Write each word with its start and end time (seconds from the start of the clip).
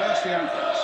first 0.00 0.22
the 0.22 0.30
anthems. 0.30 0.78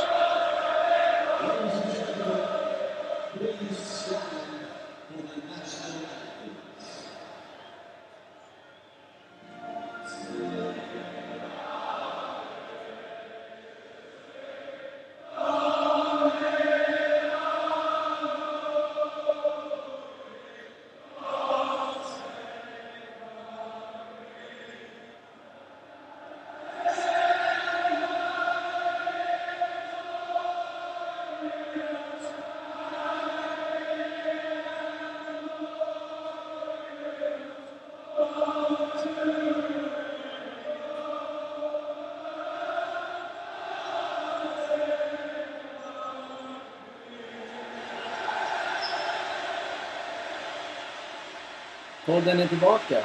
Podden 52.06 52.40
är 52.40 52.46
tillbaka, 52.46 53.04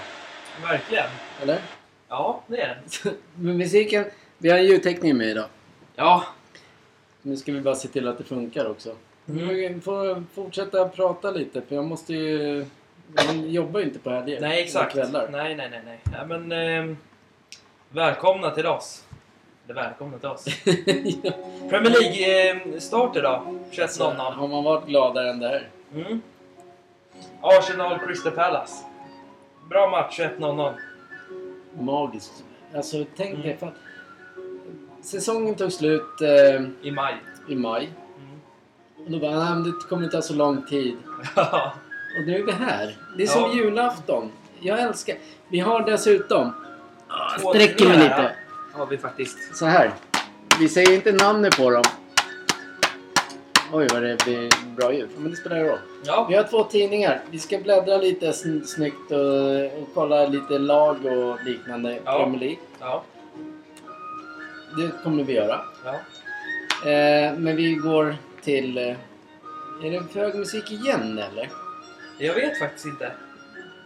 Verkligen. 0.64 1.06
eller? 1.42 1.60
Ja, 2.10 2.42
det 2.48 2.62
är 2.62 2.68
den. 3.04 3.14
Men 3.36 3.58
musiken, 3.58 4.06
vi 4.38 4.50
har 4.50 4.58
en 4.58 4.66
ljudtekniker 4.66 5.14
med 5.14 5.28
idag. 5.28 5.46
Ja. 5.96 6.24
Nu 7.22 7.38
ska 7.38 7.52
vi 7.52 7.62
bara 7.62 7.76
se 7.76 7.88
till 7.88 8.08
att 8.08 8.18
det 8.18 8.24
funkar 8.24 8.70
också. 8.70 8.96
Mm. 9.30 9.48
Vi 9.48 9.80
får 9.84 10.24
fortsätta 10.34 10.88
prata 10.90 11.32
lite 11.32 11.62
för 11.62 11.76
jag 11.76 11.86
måste 11.86 12.14
ju... 12.14 12.66
Man 13.28 13.50
jobbar 13.50 13.80
ju 13.80 13.86
inte 13.86 14.00
på 14.00 14.10
helger. 14.10 14.42
Nej, 14.42 14.64
exakt. 14.64 14.94
Kvällar. 14.94 15.30
Nej, 15.32 15.56
nej, 15.56 15.70
nej. 15.72 15.82
nej. 15.86 16.00
Ja, 16.14 16.26
men, 16.26 16.52
ehm, 16.52 16.98
välkomna 17.90 18.52
till 18.52 18.66
oss. 18.66 19.04
Eller 19.66 19.76
välkomna 19.76 20.18
till 20.18 20.30
oss. 20.30 20.46
Premier 21.70 21.92
League-start 22.02 23.16
idag. 23.16 23.60
21.00. 23.72 24.32
Har 24.32 24.48
man 24.48 24.64
varit 24.64 24.88
gladare 24.88 25.30
än 25.30 25.40
det 25.40 25.48
här? 25.48 25.68
Mm. 25.94 26.22
Arsenal 27.42 28.00
Crystal 28.00 28.32
Palace. 28.32 28.84
Bra 29.70 29.90
match, 29.90 30.20
21.00. 30.20 30.74
Magiskt. 31.80 32.44
Alltså 32.76 33.06
tänk 33.18 33.36
dig 33.36 33.46
Mm. 33.46 33.58
för 33.58 33.68
att 33.68 33.76
Säsongen 35.06 35.56
tog 35.56 35.72
slut 35.72 36.22
eh, 36.22 36.62
I 36.82 36.92
maj. 36.92 37.16
i 37.50 37.56
maj. 37.56 37.86
Mm. 38.18 38.40
Och 39.06 39.12
då 39.12 39.20
bara, 39.20 39.56
nej 39.56 39.64
det 39.64 39.88
kommer 39.90 40.08
ta 40.08 40.22
så 40.22 40.34
lång 40.34 40.62
tid. 40.66 40.98
Och 42.18 42.26
nu 42.28 42.40
är 42.40 42.44
vi 42.46 42.52
här. 42.52 42.98
Det 43.18 43.24
är 43.24 43.28
som 43.28 43.42
Ja. 43.42 43.54
julafton. 43.54 44.32
Jag 44.60 44.80
älskar... 44.80 45.16
Vi 45.50 45.60
har 45.60 45.82
dessutom... 45.86 46.52
Sträcker 47.40 47.86
mig 47.88 47.98
lite. 47.98 48.36
Har 48.74 48.86
vi 48.86 48.98
faktiskt. 48.98 49.56
Så 49.56 49.66
här. 49.66 49.92
Vi 50.60 50.70
säger 50.70 50.94
inte 50.96 51.12
namnet 51.12 51.58
på 51.58 51.70
dem. 51.70 51.84
Oj 53.74 53.88
vad 53.94 54.02
det 54.04 54.24
blir 54.26 54.50
bra 54.76 54.94
ljud. 54.94 55.10
Men 55.18 55.32
det 55.32 55.38
spelar 55.38 55.56
ingen 55.58 55.70
roll. 55.70 55.80
Ja. 56.06 56.26
Vi 56.30 56.36
har 56.36 56.44
två 56.44 56.64
tidningar. 56.64 57.22
Vi 57.32 57.40
ska 57.40 57.58
bläddra 57.58 57.98
lite 57.98 58.32
sn- 58.32 58.64
snyggt 58.64 59.12
och, 59.12 59.82
och 59.82 59.90
kolla 59.94 60.28
lite 60.28 60.60
lag 60.60 61.06
och 61.06 61.44
liknande. 61.46 62.00
Ja. 62.06 62.20
Premier 62.24 62.40
League. 62.40 62.58
Ja. 62.80 63.04
Det 64.78 65.04
kommer 65.04 65.24
vi 65.24 65.34
göra. 65.34 65.62
ja. 65.86 65.92
Eh, 66.90 67.34
men 67.38 67.56
vi 67.56 67.74
går 67.74 68.16
till... 68.42 68.78
Eh, 68.78 68.96
är 69.84 69.92
det 69.92 70.04
för 70.14 70.20
hög 70.20 70.36
musik 70.36 70.72
igen 70.72 71.20
eller? 71.32 71.50
Jag 72.18 72.34
vet 72.34 72.60
faktiskt 72.60 72.86
inte. 72.86 73.12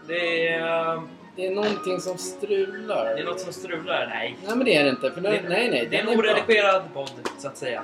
Det 0.07 0.47
är, 0.47 0.93
ehm, 0.95 1.07
Det 1.35 1.47
är 1.47 1.51
någonting 1.55 1.99
som 1.99 2.17
strular. 2.17 3.13
det 3.15 3.21
är 3.21 3.25
något 3.25 3.39
som 3.39 3.53
strular. 3.53 4.07
Nej. 4.09 4.37
Nej 4.45 4.55
men 4.55 4.65
det 4.65 4.75
är 4.75 4.83
det 4.83 4.89
inte. 4.89 5.11
För 5.11 5.21
Det, 5.21 5.29
nej, 5.29 5.43
nej, 5.49 5.69
nej. 5.71 5.87
det 5.91 5.97
är 5.97 6.01
en 6.01 6.19
oredigerad 6.19 6.83
podd, 6.93 7.11
så 7.39 7.47
att 7.47 7.57
säga. 7.57 7.83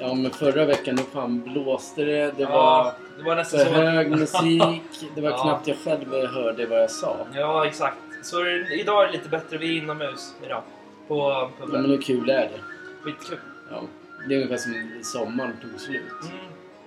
Ja 0.00 0.14
men 0.14 0.30
förra 0.30 0.64
veckan 0.64 0.96
då 0.96 1.02
fan 1.02 1.40
blåste 1.40 2.04
det. 2.04 2.12
Det 2.36 2.42
ja, 2.42 2.48
var 2.50 2.92
det 3.18 3.24
var 3.28 3.36
nästan 3.36 3.60
för 3.60 3.66
så. 3.66 3.72
hög 3.72 4.10
musik. 4.10 5.10
Det 5.14 5.20
var 5.20 5.30
Ja. 5.30 5.42
knappt 5.42 5.66
jag 5.68 5.76
själv 5.76 6.26
hörde 6.26 6.66
vad 6.66 6.82
jag 6.82 6.90
sa. 6.90 7.16
Ja, 7.34 7.66
exakt. 7.66 7.96
Så 8.22 8.46
idag 8.80 9.02
är 9.02 9.06
det 9.06 9.12
lite 9.12 9.28
bättre. 9.28 9.58
Vi 9.58 9.78
är 9.78 9.82
inomhus 9.82 10.34
idag. 10.46 10.62
På 11.08 11.14
Ja, 11.18 11.50
puben. 11.60 11.82
men 11.82 11.90
hur 11.90 12.00
kul 12.02 12.30
är 12.30 12.34
det? 12.40 12.60
Skitkul. 13.02 13.38
Ja. 13.70 13.80
Det 14.28 14.34
är 14.34 14.36
ungefär 14.36 14.56
som 14.56 14.74
sommaren 15.02 15.56
tog 15.62 15.80
slut. 15.80 16.02
Mm. 16.22 16.36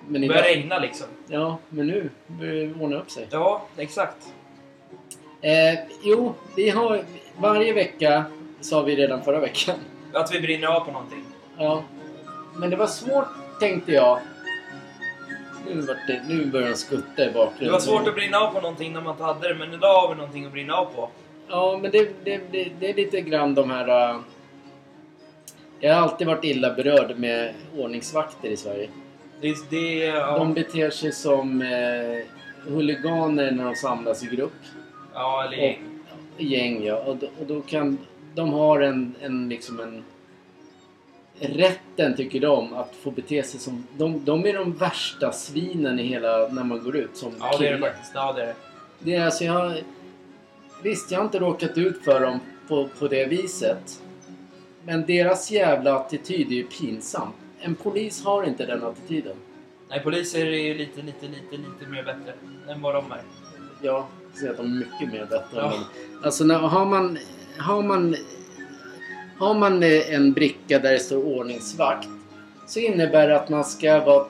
Men 0.08 0.22
Det 0.22 0.28
börjar 0.28 0.42
idag, 0.44 0.56
regna 0.58 0.80
liksom. 0.80 1.08
ja, 1.28 1.58
men 1.70 1.88
nu 1.88 2.10
börjar 2.28 2.54
det 2.54 2.74
ordna 2.84 2.98
upp 2.98 3.12
sig. 3.12 3.28
Ja, 3.32 3.62
exakt. 3.78 4.18
Eh, 5.42 5.80
jo, 6.04 6.34
vi 6.56 6.70
har 6.70 7.02
varje 7.40 7.74
vecka, 7.74 8.24
sa 8.62 8.82
vi 8.82 8.96
redan 8.96 9.24
förra 9.24 9.40
veckan. 9.40 9.76
Att 10.14 10.34
vi 10.36 10.40
brinner 10.42 10.68
av 10.68 10.80
på 10.80 10.92
någonting. 10.92 11.24
Ja. 11.58 11.84
Men 12.60 12.70
det 12.70 12.76
var 12.76 12.88
svårt 12.88 13.28
tänkte 13.60 13.92
jag. 13.92 14.20
Nu, 15.68 15.82
vart 15.82 16.08
det, 16.08 16.22
nu 16.28 16.46
börjar 16.46 16.68
de 16.70 16.76
skutta 16.76 17.26
i 17.26 17.32
bakgrunden. 17.34 17.66
Det 17.66 17.72
var 17.72 17.80
svårt 17.80 18.08
att 18.08 18.16
brinna 18.16 18.38
av 18.38 18.54
på 18.54 18.62
någonting 18.62 18.94
när 18.94 19.02
man 19.02 19.12
inte 19.14 19.24
hade 19.24 19.48
det, 19.48 19.56
men 19.56 19.74
idag 19.74 20.02
har 20.02 20.10
vi 20.10 20.16
någonting 20.16 20.46
att 20.46 20.52
brinna 20.52 20.74
av 20.74 20.86
på. 20.86 21.10
Ja, 21.48 21.80
men 21.82 21.92
det, 21.92 22.10
det, 22.24 22.42
det, 22.52 22.72
det 22.80 22.90
är 22.90 22.94
lite 22.94 23.22
grann 23.22 23.56
de 23.56 23.70
här... 23.72 24.14
Uh, 24.14 24.22
jag 25.80 25.94
har 25.94 26.02
alltid 26.02 26.28
varit 26.28 26.44
illa 26.44 26.74
berörd 26.74 27.20
med 27.20 27.54
ordningsvakter 27.78 28.50
i 28.50 28.58
Sverige. 28.58 28.90
Det, 29.42 29.56
det, 29.70 30.06
ja, 30.06 30.38
De 30.38 30.54
beter 30.54 30.90
sig 30.90 31.12
som 31.12 31.62
eh, 31.62 32.26
huliganer 32.72 33.52
när 33.52 33.66
de 33.66 33.76
samlas 33.76 34.24
i 34.24 34.36
grupp. 34.36 34.54
ja, 35.14 35.44
eller 35.44 35.58
Och, 35.58 35.64
gäng. 35.64 35.80
gäng, 36.38 36.84
ja. 36.84 36.96
Och, 36.96 37.10
och 37.10 37.46
då 37.48 37.62
kan... 37.62 37.98
De 38.36 38.54
har 38.54 38.80
en, 38.80 39.16
en 39.22 39.50
liksom 39.50 39.80
en... 39.80 40.04
Rätten, 41.40 42.16
tycker 42.16 42.40
de, 42.40 42.74
att 42.74 42.96
få 42.96 43.12
bete 43.12 43.44
sig 43.44 43.60
som... 43.60 43.84
De, 43.98 44.26
de 44.26 44.46
är 44.46 44.54
de 44.54 44.74
värsta 44.74 45.32
svinen 45.32 46.00
i 46.00 46.04
hela... 46.04 46.48
När 46.48 46.64
man 46.64 46.84
går 46.84 46.96
ut 46.96 47.18
som 47.18 47.34
Ja, 47.40 47.58
det 47.60 47.68
är 47.68 47.74
det 47.74 47.80
faktiskt. 47.80 48.12
Ja, 48.16 48.34
det 48.34 48.42
är 48.42 48.48
det. 48.48 48.56
Det 49.00 49.16
är 49.16 49.26
alltså, 49.26 49.44
jag... 49.44 49.74
Visst, 50.84 51.12
jag 51.12 51.20
har 51.20 51.26
inte 51.26 51.40
råkat 51.40 51.78
ut 51.78 52.04
för 52.04 52.20
dem 52.20 52.40
på, 52.68 52.90
på 53.00 53.08
det 53.08 53.26
viset. 53.26 54.02
Men 54.84 55.06
deras 55.06 55.52
jävla 55.52 55.96
attityd 55.96 56.48
är 56.48 56.56
ju 56.56 56.64
pinsam. 56.64 57.28
En 57.60 57.76
polis 57.76 58.24
har 58.24 58.44
inte 58.44 58.66
den 58.66 58.84
attityden. 58.84 59.36
Nej, 59.90 60.04
poliser 60.04 60.46
är 60.46 60.52
ju 60.52 60.74
lite, 60.74 61.02
lite, 61.02 61.26
lite, 61.26 61.58
lite 61.58 61.92
mer 61.92 62.04
bättre 62.04 62.34
än 62.68 62.82
vad 62.82 62.96
de 62.96 63.12
är. 63.12 63.22
Jag 63.82 64.06
ser 64.40 64.50
att 64.50 64.58
de 64.58 64.66
är 64.66 64.76
mycket 64.80 65.14
mer 65.14 65.26
bättre. 65.26 65.58
Ja. 65.58 65.70
Men, 65.70 66.24
alltså, 66.24 66.44
när, 66.44 66.56
har 66.56 66.86
man... 66.86 67.18
Har 67.58 67.84
man... 67.84 68.16
Har 69.40 69.54
man 69.54 69.84
eh, 69.84 70.14
en 70.14 70.34
bricka 70.34 70.80
där 70.80 70.92
det 70.92 71.00
står 71.00 71.24
ordningsvakt 71.26 72.08
så 72.68 72.80
innebär 72.80 73.28
det 73.28 73.36
att 73.36 73.50
man 73.50 73.66
ska 73.66 74.06
vara 74.06 74.26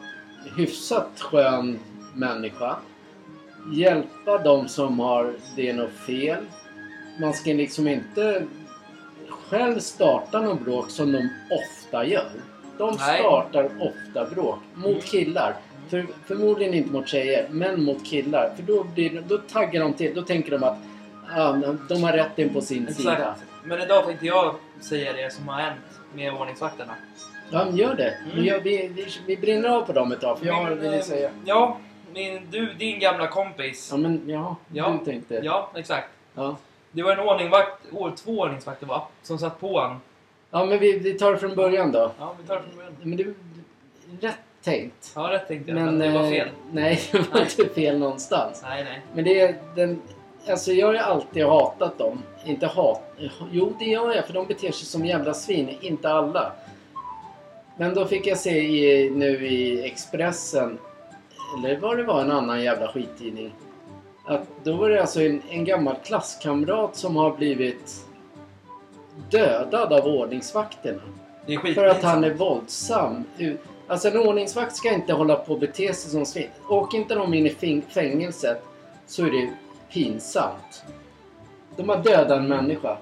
hyfsat 0.57 1.09
skön 1.19 1.79
människa. 2.13 2.75
Hjälpa 3.73 4.37
de 4.37 4.67
som 4.67 4.99
har 4.99 5.33
det 5.55 5.69
är 5.69 5.73
något 5.73 5.93
fel. 6.05 6.43
Man 7.21 7.33
ska 7.33 7.53
liksom 7.53 7.87
inte 7.87 8.43
själv 9.29 9.79
starta 9.79 10.41
någon 10.41 10.63
bråk 10.63 10.89
som 10.89 11.11
de 11.11 11.29
ofta 11.49 12.05
gör. 12.05 12.29
De 12.77 12.95
Nej. 12.99 13.19
startar 13.19 13.65
ofta 13.79 14.35
bråk 14.35 14.59
mot 14.75 14.87
Mm. 14.87 15.01
killar. 15.01 15.55
För, 15.89 16.05
förmodligen 16.25 16.73
inte 16.73 16.91
mot 16.91 17.07
tjejer, 17.07 17.47
men 17.51 17.83
mot 17.83 18.05
killar. 18.05 18.53
För 18.55 18.63
då, 18.63 18.83
blir, 18.83 19.23
då 19.27 19.37
taggar 19.37 19.81
de 19.81 19.93
till. 19.93 20.15
Då 20.15 20.21
tänker 20.21 20.51
de 20.51 20.63
att 20.63 20.77
ah, 21.35 21.51
de 21.89 22.03
har 22.03 22.13
rätten 22.13 22.49
på 22.53 22.61
sin 22.61 22.93
sida. 22.93 23.13
Exakt. 23.13 23.43
Men 23.63 23.81
idag 23.81 24.05
tänkte 24.05 24.25
jag 24.25 24.55
säga 24.81 25.13
det 25.13 25.33
som 25.33 25.47
har 25.47 25.61
hänt 25.61 25.79
med 26.15 26.33
ordningsvakterna. 26.33 26.93
Ja, 27.51 27.65
men 27.65 27.75
gör 27.77 27.95
det. 27.95 28.17
Mm. 28.31 28.45
Gör, 28.45 28.59
vi, 28.59 28.87
vi, 28.87 29.07
vi 29.27 29.37
brinner 29.37 29.69
av 29.69 29.81
på 29.81 29.93
dem 29.93 30.11
ett 30.11 30.21
tag, 30.21 30.39
för 30.39 30.45
jag 30.45 30.53
har 30.53 30.71
vill 30.71 30.93
eh, 30.93 31.01
säga. 31.01 31.29
Ja, 31.45 31.77
min, 32.13 32.47
du, 32.51 32.73
din 32.73 32.99
gamla 32.99 33.27
kompis. 33.27 33.87
Ja, 33.91 33.97
men 33.97 34.23
ja, 34.29 34.55
Ja. 34.73 34.97
du 34.99 35.05
tänkte. 35.11 35.41
Ja, 35.43 35.71
exakt. 35.75 36.07
Ja. 36.35 36.57
Det 36.91 37.03
var 37.03 37.11
en 37.11 37.19
ordningsvakt, 37.19 37.93
år, 37.93 38.13
två 38.15 38.31
ordningsvakter 38.31 38.85
va? 38.87 39.07
Som 39.23 39.39
satt 39.39 39.59
på 39.59 39.79
han. 39.79 39.99
Ja, 40.51 40.65
men 40.65 40.79
vi, 40.79 40.99
vi 40.99 41.13
tar 41.13 41.31
det 41.31 41.37
från 41.37 41.55
början 41.55 41.91
då. 41.91 42.11
Ja, 42.19 42.35
vi 42.41 42.47
tar 42.47 42.55
det 42.55 42.61
från 42.61 42.75
början. 42.75 42.93
Men 43.01 43.17
det 43.17 43.23
är 43.23 43.33
rätt 44.21 44.37
tänkt. 44.63 45.11
Ja, 45.15 45.21
rätt 45.31 45.47
tänkte 45.47 45.71
jag. 45.71 45.75
Men 45.75 45.97
Men 45.97 45.99
det 46.13 46.19
var 46.19 46.25
eh, 46.25 46.29
fel. 46.29 46.49
Nej, 46.71 47.01
det 47.11 47.33
var 47.33 47.41
inte 47.41 47.73
fel 47.73 47.99
någonstans. 47.99 48.61
Nej, 48.63 48.83
nej. 48.83 49.01
Men 49.13 49.23
det 49.23 49.41
är 49.41 49.55
den... 49.75 50.01
Alltså 50.49 50.71
jag 50.71 50.87
har 50.87 50.93
ju 50.93 50.99
alltid 50.99 51.45
hatat 51.45 51.97
dem. 51.97 52.23
Inte 52.45 52.67
hat... 52.67 53.01
Jo, 53.51 53.73
det 53.79 53.85
gör 53.85 54.15
jag 54.15 54.25
för 54.25 54.33
de 54.33 54.47
beter 54.47 54.71
sig 54.71 54.85
som 54.85 55.05
jävla 55.05 55.33
svin. 55.33 55.77
Inte 55.81 56.09
alla. 56.09 56.51
Men 57.77 57.93
då 57.93 58.05
fick 58.05 58.27
jag 58.27 58.37
se 58.37 58.59
i, 58.59 59.09
nu 59.09 59.47
i 59.47 59.85
Expressen, 59.85 60.77
eller 61.57 61.79
vad 61.79 61.97
det 61.97 62.03
var, 62.03 62.21
en 62.21 62.31
annan 62.31 62.63
jävla 62.63 62.87
skittidning. 62.87 63.53
Att 64.25 64.47
då 64.63 64.73
var 64.73 64.89
det 64.89 65.01
alltså 65.01 65.21
en, 65.21 65.41
en 65.49 65.65
gammal 65.65 65.95
klasskamrat 66.03 66.95
som 66.95 67.15
har 67.15 67.37
blivit 67.37 68.05
dödad 69.29 69.93
av 69.93 70.05
ordningsvakterna. 70.05 71.01
För 71.75 71.85
att 71.85 72.03
han 72.03 72.23
är 72.23 72.33
våldsam. 72.33 73.23
Alltså 73.87 74.07
en 74.07 74.17
ordningsvakt 74.17 74.75
ska 74.75 74.93
inte 74.93 75.13
hålla 75.13 75.35
på 75.35 75.53
och 75.53 75.59
bete 75.59 75.93
sig 75.93 76.11
som 76.11 76.25
svin. 76.25 76.49
Åker 76.69 76.97
inte 76.97 77.15
de 77.15 77.33
in 77.33 77.45
i 77.45 77.81
fängelset 77.89 78.63
så 79.05 79.25
är 79.25 79.31
det 79.31 79.49
pinsamt. 79.93 80.83
De 81.75 81.89
har 81.89 81.97
dödat 81.97 82.37
en 82.39 82.47
människa. 82.47 82.97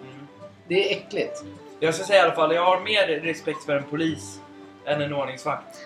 Det 0.67 0.93
är 0.93 0.97
äckligt. 0.97 1.43
Jag 1.79 1.95
ska 1.95 2.03
säga 2.03 2.19
i 2.19 2.23
alla 2.23 2.35
fall, 2.35 2.55
jag 2.55 2.65
har 2.65 2.79
mer 2.79 3.07
respekt 3.07 3.63
för 3.63 3.75
en 3.77 3.83
polis 3.83 4.39
än 4.85 5.01
en 5.01 5.13
ordningsvakt. 5.13 5.77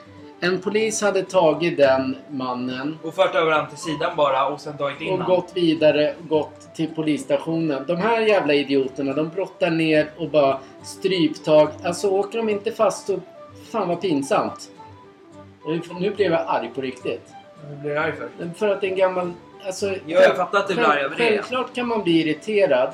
En 0.42 0.62
polis 0.62 1.02
hade 1.02 1.24
tagit 1.24 1.78
den 1.78 2.16
mannen 2.30 2.98
Och 3.04 3.16
fört 3.16 3.36
över 3.36 3.52
han 3.52 3.70
till 3.70 3.78
sidan 3.78 4.16
bara 4.16 4.48
och 4.48 4.62
sen 4.62 4.78
tagit 4.78 5.02
in 5.02 5.14
och 5.14 5.20
han. 5.20 5.28
gått 5.30 5.52
vidare, 5.54 6.16
gått 6.20 6.76
till 6.76 6.90
polisstationen. 6.96 7.84
De 7.88 7.98
här 7.98 8.22
jävla 8.22 8.54
idioterna, 8.54 9.14
de 9.14 9.30
brottar 9.30 9.72
ner 9.72 10.12
och 10.18 10.30
bara 10.30 10.60
stryptag. 10.84 11.70
Alltså 11.84 12.10
åker 12.10 12.38
de 12.38 12.50
inte 12.50 12.72
fast 12.72 13.08
så... 13.08 13.20
Fan 13.72 13.88
vad 13.88 14.02
pinsamt. 14.02 14.70
Nu 16.00 16.12
blev 16.12 16.32
jag 16.32 16.44
arg 16.48 16.72
på 16.76 16.82
riktigt. 16.82 17.30
Vad 17.70 17.78
blir 17.78 17.92
jag 17.92 18.04
arg 18.04 18.14
för? 18.14 18.54
För 18.54 18.68
att 18.68 18.82
det 18.82 18.88
är 18.88 18.92
en 18.92 18.98
gammal... 18.98 19.34
Alltså, 19.66 19.90
Ja, 19.90 20.22
jag 20.22 20.38
fattar 20.38 20.60
att 20.60 20.68
du 20.68 20.74
blir 20.74 20.86
arg 20.86 21.02
över 21.02 21.16
det. 21.18 21.24
Självklart 21.24 21.76
kan 21.76 21.88
man 21.88 22.04
bli 22.04 22.22
irriterad. 22.22 22.94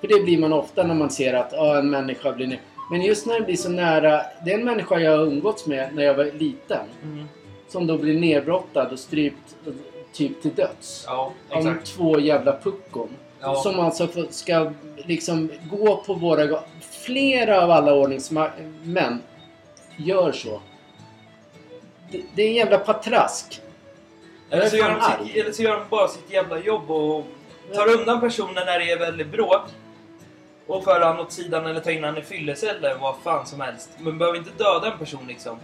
För 0.00 0.08
det 0.08 0.22
blir 0.24 0.38
man 0.38 0.52
ofta 0.52 0.82
när 0.82 0.94
man 0.94 1.10
ser 1.10 1.34
att 1.34 1.52
ja, 1.52 1.78
en 1.78 1.90
människa 1.90 2.32
blir... 2.32 2.60
Men 2.90 3.02
just 3.02 3.26
när 3.26 3.40
det 3.40 3.46
blir 3.46 3.56
så 3.56 3.68
nära... 3.68 4.22
Det 4.44 4.52
är 4.52 4.58
en 4.58 4.64
människa 4.64 4.98
jag 4.98 5.18
har 5.18 5.24
umgåtts 5.24 5.66
med 5.66 5.94
när 5.94 6.02
jag 6.02 6.14
var 6.14 6.24
liten. 6.24 6.86
Mm. 7.02 7.28
Som 7.68 7.86
då 7.86 7.98
blir 7.98 8.20
nedbrottad 8.20 8.92
och 8.92 8.98
strypt 8.98 9.56
typ 10.12 10.42
till 10.42 10.54
döds. 10.54 11.04
Ja, 11.06 11.32
Av 11.50 11.74
två 11.84 12.18
jävla 12.18 12.58
puckon. 12.58 13.08
Ja. 13.40 13.54
Som 13.54 13.80
alltså 13.80 14.08
ska 14.30 14.72
liksom 14.96 15.50
gå 15.70 15.96
på 15.96 16.14
våra 16.14 16.60
Flera 16.80 17.62
av 17.62 17.70
alla 17.70 17.94
ordningsmän 17.94 19.22
gör 19.96 20.32
så. 20.32 20.60
Det, 22.10 22.22
det 22.34 22.42
är 22.42 22.48
en 22.48 22.54
jävla 22.54 22.78
patrask. 22.78 23.60
Eller 24.50 24.68
så, 24.68 24.76
gör 24.76 24.88
de 24.88 25.26
sitt, 25.26 25.36
eller 25.36 25.52
så 25.52 25.62
gör 25.62 25.76
de 25.76 25.84
bara 25.90 26.08
sitt 26.08 26.30
jävla 26.30 26.58
jobb 26.58 26.90
och 26.90 27.26
tar 27.74 27.98
undan 27.98 28.20
personen 28.20 28.66
när 28.66 28.78
det 28.78 28.90
är 28.90 28.98
väldigt 28.98 29.26
bråk. 29.32 29.62
Och 30.66 30.84
för 30.84 31.00
han 31.00 31.20
åt 31.20 31.32
sidan 31.32 31.66
eller 31.66 31.80
tar 31.80 31.90
in 31.90 32.04
han 32.04 32.18
i 32.18 32.22
fyllecell 32.22 32.76
eller 32.76 32.98
vad 32.98 33.16
fan 33.24 33.46
som 33.46 33.60
helst. 33.60 33.90
Men 33.98 34.18
behöver 34.18 34.38
inte 34.38 34.50
döda 34.64 34.92
en 34.92 34.98
person 34.98 35.26
liksom. 35.28 35.58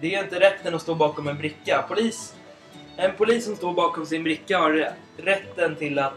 Det 0.00 0.14
är 0.14 0.24
inte 0.24 0.40
rätten 0.40 0.74
att 0.74 0.82
stå 0.82 0.94
bakom 0.94 1.28
en 1.28 1.38
bricka. 1.38 1.84
Polis, 1.88 2.34
en 2.96 3.12
polis 3.16 3.44
som 3.44 3.56
står 3.56 3.72
bakom 3.72 4.06
sin 4.06 4.22
bricka 4.24 4.58
har 4.58 4.92
rätten 5.16 5.76
till 5.76 5.98
att 5.98 6.14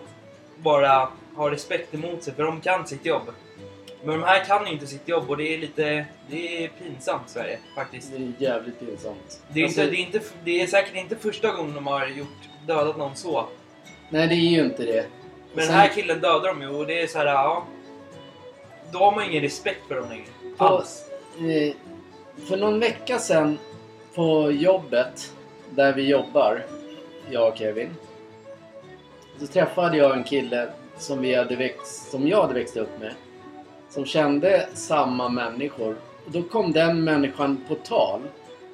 bara 0.57 1.09
ha 1.35 1.51
respekt 1.51 1.93
emot 1.93 2.23
sig 2.23 2.33
för 2.33 2.43
de 2.43 2.61
kan 2.61 2.87
sitt 2.87 3.05
jobb. 3.05 3.23
Men 4.03 4.19
de 4.19 4.25
här 4.25 4.45
kan 4.45 4.65
ju 4.67 4.71
inte 4.73 4.87
sitt 4.87 5.07
jobb 5.07 5.29
och 5.29 5.37
det 5.37 5.53
är 5.53 5.57
lite... 5.57 6.05
Det 6.29 6.63
är 6.63 6.67
pinsamt 6.67 7.29
Sverige 7.29 7.59
faktiskt. 7.75 8.11
Det 8.11 8.17
är 8.17 8.31
jävligt 8.51 8.79
pinsamt. 8.79 9.41
Det 9.47 9.59
är, 9.59 9.65
Alltså, 9.65 9.81
inte, 9.81 9.91
det, 9.91 9.97
är 10.01 10.05
inte, 10.05 10.19
det 10.43 10.61
är 10.61 10.67
säkert 10.67 10.95
inte 10.95 11.15
första 11.15 11.51
gången 11.51 11.75
de 11.75 11.87
har 11.87 12.07
gjort, 12.07 12.27
dödat 12.67 12.97
någon 12.97 13.15
så. 13.15 13.45
Nej, 14.09 14.27
det 14.27 14.33
är 14.35 14.37
ju 14.37 14.65
inte 14.65 14.83
det. 14.85 15.05
Men 15.53 15.65
Sen- 15.65 15.73
den 15.73 15.81
här 15.81 15.87
killen 15.95 16.19
dödar 16.19 16.47
de 16.47 16.61
ju 16.61 16.67
och 16.67 16.87
det 16.87 17.01
är 17.01 17.07
så 17.07 17.17
här, 17.17 17.25
ja. 17.25 17.65
Då 18.91 18.99
har 18.99 19.11
man 19.11 19.23
ingen 19.29 19.41
respekt 19.41 19.87
för 19.87 19.95
dem 19.95 20.09
längre. 20.09 20.25
Alls. 20.57 21.05
Eh, 21.37 21.73
för 22.47 22.57
någon 22.57 22.79
vecka 22.79 23.19
sedan 23.19 23.57
på 24.15 24.51
jobbet 24.51 25.33
där 25.69 25.93
vi 25.93 26.07
jobbar, 26.09 26.65
jag 27.29 27.47
och 27.51 27.57
Kevin. 27.57 27.89
Så 29.39 29.47
träffade 29.47 29.97
jag 29.97 30.17
en 30.17 30.23
kille 30.23 30.69
som, 30.97 31.21
vi 31.21 31.35
hade 31.35 31.55
växt, 31.55 32.11
som 32.11 32.27
jag 32.27 32.41
hade 32.41 32.53
växt 32.53 32.77
upp 32.77 32.99
med. 32.99 33.13
Som 33.89 34.05
kände 34.05 34.69
samma 34.73 35.29
människor. 35.29 35.95
Och 36.25 36.31
då 36.31 36.43
kom 36.43 36.71
den 36.71 37.03
människan 37.03 37.63
på 37.67 37.75
tal. 37.75 38.21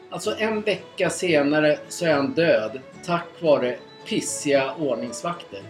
Alltså 0.09 0.35
en 0.39 0.61
vecka 0.61 1.09
senare 1.09 1.79
så 1.89 2.05
är 2.05 2.13
han 2.13 2.33
död 2.33 2.79
tack 3.05 3.27
vare 3.39 3.77
pissiga 4.07 4.73
ordningsvakter. 4.79 5.61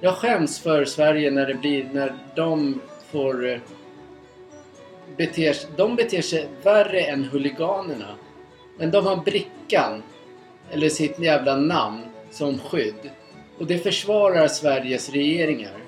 Jag 0.00 0.14
skäms 0.14 0.58
för 0.60 0.84
Sverige 0.84 1.30
när 1.30 1.46
det 1.46 1.54
blir, 1.54 1.88
när 1.92 2.14
de 2.34 2.80
får 3.10 3.46
eh, 3.48 3.58
beter, 5.16 5.52
sig- 5.52 5.70
de 5.76 5.96
beter 5.96 6.22
sig 6.22 6.46
värre 6.62 7.00
än 7.00 7.24
huliganerna. 7.24 8.14
Men 8.78 8.90
de 8.90 9.06
har 9.06 9.16
brickan, 9.16 10.02
eller 10.70 10.88
sitt 10.88 11.18
jävla 11.18 11.56
namn, 11.56 12.00
som 12.30 12.58
skydd. 12.58 13.10
Och 13.58 13.66
det 13.66 13.78
försvarar 13.78 14.48
Sveriges 14.48 15.08
regeringar. 15.08 15.78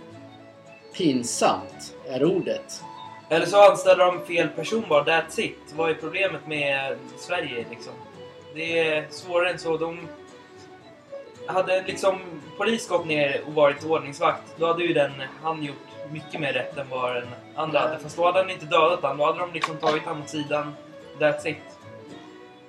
Pinsamt 0.96 1.89
är 2.10 2.24
ordet. 2.24 2.82
Eller 3.28 3.46
så 3.46 3.70
anställer 3.70 4.04
de 4.04 4.26
fel 4.26 4.48
person 4.48 4.84
bara, 4.88 5.04
that's 5.04 5.40
it. 5.40 5.74
Vad 5.76 5.90
är 5.90 5.94
problemet 5.94 6.46
med 6.46 6.96
Sverige 7.16 7.64
liksom? 7.70 7.92
Det 8.54 8.78
är 8.78 9.06
svårare 9.10 9.50
än 9.50 9.58
så. 9.58 9.76
De 9.76 9.98
hade 11.46 11.82
liksom 11.86 12.18
polis 12.56 12.88
gått 12.88 13.06
ner 13.06 13.40
och 13.46 13.54
varit 13.54 13.84
ordningsvakt, 13.84 14.54
då 14.56 14.66
hade 14.66 14.84
ju 14.84 14.92
den, 14.92 15.12
han 15.42 15.62
gjort 15.62 15.76
mycket 16.12 16.40
mer 16.40 16.52
rätt 16.52 16.78
än 16.78 16.86
vad 16.90 17.14
den 17.14 17.28
andra 17.54 17.78
hade. 17.78 17.98
Fast 17.98 18.16
då 18.16 18.24
hade 18.24 18.38
han 18.38 18.50
inte 18.50 18.66
dödat 18.66 19.02
han, 19.02 19.16
då 19.16 19.24
hade 19.24 19.38
de 19.38 19.52
liksom 19.52 19.76
tagit 19.76 20.02
han 20.02 20.22
åt 20.22 20.28
sidan. 20.28 20.72
That's 21.18 21.48
it. 21.48 21.56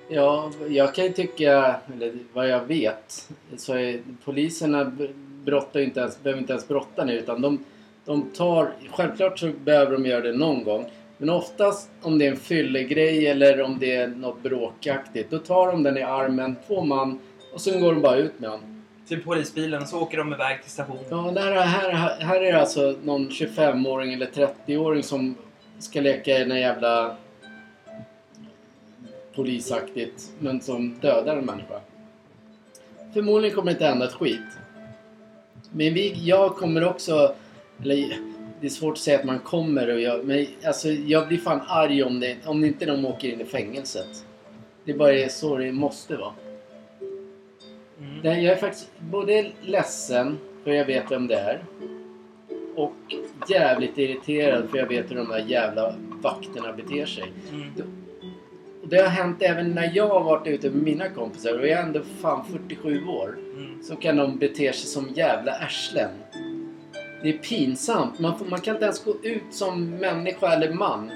Ja, 0.08 0.50
jag 0.68 0.94
kan 0.94 1.04
ju 1.04 1.12
tycka, 1.12 1.76
eller 1.94 2.18
vad 2.32 2.48
jag 2.48 2.60
vet, 2.60 3.28
så 3.56 3.74
är 3.74 4.02
poliserna 4.24 4.92
brottar 5.44 5.80
inte 5.80 6.00
ens, 6.00 6.22
behöver 6.22 6.40
inte 6.40 6.52
ens 6.52 6.68
brotta 6.68 7.04
nu 7.04 7.12
utan 7.12 7.42
de, 7.42 7.64
de 8.04 8.30
tar, 8.30 8.72
självklart 8.90 9.38
så 9.38 9.50
behöver 9.64 9.92
de 9.92 10.06
göra 10.06 10.20
det 10.20 10.32
någon 10.32 10.64
gång. 10.64 10.90
Men 11.18 11.30
oftast 11.30 11.90
om 12.02 12.18
det 12.18 12.26
är 12.26 12.30
en 12.30 12.36
fyllegrej 12.36 13.26
eller 13.26 13.62
om 13.62 13.78
det 13.78 13.92
är 13.92 14.08
något 14.08 14.42
bråkaktigt, 14.42 15.30
då 15.30 15.38
tar 15.38 15.66
de 15.66 15.82
den 15.82 15.96
i 15.96 16.02
armen, 16.02 16.56
två 16.66 16.84
man, 16.84 17.18
och 17.52 17.60
sen 17.60 17.80
går 17.80 17.92
de 17.92 18.02
bara 18.02 18.16
ut 18.16 18.40
med 18.40 18.50
honom. 18.50 18.84
Till 19.08 19.22
polisbilen 19.22 19.82
och 19.82 19.88
så 19.88 20.00
åker 20.00 20.18
de 20.18 20.32
iväg 20.32 20.62
till 20.62 20.70
stationen. 20.70 21.04
Ja, 21.10 21.30
där, 21.34 21.52
här, 21.52 22.20
här 22.20 22.40
är 22.40 22.52
det 22.52 22.60
alltså 22.60 22.94
någon 23.04 23.28
25-åring 23.28 24.12
eller 24.12 24.26
30-åring 24.26 25.02
som 25.02 25.34
ska 25.78 26.00
leka 26.00 26.38
i 26.38 26.44
den 26.44 26.60
jävla 26.60 27.16
polisaktigt, 29.34 30.30
men 30.38 30.60
som 30.60 30.94
dödar 31.00 31.36
en 31.36 31.44
människa. 31.44 31.80
Förmodligen 33.12 33.56
kommer 33.56 33.66
det 33.66 33.72
inte 33.72 33.86
hända 33.86 34.06
ett 34.06 34.12
skit. 34.12 34.58
Men 35.70 35.94
vi, 35.94 36.12
jag 36.24 36.56
kommer 36.56 36.84
också, 36.84 37.34
eller 37.82 38.18
det 38.60 38.66
är 38.66 38.70
svårt 38.70 38.92
att 38.92 38.98
säga 38.98 39.18
att 39.18 39.24
man 39.24 39.38
kommer 39.38 39.94
och 39.94 40.00
jag, 40.00 40.24
men 40.24 40.46
alltså 40.64 40.88
jag 40.88 41.28
blir 41.28 41.38
fan 41.38 41.60
arg 41.66 42.02
om, 42.02 42.20
det, 42.20 42.36
om 42.46 42.64
inte 42.64 42.86
de 42.86 43.04
åker 43.04 43.32
in 43.32 43.40
i 43.40 43.44
fängelset. 43.44 44.24
Det 44.84 44.94
bara 44.94 45.12
är 45.12 45.28
så 45.28 45.56
det 45.56 45.72
måste 45.72 46.16
vara. 46.16 46.32
Mm. 47.98 48.20
Nej, 48.22 48.44
jag 48.44 48.52
är 48.52 48.56
faktiskt 48.56 48.90
både 48.98 49.50
ledsen 49.62 50.38
för 50.64 50.70
jag 50.70 50.84
vet 50.84 51.10
vem 51.10 51.26
det 51.26 51.34
är. 51.34 51.64
Och 52.76 52.94
jävligt 53.48 53.98
irriterad 53.98 54.70
för 54.70 54.78
jag 54.78 54.86
vet 54.86 55.10
hur 55.10 55.16
de 55.16 55.28
där 55.28 55.44
jävla 55.46 55.94
vakterna 56.22 56.72
beter 56.72 57.06
sig. 57.06 57.32
Mm. 57.52 57.70
Och 58.82 58.88
det 58.88 58.96
har 58.96 59.08
hänt 59.08 59.42
även 59.42 59.70
när 59.70 59.90
jag 59.94 60.08
har 60.08 60.24
varit 60.24 60.46
ute 60.46 60.70
med 60.70 60.82
mina 60.82 61.08
kompisar 61.08 61.58
och 61.58 61.66
jag 61.66 61.78
är 61.78 61.82
ändå 61.82 62.00
fan 62.20 62.44
47 62.68 63.06
år. 63.06 63.38
Mm. 63.56 63.82
Så 63.82 63.96
kan 63.96 64.16
de 64.16 64.38
bete 64.38 64.72
sig 64.72 64.90
som 64.90 65.08
jävla 65.14 65.52
arslen. 65.52 66.10
Det 67.22 67.28
är 67.28 67.38
pinsamt. 67.38 68.18
Man, 68.18 68.38
får, 68.38 68.44
man 68.44 68.60
kan 68.60 68.74
inte 68.74 68.84
ens 68.84 69.04
gå 69.04 69.14
ut 69.22 69.42
som 69.50 69.90
människa 69.90 70.52
eller 70.52 70.72
man 70.72 71.10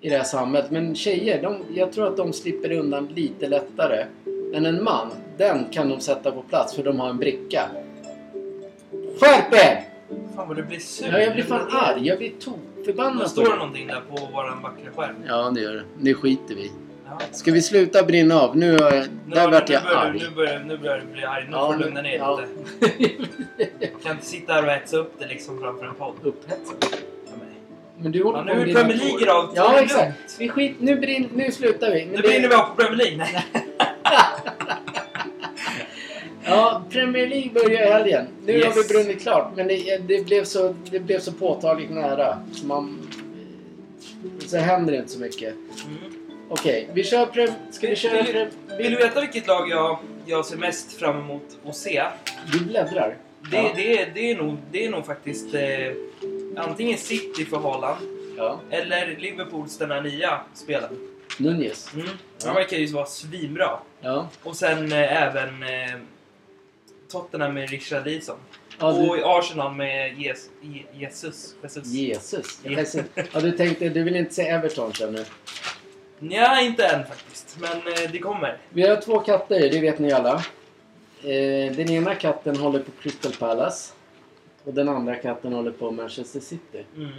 i 0.00 0.08
det 0.08 0.16
här 0.16 0.24
samhället. 0.24 0.70
Men 0.70 0.94
tjejer, 0.94 1.42
de, 1.42 1.62
jag 1.74 1.92
tror 1.92 2.06
att 2.06 2.16
de 2.16 2.32
slipper 2.32 2.72
undan 2.72 3.06
lite 3.06 3.48
lättare. 3.48 4.06
Men 4.52 4.66
en 4.66 4.84
man, 4.84 5.10
den 5.36 5.64
kan 5.70 5.88
de 5.88 6.00
sätta 6.00 6.32
på 6.32 6.42
plats 6.42 6.74
för 6.74 6.82
de 6.82 7.00
har 7.00 7.10
en 7.10 7.18
bricka. 7.18 7.70
Skärp 9.20 9.52
er! 9.52 9.84
Fan 10.36 10.48
vad 10.48 10.56
du 10.56 10.62
blir 10.62 10.78
sur. 10.78 11.06
Ja, 11.12 11.18
jag 11.18 11.32
blir 11.34 11.44
fan 11.44 11.68
arg. 11.70 12.06
Jag 12.06 12.18
blir 12.18 12.32
tokförbannad. 12.40 13.30
står 13.30 13.44
det 13.44 13.56
någonting 13.56 13.86
där 13.86 14.02
på 14.10 14.26
våran 14.32 14.62
vackra 14.62 14.90
skärm. 14.96 15.16
Ja, 15.28 15.50
det 15.50 15.60
gör 15.60 15.74
det. 15.74 15.84
Det 15.98 16.14
skiter 16.14 16.54
vi 16.54 16.62
i. 16.62 16.70
Ska 17.32 17.52
vi 17.52 17.62
sluta 17.62 18.02
brinna 18.02 18.40
av? 18.40 18.56
Nu, 18.56 18.70
Nu, 18.72 18.76
där 18.76 19.08
nu, 19.26 19.50
vart 19.52 19.68
jag 19.70 19.82
börjar, 19.82 19.96
arg. 19.98 20.18
nu, 20.18 20.30
börjar, 20.36 20.58
nu 20.66 20.76
börjar 20.78 20.98
du 21.06 21.12
bli 21.12 21.24
arg. 21.24 21.44
Nu 21.44 21.50
Ja, 21.52 21.66
får 21.66 21.72
du 21.72 21.78
nu- 21.78 21.84
lugna 21.84 22.02
ner 22.02 22.16
ja. 22.16 22.40
lite. 22.40 23.02
Jag 23.80 24.02
kan 24.02 24.12
inte 24.12 24.26
sitta 24.26 24.52
här 24.52 24.62
och 24.64 24.70
hetsa 24.70 24.96
upp 24.96 25.12
det 25.18 25.26
liksom 25.26 25.60
framför 25.60 25.86
en 25.86 25.94
podd. 25.94 26.14
Upphetsad. 26.22 26.76
Ja, 26.82 27.32
men- 27.98 28.12
du 28.12 28.22
håller 28.24 28.38
Ja, 28.38 28.44
på 28.44 28.54
nu 28.54 28.60
är 28.60 28.64
brinna 28.64 28.80
Premier. 28.80 28.98
League 28.98 29.22
idag. 29.22 29.50
Ja, 29.54 29.72
det 29.72 29.78
exakt. 29.78 30.36
Vi 30.38 30.48
skit, 30.48 30.76
nu, 30.78 30.96
brin, 31.00 31.28
nu 31.34 31.52
slutar 31.52 31.90
vi. 31.90 32.00
Men 32.04 32.08
Nu 32.14 32.16
det- 32.16 32.28
brinner 32.28 32.48
vi 32.48 32.54
av 32.54 32.62
på 32.66 32.74
Premier 32.74 32.96
League. 32.96 33.26
Ja, 36.46 36.82
Premier 36.90 37.26
League 37.28 37.50
börjar 37.52 37.82
i 37.86 37.90
helgen. 37.90 38.26
Nu 38.46 38.52
Yes. 38.52 38.64
har 38.66 38.82
vi 38.82 38.88
brunnit 38.88 39.22
klart, 39.22 39.52
men 39.56 39.68
det, 39.68 39.98
det, 40.08 40.26
blev 40.26 40.44
så, 40.44 40.74
det 40.90 41.00
blev 41.00 41.20
så 41.20 41.32
påtagligt 41.32 41.90
nära. 41.90 42.38
Så 42.52 42.66
man... 42.66 42.98
Så 44.46 44.56
händer 44.56 44.92
det 44.92 44.98
inte 44.98 45.10
så 45.12 45.20
mycket. 45.20 45.54
Mm. 45.86 45.96
Okej, 46.48 46.88
vi 46.92 47.04
kör 47.04 47.26
prem... 47.26 47.48
Ska 47.70 47.86
vi 47.88 47.96
köra 47.96 48.22
Vill- 48.22 48.32
prem... 48.32 48.48
Vill 48.78 48.90
du 48.92 48.96
veta 48.98 49.20
vilket 49.20 49.46
lag 49.46 49.68
jag, 49.70 49.98
jag 50.26 50.46
ser 50.46 50.56
mest 50.56 50.92
fram 50.92 51.18
emot 51.20 51.42
att 51.66 51.76
se? 51.76 52.04
Du 52.52 52.64
bläddrar. 52.64 53.16
Det, 53.50 53.56
Ja. 53.56 53.72
det, 53.76 54.04
det, 54.14 54.30
är, 54.30 54.36
nog, 54.36 54.56
det 54.72 54.84
är 54.86 54.90
nog 54.90 55.06
faktiskt 55.06 55.54
eh, 55.54 55.92
antingen 56.56 56.98
City 56.98 57.44
för 57.44 57.56
Haaland 57.56 58.06
Ja. 58.36 58.60
Eller 58.70 59.16
Liverpools 59.18 59.78
den 59.78 59.90
här 59.90 60.00
nya 60.02 60.40
spelaren. 60.54 60.98
Nunez. 61.38 61.90
Mm. 61.94 62.06
Ja. 62.06 62.46
Han 62.46 62.54
verkar 62.54 62.76
ju 62.76 62.86
vara 62.86 63.06
svinbra. 63.06 63.78
Ja. 64.00 64.28
Och 64.42 64.56
sen 64.56 64.92
eh, 64.92 65.22
även 65.22 65.62
eh, 65.62 65.96
Tottenham 67.12 67.54
med 67.54 67.70
Richard 67.70 68.06
Leeson. 68.06 68.36
Ja, 68.78 68.92
du- 68.92 69.08
Och 69.08 69.38
Arsenal 69.38 69.74
med 69.74 70.12
Jes- 70.18 70.48
Je- 70.62 70.84
Jesus. 70.92 71.54
Jesus. 71.62 71.86
Jesus. 71.86 72.60
Jesus. 72.64 73.02
Ja, 73.32 73.40
du 73.40 73.52
tänkte, 73.52 73.88
du 73.88 74.02
vill 74.02 74.16
inte 74.16 74.34
säga 74.34 74.56
Everton 74.58 74.92
känner 74.92 75.18
du? 75.18 75.24
Nja, 76.18 76.60
inte 76.60 76.86
än 76.86 77.06
faktiskt. 77.06 77.56
Men 77.60 77.76
eh, 77.76 78.10
det 78.12 78.18
kommer. 78.18 78.58
Vi 78.70 78.88
har 78.88 78.96
två 78.96 79.18
katter, 79.18 79.70
det 79.70 79.80
vet 79.80 79.98
ni 79.98 80.12
alla. 80.12 80.34
Eh, 81.22 81.76
den 81.76 81.90
ena 81.90 82.14
katten 82.14 82.56
håller 82.56 82.78
på 82.78 82.90
Crystal 83.02 83.32
Palace. 83.32 83.92
Och 84.64 84.74
den 84.74 84.88
andra 84.88 85.14
katten 85.14 85.52
håller 85.52 85.70
på 85.70 85.90
Manchester 85.90 86.40
City. 86.40 86.84
Mm. 86.96 87.12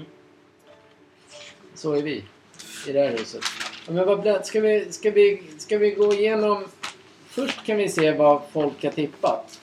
Så 1.74 1.94
är 1.94 2.02
vi. 2.02 2.24
I 2.88 2.92
det 2.92 3.00
här 3.00 3.12
huset. 3.12 3.42
Ja, 3.88 3.94
men 3.94 4.06
vad 4.06 4.46
ska, 4.46 4.62
vi, 4.62 4.92
ska, 4.92 5.12
vi, 5.12 5.44
ska 5.58 5.78
vi 5.78 5.92
gå 5.92 6.14
igenom... 6.14 6.66
Först 7.28 7.66
kan 7.66 7.78
vi 7.78 7.90
se 7.90 8.12
vad 8.12 8.42
folk 8.52 8.84
har 8.84 8.92
tippat. 8.92 9.60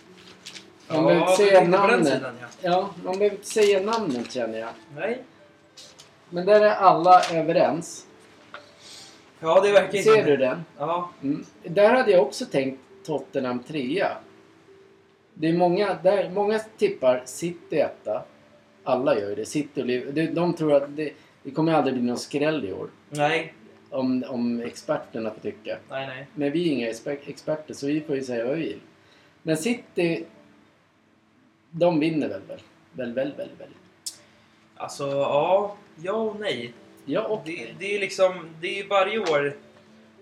Man 0.89 1.05
behöver 1.05 1.31
inte 1.31 1.37
säga 1.37 1.65
namnet. 1.65 2.09
sidan 2.09 2.35
ja. 2.41 2.47
Ja, 2.61 2.91
man 3.05 3.19
behöver 3.19 3.37
inte 3.37 3.49
säga 3.49 3.81
namnet 3.81 4.33
känner 4.33 4.59
jag. 4.59 4.69
Nej. 4.97 5.23
Men 6.31 6.47
där 6.47 6.61
är 6.61 6.75
alla 6.75 7.23
överens. 7.33 8.07
Ja, 9.43 9.61
det 9.61 9.73
verkar 9.73 9.99
Ser 9.99 10.25
du 10.25 10.37
den? 10.37 10.65
Ja. 10.79 11.11
Mm. 11.23 11.45
Där 11.65 11.95
hade 11.95 12.11
jag 12.11 12.23
också 12.23 12.47
tänkt 12.47 12.81
Tottenham 13.05 13.59
trea. 13.59 14.17
Det 15.35 15.49
är 15.49 15.53
många, 15.53 15.99
där, 16.03 16.31
många 16.31 16.59
tippar 16.59 17.23
City 17.25 17.77
etta. 17.77 18.23
Alla 18.85 19.19
gör 19.19 19.29
ju 19.29 19.35
det. 19.35 19.45
City 19.45 19.83
och 19.83 19.87
Liverpool. 19.87 20.35
De, 20.35 20.55
tror 20.55 20.75
att 20.75 20.97
det, 20.97 21.13
det 21.43 21.51
kommer 21.51 21.73
aldrig 21.73 21.95
bli 21.95 22.03
någon 22.03 22.19
skräll 22.19 22.65
i 22.65 22.73
år. 22.73 22.89
Nej. 23.09 23.55
Om, 23.91 24.25
om 24.29 24.61
experterna 24.61 25.31
får 25.31 25.41
tycka. 25.41 25.79
Nej, 25.91 26.07
nej. 26.07 26.27
Men 26.35 26.53
vi 26.53 26.69
är 26.69 26.73
inga 26.73 26.91
exper- 26.91 27.19
experter 27.27 27.75
så 27.75 27.87
vi 27.87 28.01
får 28.01 28.17
ju 28.17 28.23
säga 28.23 28.47
vad 28.47 28.57
vi 28.57 28.63
vill. 28.63 28.81
Men 29.43 29.57
City... 29.57 30.25
De 31.71 32.01
vinner 32.01 32.29
väl 32.29 32.41
väl? 32.49 32.61
Väl, 32.93 33.13
väl, 33.13 33.33
väl, 33.37 33.49
väl. 33.59 33.69
Alltså, 34.77 35.11
ja. 35.11 35.77
Ja 36.03 36.13
och 36.13 36.41
nej. 36.41 36.73
Ja, 37.05 37.23
och 37.23 37.43
Det, 37.45 37.69
det 37.79 37.97
är 37.97 38.01
liksom, 38.01 38.49
det 38.61 38.81
är 38.81 38.89
varje 38.89 39.19
år 39.19 39.53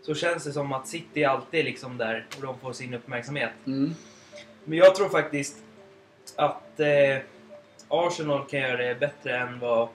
så 0.02 0.14
känns 0.14 0.44
det 0.44 0.52
som 0.52 0.72
att 0.72 0.88
City 0.88 1.24
alltid 1.24 1.60
är 1.60 1.64
liksom 1.64 1.98
där 1.98 2.26
och 2.36 2.42
de 2.42 2.58
får 2.58 2.72
sin 2.72 2.94
uppmärksamhet. 2.94 3.50
Mm. 3.66 3.94
Men 4.64 4.78
jag 4.78 4.94
tror 4.94 5.08
faktiskt 5.08 5.56
att 6.36 6.80
eh, 6.80 7.18
Arsenal 7.88 8.46
kan 8.46 8.60
göra 8.60 8.76
det 8.76 9.00
bättre 9.00 9.36
än 9.38 9.58
vad, 9.58 9.88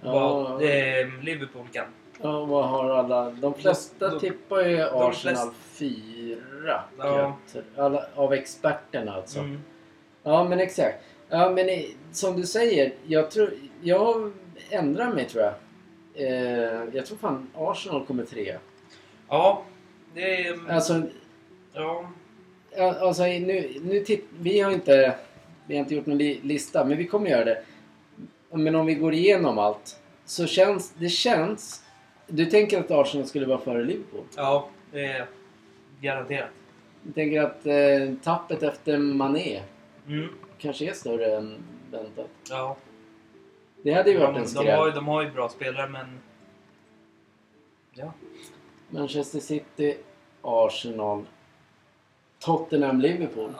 vad 0.00 0.62
Ja, 0.62 0.62
eh, 0.62 1.08
Liverpool 1.22 1.66
kan. 1.72 1.86
ja, 2.22 2.44
vad 2.44 2.68
har 2.68 2.90
alla... 2.90 3.30
De 3.30 3.54
flesta 3.54 4.08
De- 4.08 4.20
tippar 4.20 4.60
ju 4.64 4.80
Arsenal 4.82 5.10
flest- 5.36 5.52
fyra. 5.78 6.82
Ja. 6.98 7.36
Alla, 7.76 8.06
av 8.14 8.32
experterna 8.32 9.12
alltså. 9.14 9.38
Mm. 9.38 9.60
Ja, 10.22 10.44
men 10.44 10.60
exakt. 10.60 11.04
Ja, 11.28 11.50
men 11.50 11.68
som 12.12 12.36
du 12.36 12.46
säger, 12.46 12.92
jag 13.06 13.30
tror... 13.30 13.50
Jag 13.82 14.32
ändrar 14.70 15.12
mig 15.14 15.28
tror 15.28 15.44
jag. 15.44 15.54
Eh, 16.14 16.26
jag 16.92 17.06
tror 17.06 17.16
fan 17.18 17.50
Arsenal 17.54 18.06
kommer 18.06 18.24
trea. 18.24 18.58
Ja, 19.28 19.62
det 20.14 20.46
är... 20.46 20.70
Alltså, 20.70 21.02
Ja, 21.72 22.04
Alltså, 22.76 23.22
nu, 23.22 23.80
nu 23.84 24.00
titt, 24.00 24.24
vi 24.38 24.60
har 24.60 24.70
inte 24.72 25.14
vi 25.66 25.74
har 25.74 25.80
inte 25.80 25.94
gjort 25.94 26.06
någon 26.06 26.18
li, 26.18 26.40
lista, 26.42 26.84
men 26.84 26.98
vi 26.98 27.06
kommer 27.06 27.30
göra 27.30 27.44
det. 27.44 27.62
Men 28.50 28.74
om 28.74 28.86
vi 28.86 28.94
går 28.94 29.14
igenom 29.14 29.58
allt 29.58 30.00
så 30.24 30.46
känns 30.46 30.92
det 30.98 31.08
känns... 31.08 31.82
Du 32.26 32.46
tänker 32.46 32.80
att 32.80 32.90
Arsenal 32.90 33.26
skulle 33.26 33.46
vara 33.46 33.58
före 33.58 33.84
Liverpool? 33.84 34.24
ja, 34.36 34.68
det 34.92 35.04
är 35.04 35.26
garanterat. 36.00 36.50
Du 37.02 37.12
tänker 37.12 37.42
att 37.42 37.66
eh, 37.66 38.14
tappet 38.24 38.62
efter 38.62 38.98
Mané 38.98 39.62
Mm. 40.08 40.28
kanske 40.58 40.90
är 40.90 40.92
större 40.92 41.36
än 41.36 41.54
väntat? 41.90 42.30
Ja. 42.50 42.76
Det 43.84 43.92
hade 43.94 44.10
ju 44.10 44.18
varit 44.18 44.28
en 44.28 44.34
de, 44.34 44.56
har, 44.56 44.64
ju- 44.64 44.92
skräll. 44.92 44.94
de 44.94 45.08
har 45.08 45.22
ju 45.22 45.30
bra 45.30 45.48
spelare 45.48 45.88
men... 45.88 46.20
Ja. 47.92 48.12
Manchester 48.90 49.40
City, 49.40 49.96
Arsenal, 50.42 51.24
Tottenham, 52.38 53.00
Liverpool. 53.00 53.50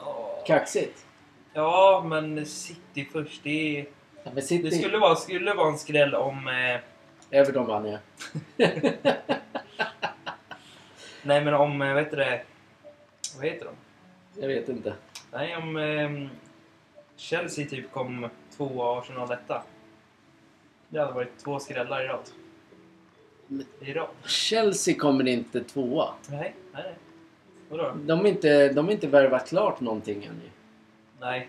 Kaxigt. 0.47 1.07
Ja, 1.53 2.05
men 2.07 2.47
City 2.47 3.09
först. 3.13 3.41
Det, 3.45 3.81
är, 3.81 3.87
Ja, 4.25 4.31
men 4.35 4.43
City, 4.43 4.63
det 4.63 4.77
skulle, 4.77 4.99
vara, 4.99 5.17
skulle 5.17 5.55
vara 5.55 5.69
en 5.69 5.79
skräll 5.79 6.15
om... 6.15 6.49
Eh, 6.49 6.81
Everton 7.39 7.67
vann 7.67 7.87
ju. 7.87 7.99
nej, 11.23 11.45
men 11.45 11.55
om... 11.55 11.83
eh, 11.83 11.95
Vad 11.95 12.03
heter 12.05 12.17
det? 12.17 12.43
Vad 13.37 13.45
heter 13.47 13.65
de? 13.65 13.75
Jag 14.41 14.49
vet 14.49 14.69
inte. 14.69 14.95
Nej, 15.33 15.57
om 15.57 15.77
eh, 15.77 16.29
Chelsea 17.17 17.67
typ 17.69 17.93
kom 17.93 18.29
två 18.57 18.65
och 18.65 18.99
Arsenal 18.99 19.33
etta. 19.33 19.63
Det 20.95 21.01
hade 21.01 21.13
varit 21.13 21.39
två 21.45 21.59
skrällar 21.59 22.05
i 22.05 22.07
rad. 22.07 22.29
I 23.81 23.93
rad? 23.93 24.09
Chelsea 24.27 24.95
kommer 24.95 25.29
inte 25.29 25.65
tvåa. 25.65 26.15
Nej, 26.31 26.55
nej. 26.73 26.95
Vadå? 27.69 27.93
De 28.05 28.19
har 28.19 28.27
inte, 28.27 28.69
de 28.73 28.85
har 28.85 28.93
inte 28.93 29.07
värvat 29.07 29.49
klart 29.49 29.81
någonting 29.81 30.25
än 30.25 30.35
ju. 30.35 30.51
Nej. 31.21 31.49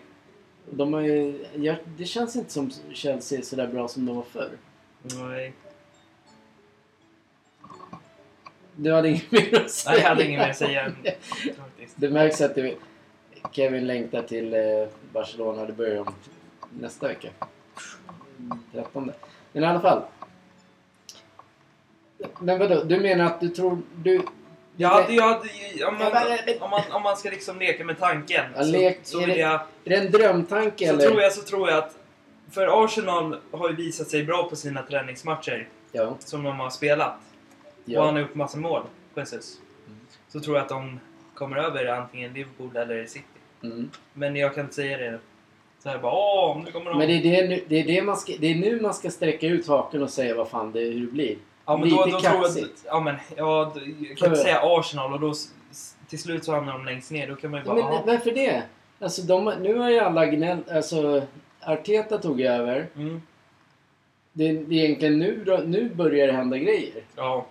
De 0.70 0.92
har 0.92 1.00
ju, 1.00 1.46
jag, 1.54 1.76
det 1.96 2.04
känns 2.04 2.36
inte 2.36 2.52
som 2.52 2.70
Chelsea 2.92 3.38
är 3.38 3.42
så 3.42 3.56
där 3.56 3.66
bra 3.66 3.88
som 3.88 4.06
de 4.06 4.16
var 4.16 4.22
förr. 4.22 4.50
Nej. 5.02 5.52
Du 8.76 8.92
hade 8.92 9.08
inget 9.08 9.32
mer 9.32 9.60
att 9.60 9.70
säga? 9.70 9.92
Nej, 9.92 10.02
jag 10.02 10.08
hade 10.08 10.24
inget 10.24 10.40
mer 10.40 10.50
att 10.50 10.56
säga. 10.56 10.92
Det 11.94 12.10
märks 12.10 12.40
att 12.40 12.54
det, 12.54 12.74
Kevin 13.52 13.86
längtar 13.86 14.22
till 14.22 14.54
eh, 14.54 14.60
Barcelona. 15.12 15.66
Det 15.66 15.72
börjar 15.72 16.00
om 16.00 16.14
nästa 16.70 17.08
vecka. 17.08 17.28
13. 18.72 19.12
Men 19.56 19.64
i 19.64 19.66
alla 19.66 19.80
fall. 19.80 20.02
Men 22.40 22.58
vadå? 22.58 22.82
Du 22.84 23.00
menar 23.00 23.24
att 23.24 23.40
du 23.40 23.48
tror... 23.48 23.78
Du, 23.96 24.22
Jag 24.76 24.88
hade, 24.88 25.12
jag 25.14 25.22
hade, 25.28 25.48
om, 25.88 25.94
man, 25.98 26.10
Ja, 26.12 26.54
om, 26.60 26.70
man, 26.70 26.82
om 26.92 27.02
man 27.02 27.16
ska 27.16 27.30
liksom 27.30 27.58
leka 27.58 27.84
med 27.84 27.98
tanken 27.98 28.44
Ja, 28.56 28.62
så, 28.64 28.70
lek- 28.72 28.98
så 29.02 29.16
är 29.20 29.26
vill 29.26 29.34
det- 29.34 29.40
jag... 29.40 29.52
är 29.84 29.90
det 29.90 29.96
en 29.96 30.10
drömtanke 30.12 30.86
Så 30.88 30.92
eller? 30.94 31.08
tror, 31.08 31.20
jag, 31.22 31.32
så 31.32 31.42
tror 31.42 31.68
jag 31.68 31.78
att... 31.78 31.96
För 32.50 32.84
Arsenal 32.84 33.36
har 33.50 33.70
ju 33.70 33.76
visat 33.76 34.08
sig 34.08 34.24
bra 34.24 34.48
på 34.48 34.56
sina 34.56 34.82
träningsmatcher 34.82 35.68
Ja. 35.92 36.16
som 36.18 36.42
de 36.42 36.60
har 36.60 36.70
spelat. 36.70 37.14
Och 37.86 37.92
han 37.92 37.94
ja. 37.94 38.10
har 38.10 38.18
gjort 38.18 38.34
massa 38.34 38.58
mål, 38.58 38.82
Jesus. 39.16 39.58
Mm. 39.86 39.98
Så 40.28 40.40
tror 40.40 40.56
jag 40.56 40.62
att 40.62 40.68
de 40.68 41.00
kommer 41.34 41.56
över 41.56 41.86
antingen 41.86 42.32
Liverpool 42.32 42.76
eller 42.76 43.06
City. 43.06 43.24
Mm. 43.62 43.90
Men 44.12 44.36
jag 44.36 44.54
kan 44.54 44.62
inte 44.64 44.74
säga 44.74 44.98
det 44.98 45.18
så 45.86 45.90
här 45.90 45.98
bara 45.98 46.12
åh, 46.14 46.62
nu 46.64 46.70
kommer 46.72 46.90
de... 46.90 46.98
Men 46.98 47.08
det 47.08 47.14
är, 47.14 47.22
det, 47.42 47.48
nu- 47.48 47.64
det, 47.68 47.80
är 47.80 47.84
det, 47.86 48.02
man 48.02 48.16
ska, 48.16 48.32
det 48.40 48.46
är 48.46 48.54
nu 48.54 48.80
man 48.80 48.94
ska 48.94 49.10
sträcka 49.10 49.46
ut 49.46 49.68
haken 49.68 50.02
och 50.02 50.10
säga 50.10 50.34
vad 50.34 50.48
fan 50.48 50.72
det, 50.72 50.80
hur 50.80 51.00
det 51.06 51.12
blir. 51.12 51.36
ja, 51.66 51.76
men 51.76 51.90
då, 51.90 52.04
lite 52.06 52.18
då 52.18 52.24
jag... 52.24 52.42
kaxigt. 52.42 52.84
Ja, 52.86 53.00
men 53.00 53.14
ja, 53.36 53.72
då- 53.74 53.80
jag 54.08 54.18
kan 54.18 54.28
inte 54.28 54.40
säga 54.40 54.60
Arsenal 54.62 55.12
och 55.12 55.20
då 55.20 55.34
till 56.08 56.18
slut 56.18 56.44
så 56.44 56.52
hamnar 56.54 56.72
de 56.72 56.84
längst 56.84 57.10
ner. 57.10 57.28
Då 57.28 57.34
kan 57.36 57.50
man 57.50 57.60
ju 57.60 57.66
Ja, 57.66 57.74
bara... 57.74 57.84
men 57.84 57.94
ja. 57.94 58.02
varför 58.06 58.30
det? 58.30 58.62
Alltså 58.98 59.22
de, 59.22 59.44
nu 59.60 59.74
har 59.78 59.90
ju 59.90 59.98
alla 59.98 60.26
gnäll... 60.26 60.58
Alltså 60.70 61.22
Arteta 61.60 62.18
tog 62.18 62.40
över. 62.40 62.86
Mm, 62.96 63.22
Det, 64.32 64.52
det 64.52 64.74
är 64.80 64.84
egentligen 64.84 65.18
nu, 65.18 65.42
då- 65.46 65.62
nu 65.66 65.88
börjar 65.94 66.26
det 66.26 66.32
hända 66.32 66.58
grejer. 66.58 67.02
ja. 67.16 67.46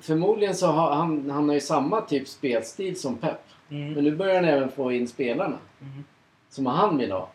Förmodligen 0.00 0.54
så 0.54 0.66
har 0.66 0.92
han, 0.94 1.30
han 1.30 1.48
har 1.48 1.54
ju 1.54 1.60
samma 1.60 2.00
typ 2.00 2.28
spelstil 2.28 3.00
som 3.00 3.16
Pep. 3.16 3.40
Mm, 3.70 3.92
Men 3.92 4.04
nu 4.04 4.10
börjar 4.16 4.34
han 4.34 4.44
även 4.44 4.70
få 4.70 4.92
in 4.92 5.08
spelarna. 5.08 5.58
mm, 5.80 6.04
Som 6.50 6.66
han 6.66 6.98
vill 6.98 7.12
ha. 7.12 7.28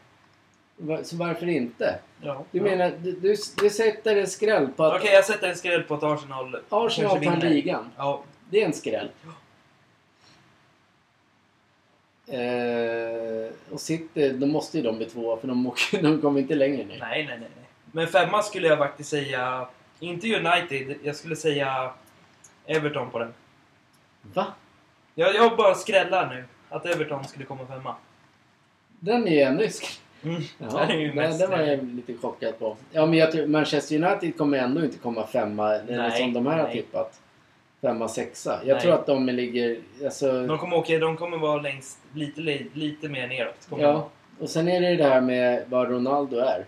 Så 1.04 1.16
varför 1.16 1.48
inte? 1.50 2.00
ja. 2.22 2.44
Du 2.52 2.58
ja. 2.58 2.64
menar, 2.64 2.92
du, 3.00 3.12
du, 3.12 3.36
du 3.62 3.70
sätter 3.70 4.16
en 4.16 4.28
skräll 4.28 4.68
på 4.68 4.84
att 4.84 4.96
Okej, 5.02 5.14
jag 5.14 5.26
sätter 5.26 5.50
en 5.50 5.56
skräll 5.56 5.84
på 5.84 5.94
att 5.96 6.04
Arsenal 6.04 6.60
Arsenal 6.70 7.24
tar 7.26 7.50
ligan. 7.50 7.90
Ja, 7.98 8.24
Det 8.50 8.62
är 8.62 8.66
en 8.66 8.74
skräll. 8.74 9.10
Eh, 12.28 13.52
och 13.72 13.80
City, 13.82 14.30
då 14.30 14.46
måste 14.48 14.78
ju 14.78 14.84
de 14.84 14.98
bli 14.98 15.06
tvåa 15.06 15.38
för 15.38 15.48
de, 15.48 15.68
åker, 15.68 16.02
de 16.04 16.22
kommer 16.22 16.40
inte 16.40 16.56
längre 16.56 16.86
ner. 16.86 16.98
nej, 17.00 17.26
nej, 17.26 17.40
nej. 17.40 17.50
Men 17.92 18.08
femma 18.08 18.44
skulle 18.44 18.68
jag 18.68 18.78
faktiskt 18.78 19.10
säga... 19.10 19.68
Inte 20.02 20.28
United, 20.36 20.96
jag 21.04 21.16
skulle 21.16 21.36
säga 21.36 21.94
Everton 22.66 23.10
på 23.10 23.20
den. 23.20 23.34
Va? 24.34 24.46
Jag, 25.16 25.36
jag 25.36 25.58
bara 25.58 25.76
skrällar 25.76 26.30
nu. 26.36 26.44
Att 26.70 26.86
Everton 26.86 27.28
skulle 27.28 27.46
komma 27.46 27.66
femma. 27.68 27.96
Den 29.00 29.28
är 29.28 29.32
ju 29.32 29.40
ännu 29.42 29.64
sk- 29.66 30.00
Mm. 30.24 30.42
Ja, 30.58 30.86
den, 30.88 31.12
mest- 31.16 31.40
den 31.40 31.52
var 31.52 31.60
jag 31.60 31.84
lite 31.96 32.14
chockad 32.14 32.60
på. 32.60 32.78
Ja, 32.92 33.06
men 33.06 33.20
jag 33.20 33.32
tror 33.32 33.48
Manchester 33.48 34.04
United 34.04 34.38
kommer 34.38 34.58
ändå 34.58 34.84
inte 34.86 34.98
komma 34.98 35.28
femma, 35.28 35.74
eller 35.76 35.98
Nej, 35.98 36.22
som 36.22 36.34
de 36.34 36.46
här 36.48 36.58
har 36.58 36.64
nej. 36.64 36.74
tippat. 36.74 37.22
Femma, 37.82 38.08
sexa. 38.08 38.60
Jag 38.66 38.74
Nej. 38.76 38.82
tror 38.84 38.94
att 38.94 39.06
de 39.06 39.26
ligger... 39.26 39.78
Alltså, 40.04 40.48
De 40.48 40.58
kommer, 40.58 40.78
åka, 40.78 40.98
de 41.00 41.18
kommer 41.18 41.38
vara 41.38 41.62
längst, 41.62 41.98
lite, 42.14 42.42
li- 42.42 42.70
lite 42.74 43.10
mer 43.10 43.28
neråt. 43.28 43.68
Kommer 43.70 43.84
ja. 43.84 44.10
Och 44.40 44.50
sen 44.50 44.68
är 44.68 44.82
det 44.82 44.96
det 44.96 45.04
här 45.04 45.22
med 45.22 45.64
vad 45.68 45.90
Ronaldo 45.90 46.38
är. 46.38 46.66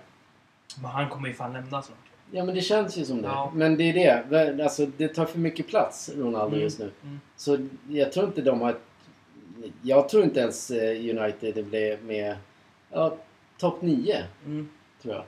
Men 0.82 0.92
han 0.92 1.10
kommer 1.10 1.28
ju 1.28 1.34
fan 1.34 1.54
lämna 1.54 1.82
snart. 1.82 1.98
Ja 2.32 2.44
men 2.46 2.56
det 2.56 2.62
känns 2.62 2.98
ju 2.98 3.06
som 3.06 3.22
det. 3.22 3.28
Ja. 3.28 3.52
Men 3.56 3.78
det 3.78 3.84
är 3.84 4.24
det. 4.30 4.64
Alltså 4.64 4.86
det 4.86 5.08
tar 5.08 5.26
för 5.26 5.40
mycket 5.40 5.68
plats 5.68 6.12
Ronaldo 6.18 6.48
Mm. 6.56 6.60
just 6.62 6.80
nu. 6.80 6.92
Mm. 7.04 7.20
Så 7.36 7.68
jag 7.90 8.12
tror 8.12 8.26
inte 8.26 8.42
de 8.42 8.62
har... 8.62 8.76
Jag 9.82 10.10
tror 10.10 10.24
inte 10.24 10.40
ens 10.40 10.72
eh, 10.72 10.92
United 11.00 11.66
blev 11.66 12.04
med... 12.04 12.36
Ja, 12.92 13.16
topp 13.62 13.82
9 13.82 14.24
Mm. 14.46 14.70
tror 15.02 15.14
jag. 15.16 15.24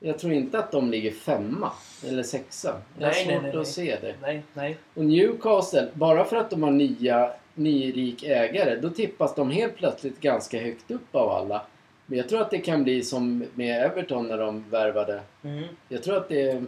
Jag 0.00 0.18
tror 0.18 0.32
inte 0.32 0.58
att 0.58 0.72
de 0.72 0.90
ligger 0.90 1.10
femma 1.10 1.72
eller 2.08 2.22
sexa. 2.22 2.80
Jag 2.98 3.06
har 3.06 3.14
Nej, 3.14 3.26
nej, 3.26 3.34
svårt 3.34 3.42
nej, 3.42 3.50
att 3.50 3.56
nej. 3.56 3.64
se 3.66 3.98
det. 4.00 4.14
Nej, 4.22 4.42
nej. 4.54 4.76
Och 4.94 5.04
Newcastle, 5.04 5.88
bara 5.94 6.24
för 6.24 6.36
att 6.36 6.50
de 6.50 6.62
har 6.62 6.70
nya, 6.70 7.30
nyrik 7.54 8.22
ägare, 8.22 8.76
då 8.76 8.90
tippas 8.90 9.34
de 9.34 9.50
helt 9.50 9.76
plötsligt 9.76 10.20
ganska 10.20 10.60
högt 10.60 10.90
upp 10.90 11.14
av 11.14 11.28
alla. 11.28 11.62
Men 12.06 12.18
jag 12.18 12.28
tror 12.28 12.40
att 12.40 12.50
det 12.50 12.58
kan 12.58 12.84
bli 12.84 13.02
som 13.02 13.44
med 13.54 13.84
Everton 13.84 14.28
när 14.28 14.38
de 14.38 14.70
värvade. 14.70 15.20
Mm. 15.44 15.64
Jag 15.88 16.02
tror 16.02 16.16
att 16.16 16.28
det... 16.28 16.64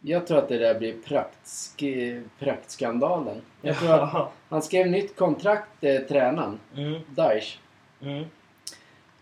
Jag 0.00 0.26
tror 0.26 0.38
att 0.38 0.48
det 0.48 0.58
där 0.58 0.78
blir 0.78 0.92
praktsk, 0.92 1.82
praktskandalen. 2.38 3.40
Jag 3.62 3.78
tror 3.78 3.92
att 3.92 4.32
han 4.48 4.62
skrev 4.62 4.86
nytt 4.86 5.16
kontrakt, 5.16 5.84
eh, 5.84 6.00
tränaren. 6.00 6.58
Mm. 6.76 7.00
Daesh. 7.14 7.58
Mm. 8.02 8.24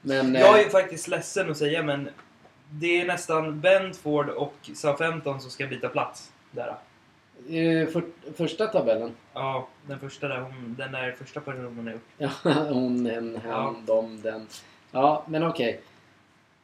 Men... 0.03 0.35
Jag 0.35 0.61
är 0.61 0.65
eh, 0.65 0.71
faktiskt 0.71 1.09
ledsen 1.09 1.51
att 1.51 1.57
säga 1.57 1.83
men 1.83 2.09
det 2.71 3.01
är 3.01 3.07
nästan 3.07 3.61
Bentford 3.61 4.29
och 4.29 4.55
Southampton 4.75 5.41
som 5.41 5.51
ska 5.51 5.67
byta 5.67 5.89
plats. 5.89 6.33
Där. 6.51 6.69
eh, 7.49 7.89
för, 7.89 8.03
första 8.37 8.67
tabellen. 8.67 9.13
Ja, 9.35 9.69
den 9.87 9.99
första 9.99 10.29
där, 10.29 10.41
hon, 10.41 10.75
den 10.79 10.93
där 10.93 11.13
första 11.19 11.41
personen 11.41 11.89
är 11.89 11.95
upp. 11.95 12.03
Ja, 12.19 12.31
hon, 12.69 13.07
en, 13.07 13.39
han, 13.45 13.51
Ja. 13.51 13.75
de, 13.87 14.21
den. 14.23 14.47
Ja, 14.91 15.25
men 15.29 15.43
okej. 15.47 15.81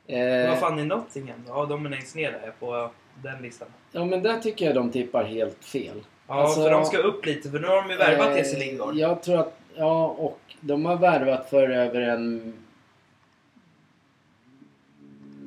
Eh, 0.07 0.49
Vad 0.51 0.59
fan 0.59 0.79
är 0.79 0.85
Nottingham? 0.85 1.45
Ja, 1.49 1.67
de 1.67 1.87
är 1.87 1.91
längst 1.91 2.15
ner 2.15 2.33
där 2.33 2.53
på 2.59 2.91
den 3.23 3.43
listan. 3.43 3.69
Ja, 3.93 4.05
men 4.05 4.23
där 4.23 4.41
tycker 4.41 4.67
jag 4.67 4.75
de 4.75 4.91
tippar 4.91 5.25
helt 5.25 5.65
fel. 5.65 6.01
Ja, 6.27 6.35
Alltså, 6.35 6.63
för 6.63 6.71
de 6.71 6.85
ska 6.85 6.99
upp 6.99 7.27
lite 7.27 7.51
för 7.51 7.59
nu 7.61 7.67
har 7.67 7.83
de 7.83 7.91
ju 7.91 7.97
värvat 7.97 8.29
Eh, 8.29 8.37
Jesse 8.37 8.59
Lingard. 8.59 8.95
Jag 8.95 9.23
tror 9.23 9.39
att, 9.41 9.59
ja, 9.75 10.07
och 10.07 10.41
de 10.61 10.85
har 10.87 10.97
värvat 10.97 11.51
för 11.51 11.71
över 11.71 12.01
en... 12.01 12.19
En... 12.19 12.55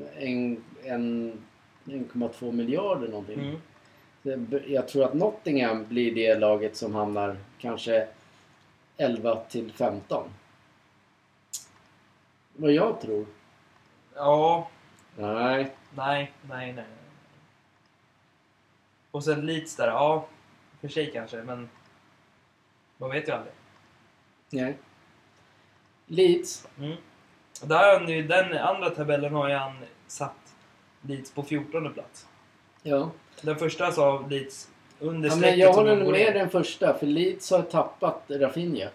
en 0.01 0.10
1,2 0.21 2.51
miljarder 2.51 3.07
någonting. 3.07 3.39
Mm. 3.39 3.61
Jag 4.67 4.87
tror 4.87 5.03
att 5.03 5.13
Nottingham 5.13 5.87
blir 5.87 6.15
det 6.15 6.35
laget 6.35 6.75
som 6.75 6.95
hamnar 6.95 7.37
kanske 7.59 8.07
11 8.97 9.35
till 9.35 9.71
15. 9.71 10.29
Vad 12.53 12.71
jag 12.71 13.01
tror. 13.01 13.25
Ja, 14.15 14.69
Nej. 15.17 15.71
nej, 15.95 16.31
nej, 16.49 16.73
nej. 16.73 16.85
Och 19.11 19.23
sen 19.23 19.45
Leeds 19.45 19.75
där, 19.75 19.87
ja. 19.87 20.27
För 20.81 20.87
sig 20.87 21.11
kanske, 21.11 21.37
men... 21.37 21.69
Man 22.97 23.09
vet 23.09 23.27
ju 23.27 23.31
aldrig. 23.31 23.53
Nej. 24.49 24.77
Leeds. 26.05 26.67
Mm. 26.77 26.95
Där 27.63 27.93
har 27.93 27.99
han 27.99 28.09
ju, 28.09 28.27
den 28.27 28.57
andra 28.57 28.89
tabellen 28.89 29.33
har 29.33 29.49
ju 29.49 29.55
han 29.55 29.77
satt 30.11 30.55
Leeds 31.01 31.31
på 31.31 31.43
14 31.43 31.93
plats. 31.93 32.27
Ja. 32.83 33.11
Den 33.41 33.55
första 33.55 33.91
sa 33.91 34.25
Leeds 34.29 34.69
under 34.99 35.29
ja 35.29 35.35
men 35.35 35.59
jag 35.59 35.73
håller 35.73 35.95
med 35.95 36.11
ner. 36.11 36.33
den 36.33 36.49
första. 36.49 36.97
För 36.97 37.05
Leeds 37.07 37.51
har 37.51 37.61
tappat 37.61 38.23
Rafinha. 38.27 38.89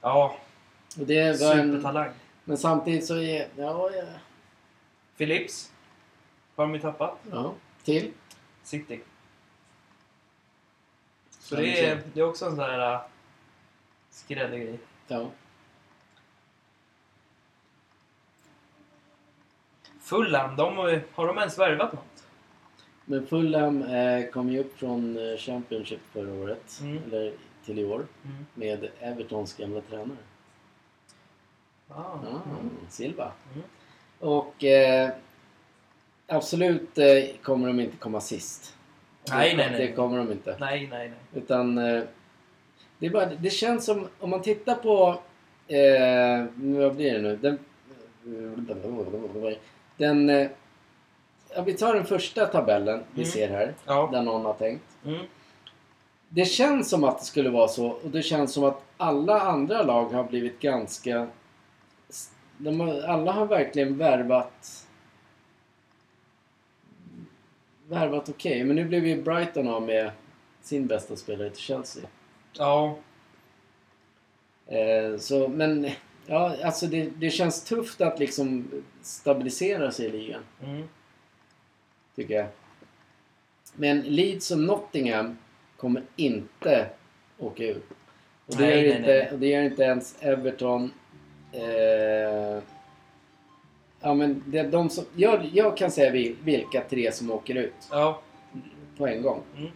Ja, 0.00 0.36
Och 1.00 1.06
det 1.06 1.40
var 1.40 1.54
en, 1.54 1.70
supertalang. 1.72 2.10
men 2.44 2.58
samtidigt 2.58 3.06
så 3.06 3.16
är... 3.16 3.48
Ja, 3.56 3.90
ja. 3.94 4.04
Philips 5.16 5.72
har 6.56 6.64
de 6.64 6.74
ju 6.74 6.80
tappat. 6.80 7.18
ja. 7.30 7.54
Till? 7.84 8.12
City. 8.62 9.00
Så 11.30 11.56
det 11.56 11.84
är, 11.84 12.02
det 12.14 12.20
är 12.20 12.24
också 12.24 12.44
en 12.44 12.50
sån 12.50 12.58
där 12.58 12.94
äh, 12.94 13.00
skrällig 14.10 14.62
grej. 14.62 14.78
Ja. 15.08 15.30
Fulham, 20.06 20.56
de 20.56 20.76
har, 20.76 21.26
de 21.26 21.38
ens 21.38 21.58
värvat 21.58 21.92
något? 21.92 22.24
Men 23.04 23.26
Fulham 23.26 23.82
eh, 23.82 24.26
kom 24.30 24.48
ju 24.50 24.60
upp 24.60 24.78
från 24.78 25.16
eh, 25.30 25.36
Championship 25.36 26.00
förra 26.12 26.32
året. 26.34 26.78
Mm. 26.82 26.98
Eller 27.06 27.32
till 27.64 27.78
i 27.78 27.84
år. 27.84 28.06
Mm. 28.24 28.46
Med 28.54 28.88
Evertons 29.00 29.56
gamla 29.56 29.80
tränare. 29.80 30.16
Ah, 31.88 31.94
Ah. 31.94 32.18
Silva. 32.88 33.32
Mm. 33.54 33.64
Och 34.18 34.64
eh, 34.64 35.10
absolut 36.26 36.98
eh, 36.98 37.24
kommer 37.42 37.66
de 37.66 37.80
inte 37.80 37.96
komma 37.96 38.20
sist. 38.20 38.74
Nej, 39.30 39.56
nej, 39.56 39.70
Det 39.70 39.78
nej. 39.78 39.92
kommer 39.94 40.18
de 40.18 40.32
inte. 40.32 40.56
Nej, 40.60 40.88
nej, 40.90 41.08
nej. 41.08 41.42
Utan 41.42 41.78
eh, 41.78 42.02
det, 42.98 43.10
bara, 43.10 43.26
det 43.26 43.50
känns 43.50 43.84
som 43.84 44.08
om 44.20 44.30
man 44.30 44.42
tittar 44.42 44.74
på... 44.74 45.20
Eh, 45.68 46.46
vad 46.54 46.96
blir 46.96 47.12
det 47.14 47.22
nu? 47.22 47.36
Den... 47.36 47.58
den 49.96 50.30
eh, 50.30 50.48
ja, 51.54 51.62
vi 51.62 51.74
tar 51.74 51.94
den 51.94 52.04
första 52.04 52.46
tabellen 52.46 53.04
vi 53.10 53.22
Mm. 53.22 53.32
ser 53.32 53.48
här. 53.48 53.74
Ja. 53.84 54.08
Där 54.12 54.22
någon 54.22 54.44
har 54.44 54.54
tänkt. 54.54 54.84
Mm. 55.04 55.26
Det 56.28 56.44
känns 56.44 56.90
som 56.90 57.04
att 57.04 57.18
det 57.18 57.24
skulle 57.24 57.50
vara 57.50 57.68
så 57.68 57.86
och 57.86 58.10
det 58.10 58.22
känns 58.22 58.52
som 58.52 58.64
att 58.64 58.82
alla 58.96 59.40
andra 59.40 59.82
lag 59.82 60.04
har 60.04 60.24
blivit 60.24 60.60
ganska... 60.60 61.26
De 62.58 62.80
har, 62.80 63.02
alla 63.02 63.32
har 63.32 63.46
verkligen 63.46 63.98
värvat... 63.98 64.86
Värvat 67.88 68.28
okej, 68.28 68.64
men 68.64 68.76
nu 68.76 68.84
blev 68.84 69.06
ju 69.06 69.22
Brighton 69.22 69.68
av 69.68 69.82
med 69.82 70.10
sin 70.62 70.86
bästa 70.86 71.16
spelare 71.16 71.50
till 71.50 71.62
Chelsea. 71.62 72.02
Ja. 72.52 72.96
Eh, 74.66 75.18
så, 75.18 75.48
men 75.48 75.90
ja, 76.26 76.56
alltså 76.64 76.86
det, 76.86 77.10
det 77.16 77.30
känns 77.30 77.64
tufft 77.64 78.00
att 78.00 78.18
liksom 78.18 78.68
stabilisera 79.02 79.92
sig 79.92 80.06
i 80.06 80.10
ligan, 80.10 80.42
Mm. 80.62 80.82
tycker 82.16 82.34
jag. 82.34 82.46
Men 83.74 84.00
Leeds 84.00 84.50
och 84.50 84.58
Nottingham 84.58 85.38
kommer 85.76 86.02
inte 86.16 86.88
åka 87.38 87.64
ur. 87.64 87.80
Och 88.46 88.56
det, 88.56 88.60
Nej, 88.64 88.70
gör, 88.70 88.88
nej, 88.88 88.96
inte, 88.98 89.08
nej. 89.08 89.30
och 89.32 89.38
det 89.38 89.46
gör 89.46 89.62
inte 89.62 89.82
ens 89.82 90.16
Everton. 90.20 90.90
Eh, 91.52 92.62
ja, 94.00 94.14
men 94.14 94.42
det, 94.46 94.58
är 94.58 94.70
de 94.70 94.90
som, 94.90 95.04
jag, 95.16 95.44
jag 95.52 95.76
kan 95.76 95.90
säga 95.90 96.10
vil- 96.12 96.36
vilka 96.44 96.84
tre 96.90 97.12
som 97.12 97.30
åker 97.30 97.54
ut 97.54 97.74
Ja. 97.90 98.20
på 98.98 99.06
en 99.06 99.22
gång. 99.22 99.42
Mm. 99.56 99.70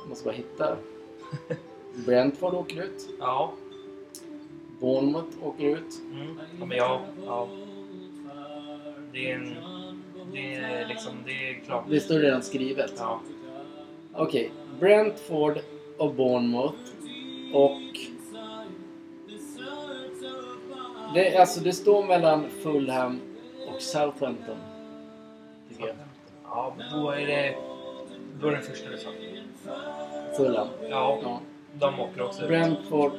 Jag 0.00 0.08
måste 0.08 0.24
bara 0.24 0.34
hitta. 0.34 0.76
Brentford 2.06 2.54
åker 2.54 2.82
ut. 2.82 3.08
Ja. 3.20 3.52
Bournemouth 4.84 5.46
åker 5.46 5.64
ut. 5.64 6.00
Mm. 6.12 6.38
ja. 6.60 6.66
Men 6.66 6.76
ja. 6.76 7.00
ja. 7.26 7.48
Det 9.12 9.30
är 9.30 9.34
en... 9.34 9.56
Det 10.32 10.54
är 10.54 10.88
liksom, 10.88 11.12
det 11.26 11.50
är 11.50 11.54
klart. 11.54 11.84
Det 11.88 12.00
står 12.00 12.18
redan 12.18 12.42
skrivet. 12.42 12.92
Ja. 12.98 13.20
Okej, 14.14 14.50
Brentford 14.80 15.58
och 15.98 16.14
Bournemouth 16.14 16.74
och... 17.52 17.80
Det, 21.14 21.36
alltså 21.36 21.60
det 21.60 21.72
står 21.72 22.02
mellan 22.06 22.44
Fulham 22.62 23.20
och 23.68 23.82
Southampton. 23.82 24.56
Tycker 25.68 25.86
jag. 25.86 25.96
Ja, 26.44 26.74
då 26.92 27.10
är 27.10 27.26
det... 27.26 27.56
Då 28.40 28.48
är 28.48 28.52
det 28.52 28.62
första 28.62 28.90
du 28.90 28.98
sa. 28.98 29.10
Fulham. 30.36 30.68
Ja, 30.90 31.18
Ja. 31.22 31.40
de 31.74 32.00
åker 32.00 32.22
också 32.22 32.42
ut. 32.42 32.48
Brentford, 32.48 33.12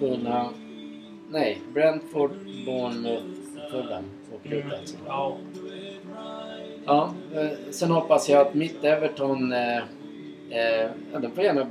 Fulham. 0.00 0.54
Nej, 1.30 1.58
Brentford, 1.74 2.30
Bournemouth, 2.66 3.24
Fulham 3.70 4.04
åker 4.34 4.54
ut 4.54 4.64
alltså. 4.80 4.96
Ja. 5.06 5.36
Ja, 6.86 7.14
eh, 7.34 7.48
sen 7.70 7.90
hoppas 7.90 8.28
jag 8.28 8.46
att 8.46 8.54
mitt 8.54 8.84
Everton... 8.84 9.52
Eh, 9.52 9.78
eh, 10.50 10.90
ja, 11.12 11.18
den 11.18 11.30
får 11.30 11.44
gärna 11.44 11.70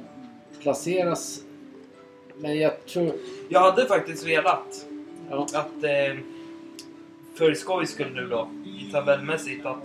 placeras. 0.62 1.44
Men 2.38 2.60
jag 2.60 2.86
tror... 2.86 3.12
Jag 3.50 3.60
hade 3.60 3.86
faktiskt 3.86 4.28
velat 4.28 4.86
Ja, 5.30 5.48
att 5.54 5.84
eh, 5.84 6.18
för 7.36 7.54
skojs 7.54 7.90
skull 7.92 8.12
nu 8.16 8.28
då, 8.28 8.50
i 8.80 8.92
tabellmässigt, 8.92 9.66
att 9.66 9.84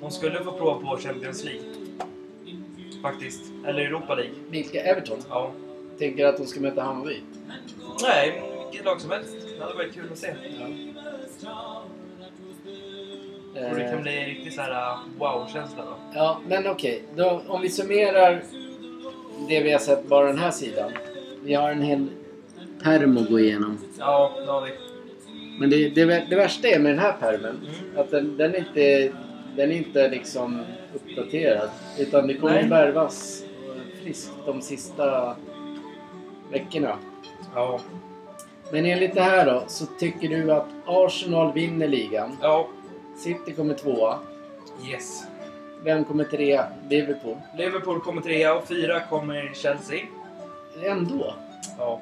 de 0.00 0.10
skulle 0.10 0.44
få 0.44 0.52
prova 0.52 0.80
på 0.80 0.96
Champions 0.96 1.44
League. 1.44 1.62
Faktiskt. 3.02 3.52
Eller 3.66 3.80
Europa 3.80 4.14
League. 4.14 4.34
vilka 4.50 4.82
Everton? 4.82 5.18
Ja. 5.28 5.50
Tänker 5.98 6.26
att 6.26 6.36
de 6.36 6.46
ska 6.46 6.60
möta 6.60 6.82
Hammarby? 6.82 7.20
Nej, 8.02 8.42
vilket 8.70 8.86
lag 8.86 9.00
som 9.00 9.10
helst. 9.10 9.36
Det 9.58 9.64
hade 9.64 9.74
varit 9.74 9.94
kul 9.94 10.04
att 10.12 10.18
se. 10.18 10.34
Och 13.70 13.76
det 13.76 13.88
kan 13.90 14.02
bli 14.02 14.18
en 14.18 14.24
riktig 14.26 14.52
så 14.52 14.60
här 14.60 14.92
uh, 14.92 14.98
wow-känsla 15.18 15.84
då. 15.84 15.96
ja, 16.14 16.40
men 16.48 16.66
okej. 16.66 17.02
Då, 17.16 17.42
om 17.46 17.60
vi 17.60 17.68
summerar 17.68 18.42
det 19.48 19.62
vi 19.62 19.72
har 19.72 19.78
sett 19.78 20.08
bara 20.08 20.26
den 20.26 20.38
här 20.38 20.50
sidan. 20.50 20.90
Vi 21.42 21.54
har 21.54 21.70
en 21.70 21.82
hel 21.82 22.06
perm 22.82 23.16
att 23.18 23.28
gå 23.28 23.40
igenom. 23.40 23.78
Ja, 23.98 24.32
det 24.46 24.52
har 24.52 24.62
vi. 24.66 24.70
Men 25.60 25.70
det, 25.70 25.88
det, 25.88 26.24
det 26.30 26.36
värsta 26.36 26.68
är 26.68 26.78
med 26.78 26.92
den 26.92 26.98
här 26.98 27.12
pärmen 27.12 27.60
Mm. 27.60 28.00
att 28.00 28.10
den, 28.10 28.36
den, 28.36 28.54
är 28.54 28.58
inte, 28.58 29.12
den 29.56 29.70
är 29.72 29.76
inte 29.76 30.08
liksom 30.08 30.62
uppdaterad. 30.94 31.70
Utan 31.98 32.26
det 32.26 32.34
kommer 32.34 32.54
Nej. 32.54 32.68
värvas 32.68 33.44
friskt 34.02 34.32
de 34.46 34.62
sista 34.62 35.36
veckorna. 36.50 36.96
Ja. 37.54 37.80
Men 38.72 38.86
enligt 38.86 39.14
det 39.14 39.22
här 39.22 39.46
då 39.46 39.62
så 39.66 39.86
tycker 39.86 40.28
du 40.28 40.52
att 40.52 40.66
Arsenal 40.86 41.52
vinner 41.52 41.88
ligan. 41.88 42.36
Ja. 42.42 42.68
City 43.16 43.52
kommer 43.52 43.74
tvåa. 43.74 44.18
Yes. 44.90 45.22
Vem 45.82 46.04
kommer 46.04 46.24
trea? 46.24 46.66
Liverpool. 46.88 47.36
Liverpool 47.56 48.00
kommer 48.00 48.22
trea 48.22 48.54
och 48.54 48.68
fyra 48.68 49.00
kommer 49.00 49.52
Chelsea. 49.54 50.00
Ändå. 50.84 51.34
Ja. 51.78 52.00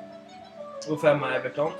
Och 0.90 1.00
femma 1.00 1.35
Everton. 1.35 1.72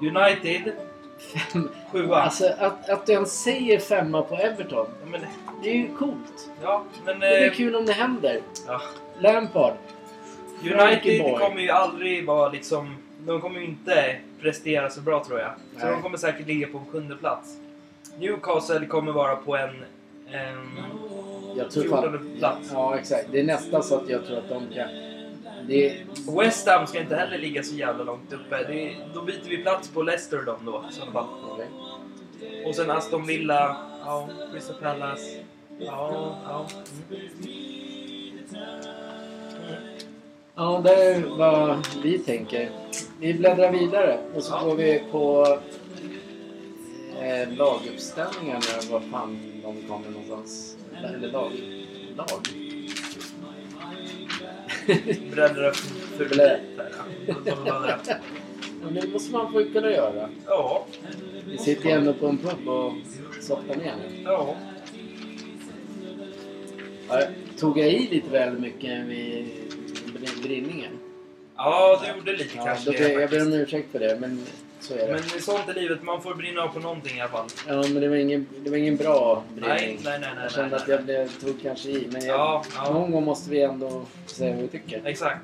United, 0.00 0.72
Fem. 1.18 1.68
sjua. 1.92 2.16
Alltså 2.16 2.46
att, 2.58 2.88
att 2.90 3.06
du 3.06 3.12
ens 3.12 3.42
säger 3.42 3.78
femma 3.78 4.22
på 4.22 4.34
Everton. 4.36 4.86
Ja, 5.00 5.06
men, 5.10 5.20
Det 5.62 5.70
är 5.70 5.74
ju 5.74 5.96
coolt. 5.96 6.50
ja, 6.62 6.84
men 7.04 7.20
Det 7.20 7.26
är 7.26 7.46
eh, 7.46 7.52
kul 7.52 7.74
om 7.76 7.86
det 7.86 7.92
händer. 7.92 8.40
ja. 8.66 8.80
Lampard. 9.18 9.72
United 10.64 11.38
kommer 11.38 11.60
ju 11.60 11.70
aldrig 11.70 12.26
vara 12.26 12.48
liksom... 12.48 12.96
De 13.18 13.40
kommer 13.40 13.60
ju 13.60 13.66
inte 13.66 14.16
prestera 14.40 14.90
så 14.90 15.00
bra 15.00 15.24
tror 15.24 15.40
jag. 15.40 15.50
Så 15.76 15.84
Nej. 15.84 15.92
de 15.94 16.02
kommer 16.02 16.18
säkert 16.18 16.46
ligga 16.46 16.66
på 16.66 16.78
en 16.78 16.86
sjunde 16.86 17.16
plats. 17.16 17.56
Newcastle 18.18 18.86
kommer 18.86 19.12
vara 19.12 19.36
på 19.36 19.56
en... 19.56 19.84
en 20.30 20.68
Jag 21.56 21.70
tror 21.70 21.84
fan... 21.84 22.36
Plats. 22.38 22.70
Ja, 22.72 22.98
exakt. 22.98 23.26
Det 23.32 23.40
är 23.40 23.44
nästan 23.44 23.82
så 23.82 23.96
att 23.96 24.08
jag 24.08 24.26
tror 24.26 24.38
att 24.38 24.48
de 24.48 24.74
kan... 24.74 24.88
Det. 25.68 25.96
West 26.38 26.68
Ham 26.68 26.86
ska 26.86 27.00
inte 27.00 27.16
heller 27.16 27.38
ligga 27.38 27.62
så 27.62 27.74
jävla 27.74 28.04
långt 28.04 28.32
uppe. 28.32 28.56
Är, 28.56 28.94
då 29.14 29.22
byter 29.22 29.48
vi 29.48 29.56
plats 29.56 29.88
på 29.88 30.02
Leicester 30.02 30.42
då, 30.46 30.58
då 30.64 30.84
i 30.90 31.12
fall. 31.12 31.26
Och 32.66 32.74
sen 32.74 32.90
Aston 32.90 33.26
Villa, 33.26 33.76
ja, 34.04 34.28
Crystal 34.52 34.76
Palace. 34.82 35.38
Ja, 35.78 36.36
ja. 36.48 36.66
Ja, 40.56 40.80
det 40.84 40.94
är 40.94 41.20
vad 41.38 41.86
vi 42.02 42.18
tänker. 42.18 42.70
Vi 43.20 43.34
bläddrar 43.34 43.72
vidare 43.72 44.18
och 44.34 44.42
så 44.42 44.64
går 44.64 44.74
vi 44.76 45.02
på 45.10 45.46
eh, 47.22 47.52
laguppställningarna. 47.56 48.60
Var 48.90 49.00
fan 49.00 49.38
de 49.62 49.82
kommer 49.88 50.10
någonstans. 50.10 50.76
Eller 51.04 51.28
lag. 51.28 51.50
Lag? 52.16 52.28
Bläddra 55.32 55.72
för 56.16 56.28
Blä. 56.28 56.60
Bläddra. 57.42 57.98
Ja, 58.82 58.90
det 58.90 59.08
måste 59.12 59.32
man 59.32 59.52
få 59.52 59.64
kunna 59.64 59.90
göra. 59.90 60.28
Ja, 60.46 60.86
Vi 61.50 61.58
sitter 61.58 61.84
ju 61.84 61.90
ändå 61.90 62.14
på 62.14 62.26
en 62.26 62.38
pub 62.38 62.68
och 62.68 62.92
softar 63.40 63.76
ner 63.76 63.94
nu. 63.96 64.22
ja. 64.24 64.56
Ja, 67.08 67.20
tog 67.58 67.78
jag 67.78 67.88
i 67.88 68.08
lite 68.10 68.30
väl 68.30 68.58
mycket 68.58 69.04
vid 69.06 69.48
brin- 70.24 70.42
brinningen? 70.42 70.92
Ja, 71.56 72.00
du 72.04 72.08
gjorde 72.18 72.32
lite 72.32 72.56
Ja, 72.56 72.64
kanske 72.64 72.84
då 72.90 72.98
det 72.98 73.12
jag 73.12 73.30
ber 73.30 73.42
om 73.46 73.52
ursäkt 73.52 73.92
för 73.92 73.98
det, 73.98 74.16
men 74.20 74.46
så 74.80 74.94
är 74.94 74.98
det. 74.98 75.12
Men 75.30 75.40
sånt 75.40 75.68
är 75.68 75.74
livet, 75.74 76.02
man 76.02 76.22
får 76.22 76.34
brinna 76.34 76.62
av 76.62 76.68
på 76.68 76.78
någonting 76.80 77.16
i 77.16 77.20
alla 77.20 77.30
fall. 77.30 77.46
Ja, 77.68 77.74
men 77.74 77.94
det 77.94 78.08
var 78.08 78.16
ingen, 78.16 78.46
det 78.64 78.70
var 78.70 78.76
ingen 78.76 78.96
bra 78.96 79.42
brinning. 79.54 79.68
Nej, 79.70 79.98
nej, 80.04 80.18
nej, 80.20 80.30
nej. 80.34 80.42
jag 80.42 80.52
kände 80.52 80.70
nej, 80.70 80.82
att 80.82 80.88
jag 80.88 81.04
blev, 81.04 81.28
tog 81.40 81.62
kanske 81.62 81.88
i, 81.88 82.08
men 82.12 82.24
jag, 82.26 82.36
Ja, 82.38 82.64
ja. 82.76 82.90
någon 82.92 83.10
gång 83.10 83.24
måste 83.24 83.50
vi 83.50 83.62
ändå 83.62 84.02
säga 84.26 84.52
vad 84.52 84.62
vi 84.62 84.68
tycker. 84.68 85.02
Exakt. 85.04 85.40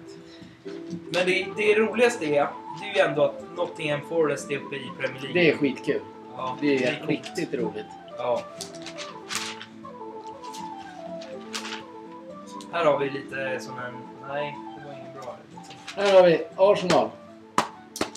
Men 1.12 1.26
det, 1.26 1.46
det 1.56 1.74
roligaste 1.74 2.24
är, 2.24 2.46
det 2.80 2.90
är 2.90 2.94
ju 2.94 3.10
ändå 3.10 3.22
att 3.24 3.42
Nottingham 3.56 4.00
Forest 4.08 4.50
är 4.50 4.56
uppe 4.56 4.76
i 4.76 4.88
Premier 4.98 5.22
League. 5.22 5.42
Det 5.42 5.50
är 5.50 5.56
skitkul. 5.56 6.00
ja, 6.36 6.58
Det 6.60 6.84
är 6.84 6.96
coolt. 6.98 7.10
riktigt 7.10 7.54
roligt. 7.54 7.84
Ja. 8.18 8.42
Här 12.72 12.84
har 12.84 12.98
vi 12.98 13.10
lite 13.10 13.60
sån 13.60 13.78
här... 13.78 13.92
Nej, 14.28 14.56
Här 15.96 16.12
har 16.14 16.26
vi 16.26 16.42
Arsenal. 16.56 17.08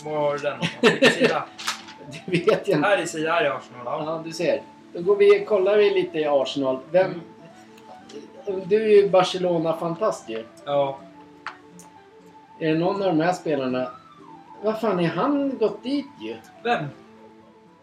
Var 0.04 0.38
den? 0.38 0.58
Vilken 0.82 1.12
sida? 1.12 1.44
Det 2.12 2.32
vet 2.32 2.68
jag 2.68 2.78
inte. 2.78 2.88
Här 2.90 2.98
är 2.98 3.06
sida, 3.06 3.32
här 3.34 3.46
är 3.46 3.50
Arsenal. 3.50 3.82
Ja. 3.86 4.04
Ja, 4.06 4.22
du 4.26 4.32
ser. 4.32 4.62
Då 4.94 5.02
går 5.02 5.16
vi, 5.16 5.46
kollar 5.46 5.78
vi 5.78 5.90
lite 5.90 6.20
i 6.20 6.26
Arsenal. 6.26 6.80
Vem... 6.92 7.22
Du 8.66 8.84
är 8.84 8.88
ju 8.88 9.10
Barcelona-fantast 9.10 10.30
ju. 10.30 10.44
ja. 10.66 11.00
Är 12.60 12.74
det 12.74 12.80
någon 12.80 12.96
av 13.04 13.08
de 13.08 13.20
här 13.20 13.34
spelarna... 13.34 13.92
Vad 14.64 14.82
fan, 14.82 15.00
är 15.00 15.08
han 15.08 15.58
gått 15.58 15.84
dit 15.84 16.06
ju? 16.22 16.36
Vem? 16.64 16.86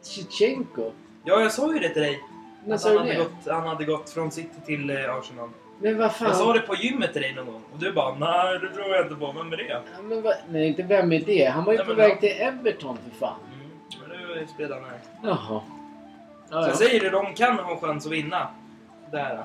Shevchenko? 0.03 0.91
Ja, 1.25 1.41
jag 1.41 1.53
sa 1.53 1.73
ju 1.73 1.79
det 1.79 1.89
till 1.89 2.03
dig. 2.03 2.21
När 2.65 2.77
sa 2.77 2.89
han, 2.89 2.95
du 2.95 3.01
hade 3.01 3.13
det? 3.13 3.19
gått, 3.19 3.53
han 3.53 3.67
hade 3.67 3.85
gått 3.85 4.11
från 4.11 4.31
City 4.31 4.61
till 4.67 4.91
eh, 4.91 5.15
Arsenal. 5.15 5.49
Men 5.83 5.99
vad 5.99 6.13
fan? 6.17 6.29
Jag 6.29 6.37
sa 6.37 6.53
det 6.53 6.61
på 6.61 6.75
gymmet 6.75 7.13
till 7.13 7.23
dig 7.23 7.35
någon 7.35 7.47
gång. 7.47 7.63
Och 7.73 7.79
du 7.79 7.93
bara 7.93 8.15
nej, 8.15 8.59
det 8.59 8.69
tror 8.75 8.87
jag 8.89 9.05
inte 9.07 9.15
på. 9.15 9.33
Vem 9.33 9.53
är 9.53 9.57
det? 9.57 9.65
Ja, 9.65 9.81
men. 10.03 10.25
Nej, 10.51 10.67
inte 10.69 10.83
vem 10.83 11.13
är 11.13 11.21
det? 11.21 11.45
Han 11.45 11.65
var 11.65 11.73
ju 11.73 11.79
Nej, 11.79 11.87
på 11.87 11.95
väg 11.95 12.11
han- 12.11 12.21
till 12.21 12.31
Everton 12.41 12.99
för 13.11 13.19
fan. 13.19 13.37
Mm. 13.55 13.71
Men 14.09 14.37
nu 14.39 14.47
spelar 14.55 14.81
han 14.81 14.85
här. 14.91 14.99
Jaha. 15.23 15.37
Så 16.49 16.57
Ja, 16.57 16.61
jag 16.61 16.69
ja. 16.71 16.75
säger 16.75 17.01
det, 17.01 17.11
de 17.11 17.35
kan 17.35 17.59
ha 17.59 17.73
en 17.73 17.81
chans 17.81 18.07
att 18.07 18.13
vinna. 18.13 18.49
Där. 19.13 19.45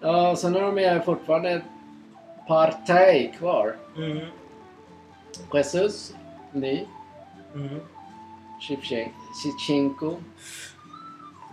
ja, 0.00 0.36
sen 0.36 0.54
har 0.54 0.60
de 0.62 0.78
ju 0.78 1.00
fortfarande 1.00 1.50
ett 1.50 1.62
Partey 2.48 3.32
kvar. 3.32 3.76
Mm. 3.96 4.18
Jesus, 5.54 6.14
ny. 6.52 6.86
Mm. 7.54 7.80
Shevchenko. 8.60 10.16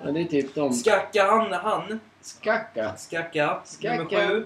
Ja, 0.04 0.12
det 0.12 0.20
är 0.22 0.26
typ 0.26 0.56
de. 0.56 0.74
Skacka, 0.74 1.24
han, 1.26 1.52
han. 1.54 2.00
Skaka. 2.22 2.96
Skacka, 2.98 3.62
Skacka. 3.66 3.96
nummer 3.98 4.28
sju. 4.30 4.46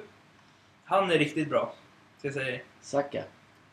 Han 0.85 1.11
är 1.11 1.17
riktigt 1.19 1.49
bra. 1.49 1.73
Ska 2.17 2.27
jag 2.27 2.33
säga 2.35 2.51
det? 2.51 2.61
Saka. 2.81 3.23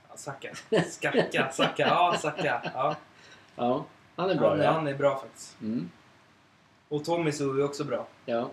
Ja, 0.09 0.17
Sacka. 0.17 0.49
Skacka, 0.91 1.51
Sacka. 1.53 1.83
Ja, 1.89 2.17
Sacka. 2.21 2.71
Ja. 2.75 2.97
Ja, 3.57 3.85
han 4.17 4.31
är 4.31 4.35
bra 4.35 4.49
Han, 4.51 4.61
är, 4.61 4.65
ja. 4.65 4.71
han 4.71 4.87
är 4.87 4.95
bra 4.95 5.19
faktiskt. 5.21 5.57
Mm. 5.63 5.91
Och 6.89 7.05
Tomisu 7.05 7.61
är 7.61 7.65
också 7.65 7.85
bra. 7.85 8.07
ja. 8.27 8.51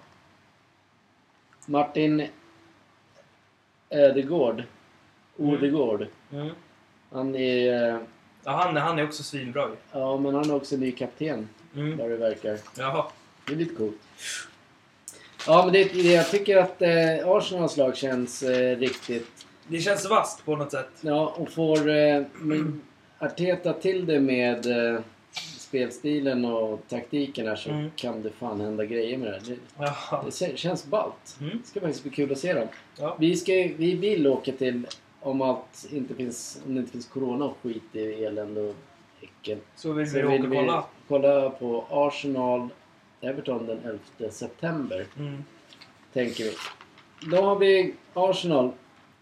Martin 1.65 2.27
Ödegård. 3.89 4.63
Mm. 5.39 5.51
Odegård. 5.53 6.07
Mm. 6.31 6.49
Han 7.11 7.35
är... 7.35 7.89
eh, 7.93 7.99
Ja, 8.43 8.51
han, 8.51 8.77
är- 8.77 8.81
han 8.81 8.99
är 8.99 9.03
också 9.03 9.23
svinbra 9.23 9.69
ju. 9.69 9.75
Ja, 9.91 10.17
men 10.17 10.35
han 10.35 10.49
är 10.49 10.55
också 10.55 10.75
ny 10.77 10.91
kapten. 10.91 11.49
Mm. 11.75 11.97
Vad 11.97 12.09
det 12.09 12.17
verkar. 12.17 12.59
Jaha. 12.77 13.05
Det 13.45 13.53
är 13.53 13.57
lite 13.57 13.75
coolt. 13.75 14.01
Ja, 15.47 15.63
men 15.63 15.73
det, 15.73 15.83
det, 15.93 16.13
jag 16.13 16.31
tycker 16.31 16.57
att 16.57 16.81
eh, 16.81 17.27
Arsenals 17.27 17.77
lag 17.77 17.97
känns 17.97 18.43
eh, 18.43 18.77
riktigt... 18.77 19.27
Det 19.67 19.79
känns 19.79 20.09
vasst 20.09 20.45
på 20.45 20.55
något 20.55 20.71
sätt. 20.71 20.89
Ja, 21.01 21.33
och 21.37 21.49
får 21.51 21.89
eh, 21.89 22.21
Arteta 23.19 23.73
till 23.73 24.05
det 24.05 24.19
med 24.19 24.65
eh, 24.93 24.99
spelstilen 25.57 26.45
och 26.45 26.81
taktiken 26.89 27.47
här 27.47 27.55
så 27.55 27.69
Mm. 27.69 27.91
kan 27.95 28.21
det 28.23 28.29
fan 28.29 28.61
hända 28.61 28.85
grejer 28.85 29.17
med 29.17 29.27
det. 29.31 29.39
Det, 29.53 29.57
Jaha. 29.77 30.23
det 30.25 30.31
ser- 30.31 30.55
känns 30.55 30.85
ballt. 30.85 31.37
Mm. 31.41 31.57
Det 31.63 31.67
ska 31.67 31.79
faktiskt 31.79 32.03
bli 32.03 32.11
kul 32.11 32.31
att 32.31 32.37
se 32.39 32.53
dem. 32.53 32.67
Ja. 32.99 33.15
Vi, 33.19 33.35
ska, 33.35 33.51
vi 33.53 33.95
vill 33.95 34.27
åka 34.27 34.51
till, 34.51 34.87
om, 35.19 35.41
allt 35.41 35.87
inte 35.91 36.13
finns, 36.13 36.61
om 36.65 36.73
det 36.75 36.79
inte 36.79 36.91
finns 36.91 37.07
corona 37.07 37.45
och 37.45 37.57
skit 37.63 37.83
i 37.95 37.99
elände 38.25 38.61
och 38.61 38.75
äckel. 39.21 39.57
Så 39.75 39.91
vill 39.91 40.11
Så 40.11 40.17
vi 40.17 40.23
åka 40.23 40.35
och 40.43 40.51
vi 40.51 40.55
kolla. 40.57 40.83
kolla 41.07 41.49
på 41.49 41.85
Arsenal 41.89 42.69
Everton 43.21 43.65
den 43.65 43.99
11 44.19 44.31
september. 44.31 45.05
Mm. 45.19 45.43
Tänker 46.13 46.43
vi. 46.43 46.55
Då 47.31 47.41
har 47.41 47.55
vi 47.59 47.95
Arsenal 48.13 48.71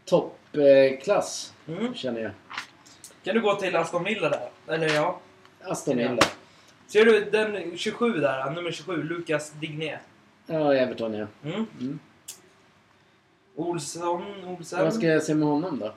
toppklass 0.06 1.54
Mm. 1.68 1.94
känner 1.94 2.22
jag. 2.22 2.32
Kan 3.24 3.36
du 3.36 3.42
gå 3.42 3.56
till 3.56 3.76
Aston 3.76 4.04
Villa 4.04 4.30
där? 4.30 4.50
Eller 4.68 4.96
ja. 4.96 5.20
Aston 5.64 5.98
Villa. 5.98 6.18
Ser 6.88 7.06
du 7.06 7.26
den 7.32 7.78
27 7.78 8.14
där? 8.14 8.50
Nummer 8.52 8.72
27, 8.72 9.04
Lucas 9.04 9.52
Digné. 9.52 9.98
Ja, 10.48 10.74
Everton 10.74 11.14
ja. 11.14 11.28
Mm. 11.44 11.66
Mm. 11.80 12.00
Olsson, 13.56 14.24
Olsen. 14.46 14.84
Vad 14.84 14.94
ska 14.94 15.08
jag 15.08 15.24
se 15.24 15.36
med 15.36 15.48
honom 15.48 15.80
då? 15.80 15.94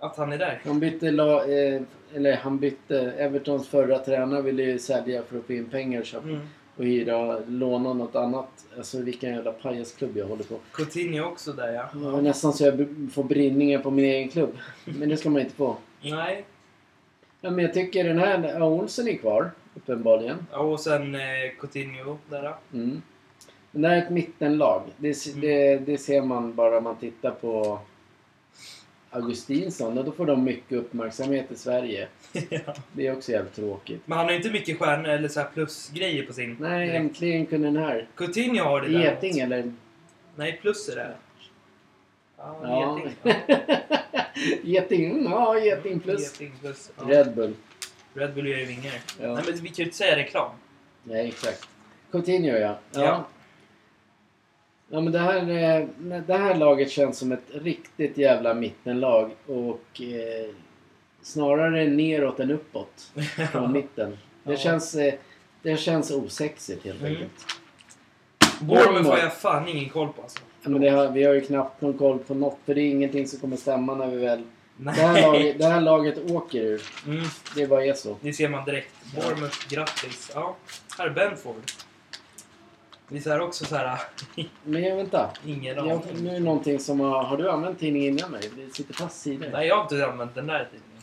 Att 0.00 0.16
han 0.16 0.32
är 0.32 0.38
där. 0.38 0.60
Han 0.64 0.80
bytte, 0.80 1.10
la, 1.10 1.44
eh, 1.44 1.82
eller 2.14 2.36
han 2.36 2.58
bytte, 2.58 3.00
Evertons 3.18 3.68
förra 3.68 3.98
tränare 3.98 4.42
ville 4.42 4.62
ju 4.62 4.78
sälja 4.78 5.22
för 5.22 5.38
att 5.38 5.44
få 5.44 5.52
in 5.52 5.64
pengar 5.66 6.00
och 6.00 6.06
köpa 6.06 6.28
Mm. 6.28 6.40
och 6.76 6.84
hyra, 6.84 7.38
låna 7.48 7.92
något 7.92 8.16
annat. 8.16 8.48
Alltså 8.76 8.98
vilken 9.02 9.34
jävla 9.34 9.52
pajasklubb 9.52 10.16
jag 10.16 10.26
håller 10.26 10.44
på. 10.44 10.54
Coutinho 10.72 11.24
också 11.24 11.52
där 11.52 11.72
ja. 11.72 11.88
Var 11.94 12.22
nästan 12.22 12.52
så 12.52 12.64
jag 12.64 12.86
får 13.12 13.24
brinningar 13.24 13.78
på 13.78 13.90
min 13.90 14.04
egen 14.04 14.28
klubb. 14.28 14.56
Men 14.84 15.08
det 15.08 15.16
ska 15.16 15.30
man 15.30 15.42
inte 15.42 15.54
få. 15.54 15.76
Nej. 16.02 16.44
Ja, 17.40 17.50
men 17.50 17.64
jag 17.64 17.74
tycker 17.74 18.04
den 18.04 18.18
här, 18.18 18.54
ja, 18.58 18.64
Olsen 18.68 19.08
är 19.08 19.14
kvar. 19.16 19.50
Uppenbarligen. 19.74 20.46
Ja, 20.52 20.58
och 20.58 20.80
sen 20.80 21.14
eh, 21.14 21.20
Coutinho 21.60 22.18
där. 22.30 22.42
ja. 22.44 22.58
Mm. 22.72 23.02
Men 23.70 23.82
det 23.82 23.88
här 23.88 23.96
är 23.96 24.02
ett 24.02 24.10
mittenlag. 24.10 24.82
Det, 24.96 25.26
Mm. 25.26 25.40
det, 25.40 25.76
det 25.76 25.98
ser 25.98 26.22
man 26.22 26.54
bara 26.54 26.78
om 26.78 26.84
man 26.84 26.96
tittar 26.96 27.30
på 27.30 27.78
Augustinsson, 29.14 29.98
och 29.98 30.04
då 30.04 30.12
får 30.12 30.26
de 30.26 30.44
mycket 30.44 30.78
uppmärksamhet 30.78 31.52
i 31.52 31.56
Sverige. 31.56 32.08
ja. 32.50 32.74
Det 32.92 33.06
är 33.06 33.16
också 33.16 33.32
jävligt 33.32 33.54
tråkigt. 33.54 34.02
Men 34.04 34.18
han 34.18 34.24
har 34.26 34.30
ju 34.32 34.36
inte 34.36 34.50
mycket 34.50 34.78
stjärnor 34.78 35.08
eller 35.08 35.28
så 35.28 35.40
här 35.40 35.48
plusgrejer 35.54 36.26
på 36.26 36.32
sin... 36.32 36.56
Nej, 36.60 36.86
direkt. 36.86 37.00
äntligen 37.00 37.46
kunde 37.46 37.66
den 37.66 37.76
här. 37.76 38.06
Coutinho 38.16 38.64
har 38.64 38.80
det 38.80 38.88
där. 38.88 39.00
Geting 39.00 39.38
eller? 39.38 39.72
Nej, 40.36 40.58
plus 40.62 40.88
är 40.88 40.96
det. 40.96 41.14
Ja, 42.36 42.58
Ja. 42.62 43.00
geting. 43.04 43.16
Ja. 43.46 43.56
Geting, 44.62 45.10
mm, 45.10 45.24
ja 45.24 45.58
geting 45.58 46.00
plus. 46.00 46.20
Geting 46.40 46.52
plus. 46.60 46.90
Ja. 46.98 47.04
Red 47.08 47.34
Bull. 47.34 47.54
Red 48.14 48.34
Bull 48.34 48.46
gör 48.46 48.58
ju 48.58 48.64
vingar. 48.64 48.92
Ja. 49.20 49.34
Nej, 49.34 49.44
men 49.46 49.54
vi 49.54 49.68
kan 49.68 49.74
ju 49.76 49.84
inte 49.84 49.96
säga 49.96 50.16
reklam. 50.16 50.50
Nej, 51.02 51.28
exakt. 51.28 51.68
Coutinho 52.10 52.56
ja. 52.56 52.78
ja. 52.92 53.00
Ja. 53.02 53.26
Ja 54.88 55.00
men 55.00 55.12
det 55.12 55.18
här, 55.18 55.36
eh, 55.40 55.86
det 56.26 56.34
här 56.36 56.54
laget 56.54 56.90
känns 56.90 57.18
som 57.18 57.32
ett 57.32 57.44
riktigt 57.54 58.18
jävla 58.18 58.54
mittenlag 58.54 59.30
och 59.46 60.00
eh, 60.02 60.50
snarare 61.22 61.86
neråt 61.88 62.40
än 62.40 62.50
uppåt 62.50 63.12
från 63.52 63.72
mitten. 63.78 64.18
Det, 64.42 64.50
Ja. 64.52 64.56
känns, 64.58 64.94
eh, 64.94 65.14
det 65.62 65.76
känns 65.76 66.10
osexigt 66.10 66.84
helt 66.84 67.00
Mm. 67.00 67.12
enkelt. 67.12 67.32
Bournemouth 68.60 69.08
har 69.10 69.18
jag 69.18 69.36
fan 69.36 69.68
ingen 69.68 69.88
koll 69.88 70.08
på 70.08 70.22
alltså. 70.22 70.38
Ja, 70.62 70.70
men 70.70 70.94
har, 70.94 71.08
vi 71.10 71.24
har 71.24 71.34
ju 71.34 71.40
knappt 71.40 71.80
någon 71.80 71.98
koll 71.98 72.18
på 72.18 72.34
något 72.34 72.58
för 72.66 72.74
det 72.74 72.80
är 72.80 72.90
ingenting 72.90 73.28
som 73.28 73.38
kommer 73.40 73.56
stämma 73.56 73.94
när 73.94 74.06
vi 74.06 74.16
väl... 74.16 74.42
Nej. 74.76 74.94
Det 74.96 75.02
här 75.02 75.22
laget, 75.22 75.58
det 75.58 75.64
här 75.66 75.80
laget 75.80 76.30
åker 76.30 76.58
ur. 76.60 76.82
Mm, 77.06 77.24
Det 77.56 77.66
bara 77.66 77.84
är 77.84 77.94
så. 77.94 78.16
det 78.20 78.32
ser 78.32 78.48
man 78.48 78.64
direkt. 78.64 78.94
Bournemouth, 79.14 79.68
grattis. 79.68 80.30
Ja, 80.34 80.56
här 80.98 81.06
är 81.06 81.10
Benford. 81.10 81.54
Vi 83.08 83.20
ser 83.20 83.40
också 83.40 83.64
så 83.64 83.76
här... 83.76 84.00
Men 84.64 84.82
jag 84.82 84.96
vänta. 84.96 85.30
ingen 85.46 85.76
Jag, 85.76 86.00
nu 86.22 86.28
är 86.28 86.32
det 86.32 86.40
någonting 86.40 86.78
som 86.78 87.00
har... 87.00 87.22
Har 87.22 87.36
du 87.36 87.50
använt 87.50 87.78
tidningen 87.78 88.12
innan 88.18 88.30
mig? 88.30 88.50
Det 88.56 88.74
sitter 88.74 88.94
fast 88.94 89.20
sidor. 89.20 89.48
Nej, 89.52 89.68
jag 89.68 89.76
har 89.76 89.82
inte 89.82 90.06
använt 90.06 90.34
den 90.34 90.46
där 90.46 90.68
tidningen. 90.70 91.02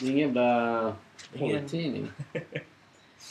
Det 0.00 0.06
är 0.06 0.10
ingen 0.10 0.18
jävla 0.18 0.96
porrtidning. 1.38 2.08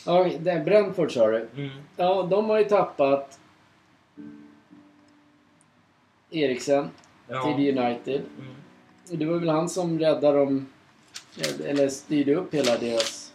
Ja, 0.05 0.29
det 0.39 0.51
är 0.51 0.63
Brentford 0.63 1.13
sa 1.13 1.27
du. 1.27 1.47
Mm. 1.55 1.69
Ja, 1.95 2.27
de 2.29 2.49
har 2.49 2.59
ju 2.59 2.65
tappat 2.65 3.39
Eriksen 6.31 6.89
Ja. 7.27 7.43
till 7.55 7.77
United. 7.77 8.21
Mm. 8.39 8.55
Det 9.19 9.25
var 9.25 9.37
väl 9.37 9.49
han 9.49 9.69
som 9.69 9.99
räddade 9.99 10.37
dem, 10.37 10.67
eller 11.65 11.89
styrde 11.89 12.35
upp 12.35 12.53
hela 12.53 12.77
deras... 12.77 13.33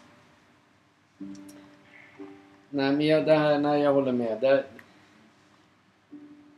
Nej, 2.71 2.93
men 2.93 3.07
jag, 3.07 3.27
det 3.27 3.35
här, 3.35 3.59
nej, 3.59 3.83
jag 3.83 3.95
håller 3.95 4.13
med. 4.13 4.41
Det, 4.41 4.65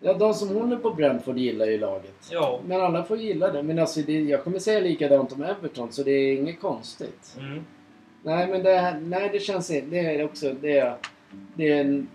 ja, 0.01 0.15
de 0.15 0.35
som 0.35 0.49
håller 0.49 0.77
på 0.77 0.91
Brentford 0.95 1.39
gillar 1.39 1.67
ju 1.67 1.79
laget. 1.79 2.29
Ja. 2.31 2.61
Men 2.67 2.81
alla 2.81 3.05
får 3.05 3.17
gilla 3.17 3.53
det. 3.53 3.63
Men 3.63 3.79
alltså, 3.79 4.01
det, 4.01 4.21
jag 4.21 4.45
kommer 4.45 4.59
säga 4.59 4.81
likadant 4.81 5.33
om 5.33 5.43
Everton, 5.43 5.93
så 5.93 6.03
det 6.03 6.11
är 6.11 6.33
inget 6.33 6.61
konstigt. 6.61 7.37
Mm. 7.39 7.65
Nej, 8.23 8.49
men 8.49 8.63
det, 8.63 9.01
nej, 9.01 9.29
det 9.33 9.41
känns 9.41 9.71
inte... 9.71 9.91
Det 9.91 9.99
är 9.99 10.25
också... 10.25 10.55
Det 10.61 10.79
är, 10.79 10.97
det 11.55 11.69
är 11.73 11.81
en 11.81 12.09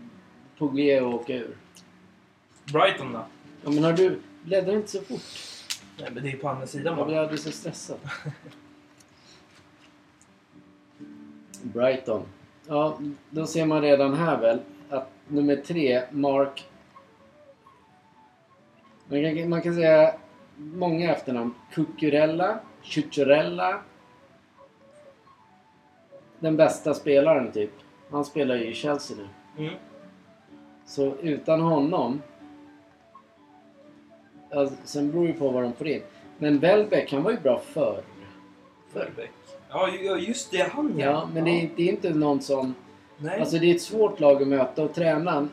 på 0.57 0.67
G 0.67 0.97
att 0.97 1.03
åka 1.03 1.33
ur. 1.33 1.57
Brighton 2.73 3.13
då? 3.13 3.25
Ja, 3.63 3.69
men 3.69 3.83
har 3.83 3.93
du... 3.93 4.19
Bläddrar 4.43 4.73
inte 4.73 4.91
så 4.91 5.01
fort? 5.01 5.21
Nej, 5.99 6.09
men 6.13 6.23
det 6.23 6.31
är 6.31 6.37
på 6.37 6.49
andra 6.49 6.67
sidan 6.67 6.97
Jag 6.97 7.07
bara. 7.07 7.27
blir 7.27 7.37
så 7.37 7.51
stressad. 7.51 7.97
Brighton. 11.61 12.23
Ja, 12.67 12.99
då 13.29 13.45
ser 13.45 13.65
man 13.65 13.81
redan 13.81 14.13
här 14.13 14.41
väl 14.41 14.59
att 14.89 15.09
nummer 15.27 15.55
tre, 15.55 16.01
Mark... 16.11 16.67
Man 19.07 19.35
kan, 19.35 19.49
man 19.49 19.61
kan 19.61 19.75
säga 19.75 20.13
många 20.57 21.11
efternamn. 21.11 21.53
Cucurella, 21.71 22.59
Cucurella. 22.83 23.81
Den 26.39 26.57
bästa 26.57 26.93
spelaren 26.93 27.51
typ. 27.51 27.71
Han 28.11 28.25
spelar 28.25 28.55
ju 28.55 28.65
i 28.65 28.73
Chelsea 28.73 29.17
nu. 29.17 29.27
Mm. 29.65 29.75
Så 30.85 31.15
utan 31.15 31.61
honom... 31.61 32.21
Alltså, 34.51 34.75
sen 34.83 35.11
beror 35.11 35.27
det 35.27 35.33
på 35.33 35.49
vad 35.49 35.63
de 35.63 35.73
får 35.73 35.87
in. 35.87 36.01
Men 36.37 36.59
Welbeck, 36.59 37.13
han 37.13 37.23
var 37.23 37.31
ju 37.31 37.37
bra 37.37 37.59
förr. 37.59 38.03
Welbeck. 38.93 39.31
Ja, 39.69 39.89
ju- 39.91 40.05
ja, 40.05 40.17
just 40.17 40.51
det. 40.51 40.71
Han 40.73 40.93
ja. 40.99 41.05
Ja, 41.05 41.29
men 41.33 41.43
det 41.45 41.51
är, 41.51 41.69
det 41.75 41.83
är 41.83 41.89
inte 41.89 42.09
någon 42.09 42.41
som... 42.41 42.75
Nej. 43.17 43.39
Alltså 43.39 43.57
det 43.57 43.71
är 43.71 43.75
ett 43.75 43.81
svårt 43.81 44.19
lag 44.19 44.41
att 44.41 44.47
möta 44.47 44.83
och 44.83 44.93
tränaren 44.93 45.49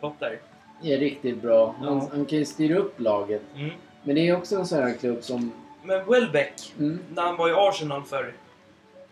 Potter. 0.00 0.38
är 0.82 0.98
riktigt 0.98 1.42
bra. 1.42 1.74
Han, 1.78 1.96
Ja. 1.98 2.08
han 2.12 2.24
kan 2.24 2.38
ju 2.38 2.44
styra 2.44 2.78
upp 2.78 3.00
laget. 3.00 3.42
Mm. 3.56 3.70
Men 4.02 4.14
det 4.14 4.28
är 4.28 4.36
också 4.36 4.56
en 4.56 4.66
sån 4.66 4.82
här 4.82 4.94
klubb 4.94 5.22
som... 5.24 5.52
Men 5.82 6.06
Welbeck, 6.10 6.74
Mm, 6.78 6.98
när 7.14 7.22
han 7.22 7.36
var 7.36 7.48
i 7.48 7.52
Arsenal 7.56 8.02
för 8.02 8.32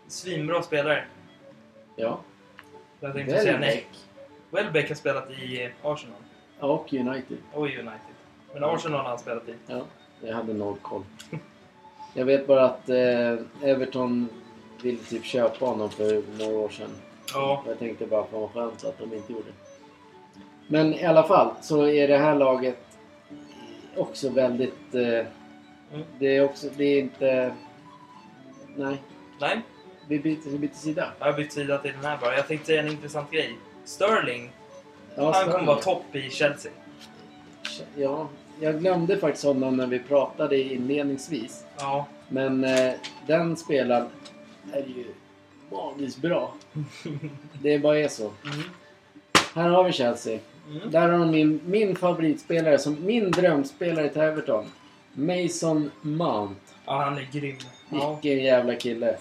Svinbra 0.07 0.61
spelare. 0.63 1.03
ja. 1.95 2.19
Jag 2.99 3.13
tänkte 3.13 3.39
säga 3.41 3.59
nej. 3.59 3.85
Welbeck. 4.51 4.87
Har 4.89 4.95
spelat 4.95 5.31
i 5.31 5.69
Arsenal 5.83 6.15
Ja, 6.59 6.65
och 6.67 6.93
United. 6.93 7.37
och 7.53 7.63
United. 7.65 8.15
Men 8.53 8.63
Arsenal 8.63 8.99
har 9.01 9.09
han 9.09 9.19
spelat 9.19 9.49
i. 9.49 9.53
Ja, 9.67 9.81
jag 10.21 10.35
hade 10.35 10.53
noll 10.53 10.75
koll. 10.81 11.03
Jag 12.17 12.25
vet 12.25 12.47
bara 12.47 12.65
att 12.65 12.89
eh, 12.89 13.33
Everton 13.69 14.29
ville 14.81 14.97
typ 14.97 15.25
köpa 15.25 15.65
honom 15.65 15.89
för 15.89 16.23
några 16.39 16.57
år 16.59 16.69
sedan. 16.69 16.89
Ja. 17.33 17.63
Jag 17.67 17.79
tänkte 17.79 18.05
bara, 18.05 18.25
fan 18.25 18.41
vad 18.41 18.51
skönt 18.53 18.83
att 18.85 18.97
de 18.99 19.13
inte 19.13 19.33
gjorde. 19.33 19.49
Men 20.67 20.93
i 20.93 21.05
alla 21.05 21.23
fall 21.23 21.49
så 21.61 21.87
är 21.87 22.07
det 22.07 22.17
här 22.17 22.35
laget 22.35 22.79
också 23.95 24.29
väldigt... 24.29 24.93
Eh, 24.95 25.25
Mm. 25.93 26.05
Det 26.19 26.37
är 26.37 26.43
också, 26.45 26.67
det 26.77 26.83
är 26.83 26.99
inte... 26.99 27.53
Nej, 28.75 29.01
Nej, 29.39 29.61
vi 30.07 30.19
byter, 30.19 30.49
vi 30.49 30.57
byter 30.57 30.73
sida. 30.73 31.11
jag 31.19 31.25
har 31.25 31.33
bytt 31.33 31.53
sida 31.53 31.77
till 31.77 31.91
den 31.91 32.05
här 32.05 32.17
bara. 32.21 32.35
Jag 32.35 32.47
tänkte 32.47 32.67
säga 32.67 32.81
en 32.81 32.87
intressant 32.87 33.31
grej. 33.31 33.57
Sterling, 33.85 34.51
Ja, 35.15 35.23
han 35.23 35.33
kommer 35.33 35.49
Sterling. 35.49 35.65
vara 35.65 35.77
topp 35.77 36.15
i 36.15 36.29
Chelsea. 36.29 36.71
Ja, 37.95 38.27
jag 38.59 38.79
glömde 38.79 39.17
faktiskt 39.17 39.45
honom 39.45 39.77
när 39.77 39.87
vi 39.87 39.99
pratade 39.99 40.57
inledningsvis. 40.57 41.65
Ja. 41.77 42.05
Men 42.27 42.63
eh, 42.63 42.93
den 43.27 43.57
spelaren 43.57 44.07
är 44.73 44.79
ju 44.79 45.05
magiskt 45.71 46.21
bra. 46.21 46.53
Det 47.61 47.79
bara 47.79 47.99
är 47.99 48.07
så. 48.07 48.23
Mm. 48.23 48.63
Här 49.55 49.69
har 49.69 49.83
vi 49.83 49.91
Chelsea. 49.91 50.39
Mm. 50.69 50.91
Där 50.91 51.09
har 51.09 51.19
de 51.19 51.31
min, 51.31 51.61
min 51.65 51.95
favoritspelare, 51.95 52.77
som 52.77 53.05
min 53.05 53.31
drömspelare 53.31 54.09
till 54.09 54.21
Everton. 54.21 54.65
Mason 55.13 55.91
Mount. 56.01 56.55
Ja, 56.85 57.03
han 57.03 57.17
är 57.17 57.27
grym. 57.31 57.57
Ja. 57.89 58.19
Vilken 58.21 58.43
jävla 58.43 58.75
kille. 58.75 59.17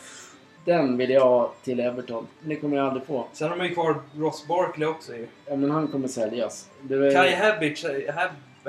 Den 0.65 0.97
vill 0.97 1.11
jag 1.11 1.25
ha 1.25 1.53
till 1.63 1.81
Everton. 1.81 2.27
Det 2.41 2.57
kommer 2.57 2.77
jag 2.77 2.87
aldrig 2.87 3.07
få. 3.07 3.27
Sen 3.33 3.49
har 3.49 3.57
de 3.57 3.65
ju 3.65 3.75
kvar 3.75 3.97
Ross 4.17 4.47
Barkley 4.49 4.89
också 4.89 5.13
ju. 5.17 5.27
Ja, 5.47 5.57
men 5.57 5.71
han 5.71 5.89
kommer 5.89 6.09
säljas. 6.09 6.71
Är, 6.91 7.15
Kai 7.15 7.35
Havertz, 7.35 7.85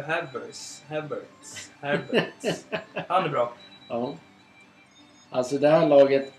Havertz, 0.02 0.84
Havertz, 0.90 1.72
Havertz. 1.82 2.66
Han 3.08 3.24
är 3.26 3.30
bra. 3.30 3.54
Ja. 3.90 4.14
Alltså 5.30 5.58
det 5.58 5.70
här 5.70 5.88
laget 5.88 6.34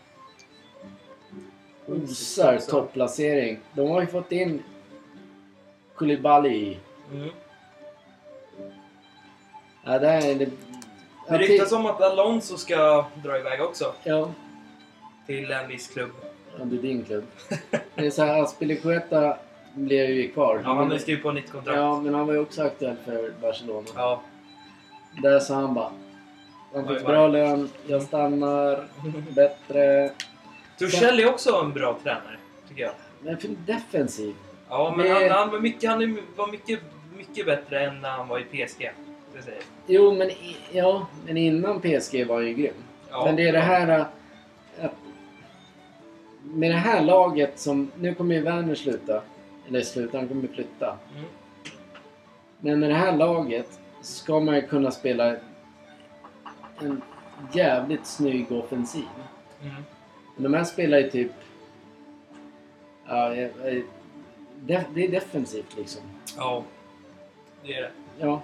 osar 1.86 2.58
topplacering. 2.58 3.58
De 3.72 3.90
har 3.90 4.00
ju 4.00 4.06
fått 4.06 4.32
in 4.32 4.62
Koulibaly. 5.94 6.76
Mm. 7.12 7.30
Ja, 9.84 9.98
det 9.98 10.08
här 10.08 10.26
är 10.30 10.34
det... 10.34 10.50
Det 11.28 11.38
ryktas 11.38 11.72
om 11.72 11.86
att 11.86 12.02
Alonso 12.02 12.56
ska 12.56 13.06
dra 13.14 13.38
iväg 13.38 13.60
också. 13.62 13.94
Ja, 14.04 14.32
Till 15.26 15.50
en 15.50 15.68
viss 15.68 15.88
klubb. 15.88 16.10
ja, 16.58 16.64
det 16.64 16.76
är 16.76 16.82
din 16.82 17.04
klubb. 17.04 17.24
Det 17.94 18.06
är 18.06 18.10
så 18.10 18.24
här, 18.24 18.42
Aspilicueta 18.42 19.38
blev 19.76 20.10
ju 20.10 20.28
kvar. 20.30 20.60
Ja, 20.64 20.74
han 20.74 20.98
skrivit 20.98 21.22
på 21.22 21.32
nytt 21.32 21.52
kontrakt. 21.52 21.76
Ja, 21.78 22.00
men 22.00 22.14
han 22.14 22.26
var 22.26 22.34
ju 22.34 22.40
också 22.40 22.62
aktuell 22.62 22.96
för 23.04 23.32
Barcelona. 23.42 23.86
Ja. 23.94 24.22
Där 25.22 25.38
sa 25.40 25.54
han 25.54 25.74
bara... 25.74 25.90
Han 26.74 26.88
fick 26.88 27.06
bra 27.06 27.28
lön, 27.28 27.68
jag 27.86 28.02
stannar, 28.02 28.84
bättre... 29.34 30.10
Tuchel 30.78 31.20
är 31.20 31.28
också 31.30 31.60
en 31.64 31.72
bra 31.72 31.98
tränare, 32.02 32.36
tycker 32.68 32.82
jag. 32.82 32.92
Men 33.22 33.38
för 33.38 33.48
defensiv. 33.66 34.34
Ja, 34.68 34.94
men 34.96 35.06
Det- 35.06 35.12
han, 35.12 35.30
han, 35.30 35.50
var 35.50 35.58
mycket, 35.60 35.90
han 35.90 36.18
var 36.36 36.50
mycket, 36.50 36.80
mycket 37.16 37.46
bättre 37.46 37.86
än 37.86 38.00
när 38.00 38.10
han 38.10 38.28
var 38.28 38.38
i 38.38 38.44
PSG. 38.66 38.90
Jo, 39.86 40.14
men, 40.14 40.30
i- 40.30 40.56
ja, 40.72 41.06
men 41.26 41.36
innan 41.36 41.80
PSG 41.80 42.24
var 42.26 42.40
ju 42.40 42.54
grym. 42.54 42.72
Ja. 43.10 43.24
Men 43.24 43.36
det 43.36 43.48
är 43.48 43.52
det 43.52 43.58
här... 43.60 43.88
äh, 43.88 44.04
Att, 44.84 44.92
med 46.42 46.70
det 46.70 46.76
här 46.76 47.02
laget 47.02 47.58
som... 47.58 47.90
Nu 47.98 48.14
kommer 48.14 48.34
ju 48.34 48.40
Werner 48.40 48.74
sluta. 48.74 49.22
Eller 49.68 49.82
sluta, 49.82 50.18
han 50.18 50.28
kommer 50.28 50.48
flytta. 50.48 50.98
Mm. 51.14 51.26
Men 52.60 52.80
med 52.80 52.90
det 52.90 52.96
här 52.96 53.16
laget 53.16 53.80
ska 54.00 54.40
man 54.40 54.54
ju 54.54 54.66
kunna 54.66 54.90
spela 54.90 55.36
en 56.80 57.02
jävligt 57.52 58.06
snygg 58.06 58.52
offensiv. 58.52 59.04
Mm. 59.62 59.74
Men 60.34 60.42
de 60.42 60.54
här 60.54 60.64
spelar 60.64 60.98
ju 60.98 61.10
typ... 61.10 61.32
Ja, 63.08 63.28
det 64.66 65.04
är 65.04 65.10
defensivt 65.10 65.76
liksom. 65.76 66.02
Ja, 66.36 66.62
det 67.64 67.74
är 67.74 67.82
det. 67.82 67.90
Ja. 68.18 68.42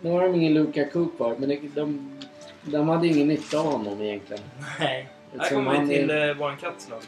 Nu 0.00 0.10
har 0.10 0.22
de 0.22 0.34
ingen 0.34 0.54
Lukaku 0.54 1.06
kvar, 1.16 1.36
men 1.38 1.48
det, 1.48 1.60
de, 1.74 2.18
de 2.62 2.88
hade 2.88 3.06
ingen 3.06 3.28
nytta 3.28 3.58
av 3.58 3.64
honom 3.64 4.02
egentligen. 4.02 4.42
Nej. 4.80 5.08
Här 5.38 5.50
kommer 5.50 5.80
vi 5.80 5.88
till 5.88 6.10
är 6.10 6.28
eh, 6.28 6.36
våran 6.36 6.56
kattslag. 6.56 7.02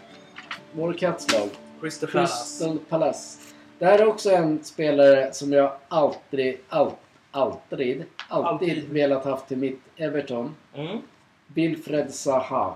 vår 0.73 0.93
kattslag. 0.93 1.49
Crystal 1.81 2.11
Palace. 2.11 2.35
Crystal 2.35 2.79
Palace. 2.89 3.48
Det 3.79 3.87
här 3.87 3.99
är 3.99 4.07
också 4.07 4.31
en 4.31 4.65
spelare 4.65 5.33
som 5.33 5.53
jag 5.53 5.73
alltid, 5.89 6.57
all, 6.69 6.91
alltid, 7.31 8.05
alltid 8.29 8.47
Alltid. 8.47 8.89
velat 8.89 9.25
haft 9.25 9.49
till 9.49 9.57
mitt 9.59 9.81
Everton. 9.97 10.55
Mm. 10.75 10.99
Wilfred 11.55 12.15
Zaha. 12.15 12.75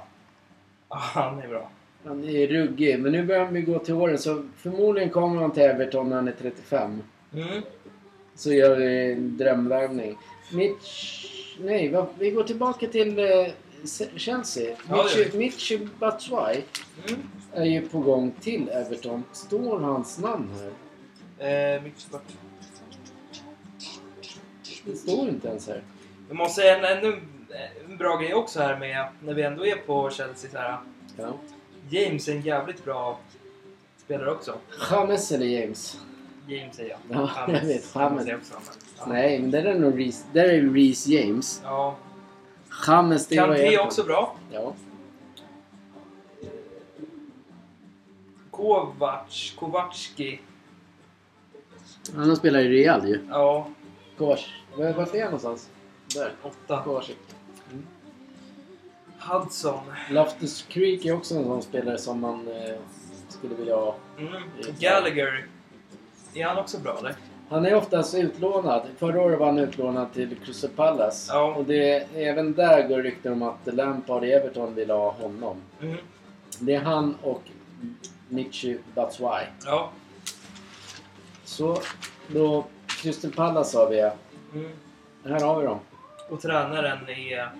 Ah, 0.88 0.96
han 0.98 1.38
är 1.42 1.48
bra. 1.48 1.70
Han 2.04 2.24
är 2.24 2.46
ruggig, 2.46 2.98
men 3.00 3.12
nu 3.12 3.22
börjar 3.24 3.44
han 3.44 3.54
ju 3.54 3.62
gå 3.62 3.78
till 3.78 3.94
åren 3.94 4.18
så 4.18 4.42
förmodligen 4.56 5.10
kommer 5.10 5.40
han 5.40 5.50
till 5.52 5.62
Everton 5.62 6.08
när 6.08 6.16
han 6.16 6.28
är 6.28 6.34
35. 6.40 7.02
Mm. 7.34 7.62
Så 8.34 8.52
gör 8.52 8.76
vi 8.76 9.12
en 9.12 9.36
drömvärvning. 9.36 10.16
Mitch... 10.52 11.18
Nej, 11.60 11.94
vi 12.18 12.30
går 12.30 12.42
tillbaka 12.44 12.86
till 12.86 13.18
eh, 13.18 13.46
Se- 13.84 14.08
Chelsea. 14.16 14.76
Ja, 14.88 15.04
Mitch, 15.34 15.72
Batshuayi 15.98 16.62
Mm. 17.08 17.20
är 17.52 17.64
ju 17.64 17.88
på 17.88 17.98
gång 17.98 18.32
till 18.40 18.68
Everton. 18.68 19.24
Står 19.32 19.78
hans 19.80 20.18
namn 20.18 20.48
här? 20.60 20.70
Eh, 21.42 21.82
mycket 21.82 22.00
sport. 22.00 22.22
Det 24.84 24.96
står 24.96 25.28
inte 25.28 25.48
ens 25.48 25.68
här. 25.68 25.82
Jag 26.28 26.36
måste 26.36 26.60
säga 26.60 26.78
en 26.78 26.98
ännu 26.98 27.20
en 27.90 27.96
bra 27.96 28.16
grej 28.16 28.34
också 28.34 28.60
här 28.60 28.78
med 28.78 29.06
när 29.22 29.34
vi 29.34 29.42
ändå 29.42 29.66
är 29.66 29.76
på 29.76 30.10
Chelsea 30.10 30.50
så 30.50 30.58
här. 30.58 30.78
Ja. 31.16 31.32
James 31.90 32.28
är 32.28 32.32
en 32.32 32.40
jävligt 32.40 32.84
bra 32.84 33.18
spelare 33.96 34.30
också. 34.30 34.54
James 34.90 35.32
eller 35.32 35.46
James? 35.46 36.00
James 36.46 36.76
säger 36.76 36.90
jag. 36.90 36.98
Ja, 37.18 37.30
jag 37.48 37.60
vet. 37.60 37.94
James. 37.94 38.22
säger 38.22 38.36
också, 38.36 38.54
men, 38.54 38.74
ja. 38.98 39.06
Nej, 39.06 39.38
men 39.38 39.50
där 39.50 39.64
är 39.64 39.78
nog 39.78 39.98
Reece, 39.98 40.26
där 40.32 40.44
är 40.44 40.60
Reece 40.62 41.06
James. 41.06 41.60
Ja. 41.64 41.96
James, 42.86 43.26
det 43.26 43.36
Kanté 43.36 43.74
är 43.74 43.80
också 43.80 44.04
bra. 44.04 44.36
Ja. 44.52 44.74
Kovac, 48.50 49.54
Kovacki. 49.58 50.40
Han 52.16 52.28
har 52.28 52.36
spelat 52.36 52.62
i 52.62 52.68
Real 52.68 53.08
ju. 53.08 53.20
Ja, 53.30 53.68
Kovac. 54.18 54.46
Var- 54.76 54.84
är 54.86 54.94
han 54.94 55.24
någonstans? 55.24 55.68
Där. 56.14 56.32
åtta. 56.42 56.82
Kovac. 56.84 57.10
Hudson. 59.18 59.80
Loftus 60.10 60.62
Creek 60.68 61.04
är 61.04 61.12
också 61.14 61.34
en 61.34 61.44
sån 61.44 61.62
spelare 61.62 61.98
som 61.98 62.20
man 62.20 62.48
eh, 62.48 62.74
skulle 63.28 63.54
vilja 63.54 63.76
ha. 63.76 63.94
Mm. 64.18 64.42
Gallagher. 64.78 65.46
Är 66.34 66.44
han 66.44 66.58
också 66.58 66.78
bra 66.78 66.98
eller? 66.98 67.14
Han 67.48 67.66
är 67.66 67.74
oftast 67.74 68.14
utlånad. 68.14 68.82
Förra 68.98 69.22
året 69.22 69.38
var 69.38 69.46
han 69.46 69.58
utlånad 69.58 70.12
till 70.12 70.36
Crystal 70.44 70.70
Palace. 70.70 71.32
Ja. 71.32 71.54
Och 71.54 71.64
det, 71.64 72.06
även 72.14 72.52
där 72.52 72.88
går 72.88 73.02
rykten 73.02 73.32
om 73.32 73.42
att 73.42 73.74
Lampard 73.74 74.24
i 74.24 74.32
Everton 74.32 74.74
vill 74.74 74.90
ha 74.90 75.10
honom. 75.10 75.56
Mm. 75.82 75.96
Det 76.58 76.74
är 76.74 76.80
han 76.80 77.16
och 77.22 77.42
Michi 78.28 78.78
Batshuayi. 78.94 79.46
Ja. 79.64 79.90
Så 81.52 81.76
då 82.28 82.64
Crystal 82.86 83.30
Palace 83.32 83.78
har 83.78 83.90
vi. 83.90 83.98
ja. 83.98 84.12
Mm. 84.54 84.70
Här 85.24 85.40
har 85.40 85.60
vi 85.60 85.66
dem. 85.66 85.78
Och 86.30 86.40
tränaren 86.40 87.08
är 87.08 87.50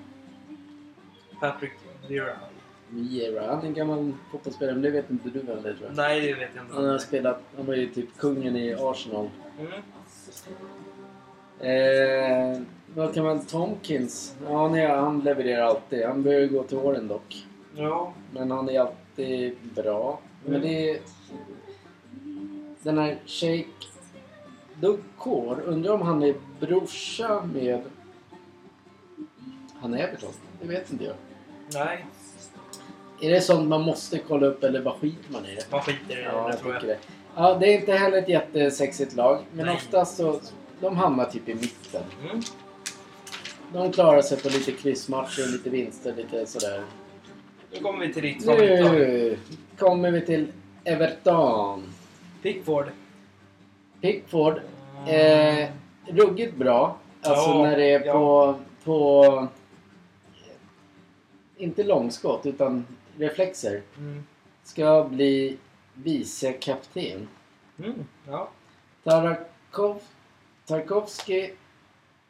Patrick 1.41 1.73
Vieira. 2.09 2.37
Vieira. 2.89 3.47
Han 3.47 3.63
är 3.63 3.67
en 3.67 3.75
gammal 3.75 4.13
fotbollsspelare, 4.31 4.75
men 4.75 4.83
det 4.83 4.91
vet 4.91 5.11
inte 5.11 5.29
du 5.29 5.41
vem 5.41 5.63
det 5.63 5.69
är 5.69 5.75
tror 5.75 5.87
jag. 5.89 5.97
Nej, 5.97 6.21
det 6.21 6.35
vet 6.35 6.51
jag 6.55 6.65
inte. 6.65 6.75
Han 6.75 6.85
har 6.89 6.99
spelat, 6.99 7.41
han 7.57 7.67
var 7.67 7.75
ju 7.75 7.87
typ 7.87 8.19
kungen 8.19 8.57
i 8.57 8.75
Arsenal. 8.75 9.29
Mm. 9.61 9.73
Eh, 11.61 12.61
vad 12.95 13.15
kan 13.15 13.25
man... 13.25 13.47
Tomkins? 13.47 14.37
Ja, 14.49 14.69
nej, 14.69 14.87
han 14.87 15.21
levererar 15.21 15.63
alltid. 15.63 16.05
Han 16.07 16.23
börjar 16.23 16.47
gå 16.47 16.63
till 16.63 16.77
åren 16.79 17.09
dock. 17.09 17.47
Ja. 17.75 18.13
Men 18.35 18.51
han 18.51 18.69
är 18.69 18.81
alltid 18.81 19.57
bra. 19.75 20.21
Men 20.45 20.55
Mm. 20.55 20.69
det 20.69 20.91
är... 20.91 20.99
Den 22.83 22.99
här 22.99 23.19
Sheikh 23.27 23.69
Dukor, 24.81 25.61
undrar 25.67 25.93
om 25.93 26.03
han 26.03 26.23
är 26.23 26.35
brorsa 26.61 27.43
med... 27.55 27.83
Han 29.81 29.95
är 29.95 29.99
Everton? 29.99 30.33
Det 30.63 30.69
vet 30.69 30.93
inte 30.93 31.05
jag. 31.05 31.15
Nej, 31.75 32.07
Är 33.21 33.31
det 33.31 33.41
sånt 33.41 33.69
man 33.69 33.83
måste 33.83 34.19
kolla 34.19 34.47
upp 34.47 34.65
eller 34.65 34.83
bara 34.83 34.95
skiter 34.99 35.33
man 35.33 35.47
i 35.47 35.55
det? 35.55 35.67
man 35.71 35.81
skiter 35.81 36.13
i 36.19 36.23
det, 36.23 36.23
Ja, 36.23 36.51
jag 36.51 36.59
tror 36.61 36.75
jag. 36.75 36.83
det. 36.83 36.99
Ja, 37.37 37.55
det 37.55 37.67
är 37.75 37.81
inte 37.81 37.93
heller 37.93 38.19
ett 38.19 38.29
jättesexigt 38.29 39.15
lag. 39.17 39.41
Men 39.53 39.67
Nej. 39.67 39.75
oftast 39.75 40.17
så... 40.17 40.41
De 40.81 40.97
hamnar 40.97 41.25
typ 41.25 41.49
i 41.49 41.55
mitten. 41.55 42.03
Mm. 42.25 42.41
De 43.73 43.93
klarar 43.93 44.23
sig 44.23 44.41
på 44.43 44.49
lite 44.49 44.73
kryssmatcher, 44.73 45.53
lite 45.53 45.71
vinster, 45.71 46.15
lite 46.17 46.47
sådär. 46.47 46.83
Nu 47.73 47.81
kommer 47.81 48.07
vi 48.07 48.13
till 48.15 48.23
ditt 48.23 48.45
favoritlag. 48.45 48.93
Nu 48.95 49.39
kommer 49.79 50.11
vi 50.11 50.21
till 50.21 50.53
Everton. 50.85 51.92
Pickford. 52.43 52.87
Pickford. 54.01 54.61
Eh, 55.09 55.71
ruggigt 56.07 56.57
bra. 56.57 56.97
Alltså 57.23 57.51
Ja, 57.51 57.63
när 57.63 57.77
det 57.77 57.91
är 57.91 58.07
ja. 58.07 58.13
på, 58.13 58.59
på... 58.85 59.49
Inte 61.57 61.85
långskott, 61.85 62.47
utan 62.47 62.87
reflexer. 63.19 63.83
Mm. 63.97 64.25
Ska 64.63 65.05
bli 65.11 65.59
vice 65.95 66.53
kapten. 66.53 67.29
Mm. 67.79 68.05
Ja. 68.29 68.49
Tarakov, 69.05 70.03
Tarkovsky 70.67 71.51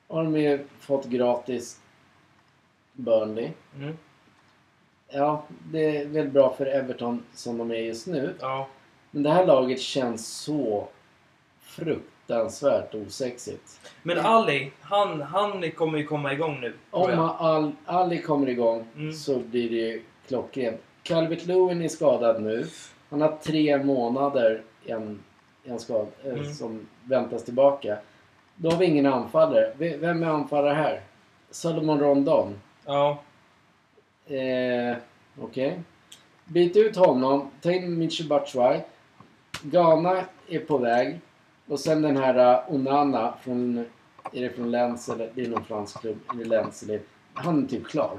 har 0.08 0.24
de 0.24 0.36
ju 0.36 0.66
fått 0.80 1.06
gratis 1.06 1.80
Burnley. 2.92 3.50
Mm. 3.76 3.96
Ja, 5.08 5.44
det 5.70 5.96
är 5.96 6.06
väl 6.06 6.28
bra 6.28 6.54
för 6.56 6.66
Everton 6.66 7.22
som 7.34 7.58
de 7.58 7.70
är 7.70 7.76
just 7.76 8.06
nu. 8.06 8.34
Ja. 8.40 8.68
Men 9.14 9.22
det 9.22 9.30
här 9.30 9.46
laget 9.46 9.80
känns 9.80 10.26
så 10.28 10.88
fruktansvärt 11.60 12.94
osexigt. 12.94 13.80
Men 14.02 14.18
Ali, 14.18 14.72
han, 14.80 15.22
han 15.22 15.70
kommer 15.70 15.98
ju 15.98 16.04
komma 16.06 16.32
igång 16.32 16.60
nu. 16.60 16.74
Om. 16.90 17.10
Al- 17.38 17.72
Ali 17.86 18.22
kommer 18.22 18.48
igång 18.48 18.86
Mm. 18.96 19.12
så 19.12 19.38
blir 19.38 19.70
det 19.70 19.76
ju 19.76 20.02
klockrent. 20.28 20.80
Calvert 21.02 21.46
Lewin 21.46 21.82
är 21.82 21.88
skadad 21.88 22.42
nu. 22.42 22.66
Han 23.10 23.20
har 23.20 23.36
tre 23.42 23.78
månader 23.84 24.62
en, 24.86 25.22
en 25.64 25.78
skad, 25.78 26.06
eh, 26.24 26.32
Mm. 26.32 26.54
som 26.54 26.86
väntas 27.04 27.44
tillbaka. 27.44 27.98
Då 28.56 28.70
har 28.70 28.78
vi 28.78 28.86
ingen 28.86 29.06
anfallare. 29.06 29.72
Vem 29.76 30.22
är 30.22 30.26
anfallare 30.26 30.74
här? 30.74 31.00
Solomon 31.50 32.00
Rondon. 32.00 32.54
Ja. 32.86 33.18
Eh, 34.26 34.96
Okej. 35.40 35.80
Byt 36.44 36.76
ut 36.76 36.96
honom. 36.96 37.50
Ta 37.60 37.72
in 37.72 37.98
Michi 37.98 38.24
Batshuayi. 38.24 38.80
Ghana 39.62 40.24
är 40.48 40.58
på 40.58 40.78
väg. 40.78 41.20
Och 41.66 41.80
sen 41.80 42.02
den 42.02 42.16
här 42.16 42.64
uh, 42.68 42.74
Onana 42.74 43.34
från... 43.42 43.78
Är 44.32 44.42
det 44.42 44.50
från 44.50 44.70
Lens 44.70 45.08
eller? 45.08 45.30
Det 45.34 45.42
är 45.42 45.48
någon 45.48 45.64
fransk 45.64 46.00
klubb. 46.00 46.18
Eller? 46.40 46.66
Han 47.34 47.64
är 47.64 47.68
typ 47.68 47.86
klar. 47.86 48.18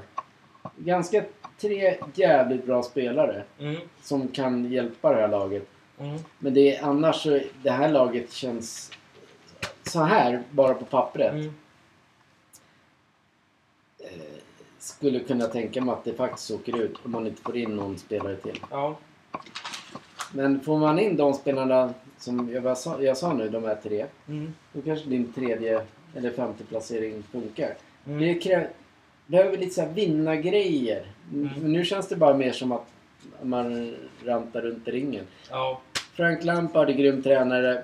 Ganska 0.76 1.24
tre 1.58 1.96
jävligt 2.14 2.66
bra 2.66 2.82
spelare 2.82 3.44
Mm. 3.58 3.76
som 4.02 4.28
kan 4.28 4.72
hjälpa 4.72 5.14
det 5.14 5.20
här 5.20 5.28
laget. 5.28 5.68
Mm. 5.98 6.18
Men 6.38 6.54
det 6.54 6.76
är 6.76 6.84
annars 6.84 7.16
så... 7.22 7.40
Det 7.62 7.70
här 7.70 7.88
laget 7.88 8.32
känns 8.32 8.90
så 9.82 10.02
här 10.02 10.42
bara 10.50 10.74
på 10.74 10.84
pappret. 10.84 11.32
Mm. 11.32 11.54
Eh, 13.98 14.10
skulle 14.78 15.20
kunna 15.20 15.46
tänka 15.46 15.80
mig 15.80 15.92
att 15.92 16.04
det 16.04 16.14
faktiskt 16.14 16.50
åker 16.50 16.78
ut 16.80 16.98
om 17.04 17.12
man 17.12 17.26
inte 17.26 17.42
får 17.42 17.56
in 17.56 17.76
någon 17.76 17.98
spelare 17.98 18.36
till. 18.36 18.60
Ja. 18.70 18.96
Men 20.34 20.60
får 20.60 20.78
man 20.78 20.98
in 20.98 21.16
de 21.16 21.34
spelarna 21.34 21.94
som 22.18 22.50
jag, 22.52 22.78
sa, 22.78 23.02
jag 23.02 23.16
sa 23.16 23.32
nu, 23.32 23.48
de 23.48 23.64
här 23.64 23.74
tre. 23.82 24.06
Mm. 24.28 24.54
Då 24.72 24.82
kanske 24.82 25.08
din 25.08 25.32
tredje 25.32 25.82
eller 26.14 26.30
femte 26.30 26.64
placering 26.64 27.22
funkar. 27.32 27.74
Mm. 28.06 28.18
Det 28.20 28.34
krä- 28.34 28.68
behöver 29.26 29.56
lite 29.58 29.74
så 29.74 29.80
här 29.80 29.88
vinnargrejer. 29.88 31.04
Mm. 31.32 31.48
Nu 31.72 31.84
känns 31.84 32.08
det 32.08 32.16
bara 32.16 32.36
mer 32.36 32.52
som 32.52 32.72
att 32.72 32.86
man 33.42 33.94
rantar 34.24 34.60
runt 34.62 34.88
i 34.88 34.90
ringen. 34.90 35.24
Ja. 35.50 35.80
Frank 36.14 36.44
Lampard 36.44 36.90
är 36.90 36.94
grym 36.94 37.22
tränare. 37.22 37.82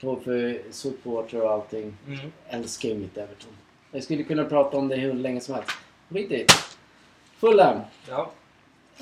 På 0.00 0.16
för 0.16 0.58
supporter 0.70 1.42
och 1.42 1.50
allting. 1.50 1.94
Mm. 2.06 2.18
Älskar 2.48 2.88
ju 2.88 2.94
mitt 2.94 3.16
Everton. 3.16 3.50
Jag 3.92 4.02
skulle 4.02 4.22
kunna 4.22 4.44
prata 4.44 4.76
om 4.76 4.88
det 4.88 4.96
hur 4.96 5.12
länge 5.14 5.40
som 5.40 5.54
helst. 5.54 5.70
Skit 6.10 6.30
i. 6.32 6.46
Fulham. 7.40 7.76
Ja 8.08 8.30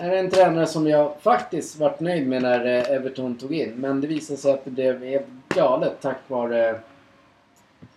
är 0.01 0.16
en 0.16 0.30
tränare 0.30 0.66
som 0.66 0.86
jag 0.86 1.20
faktiskt 1.20 1.78
varit 1.78 2.01
nöjd 2.01 2.28
med 2.28 2.42
när 2.42 2.64
eh, 2.64 2.96
Everton 2.96 3.38
tog 3.38 3.55
in. 3.55 3.74
Men 3.74 4.01
det 4.01 4.07
visade 4.07 4.36
sig 4.36 4.53
att 4.53 4.64
det 4.64 4.70
blev 4.70 5.05
helt 5.05 5.26
galet 5.48 6.01
tack 6.01 6.18
vare 6.28 6.68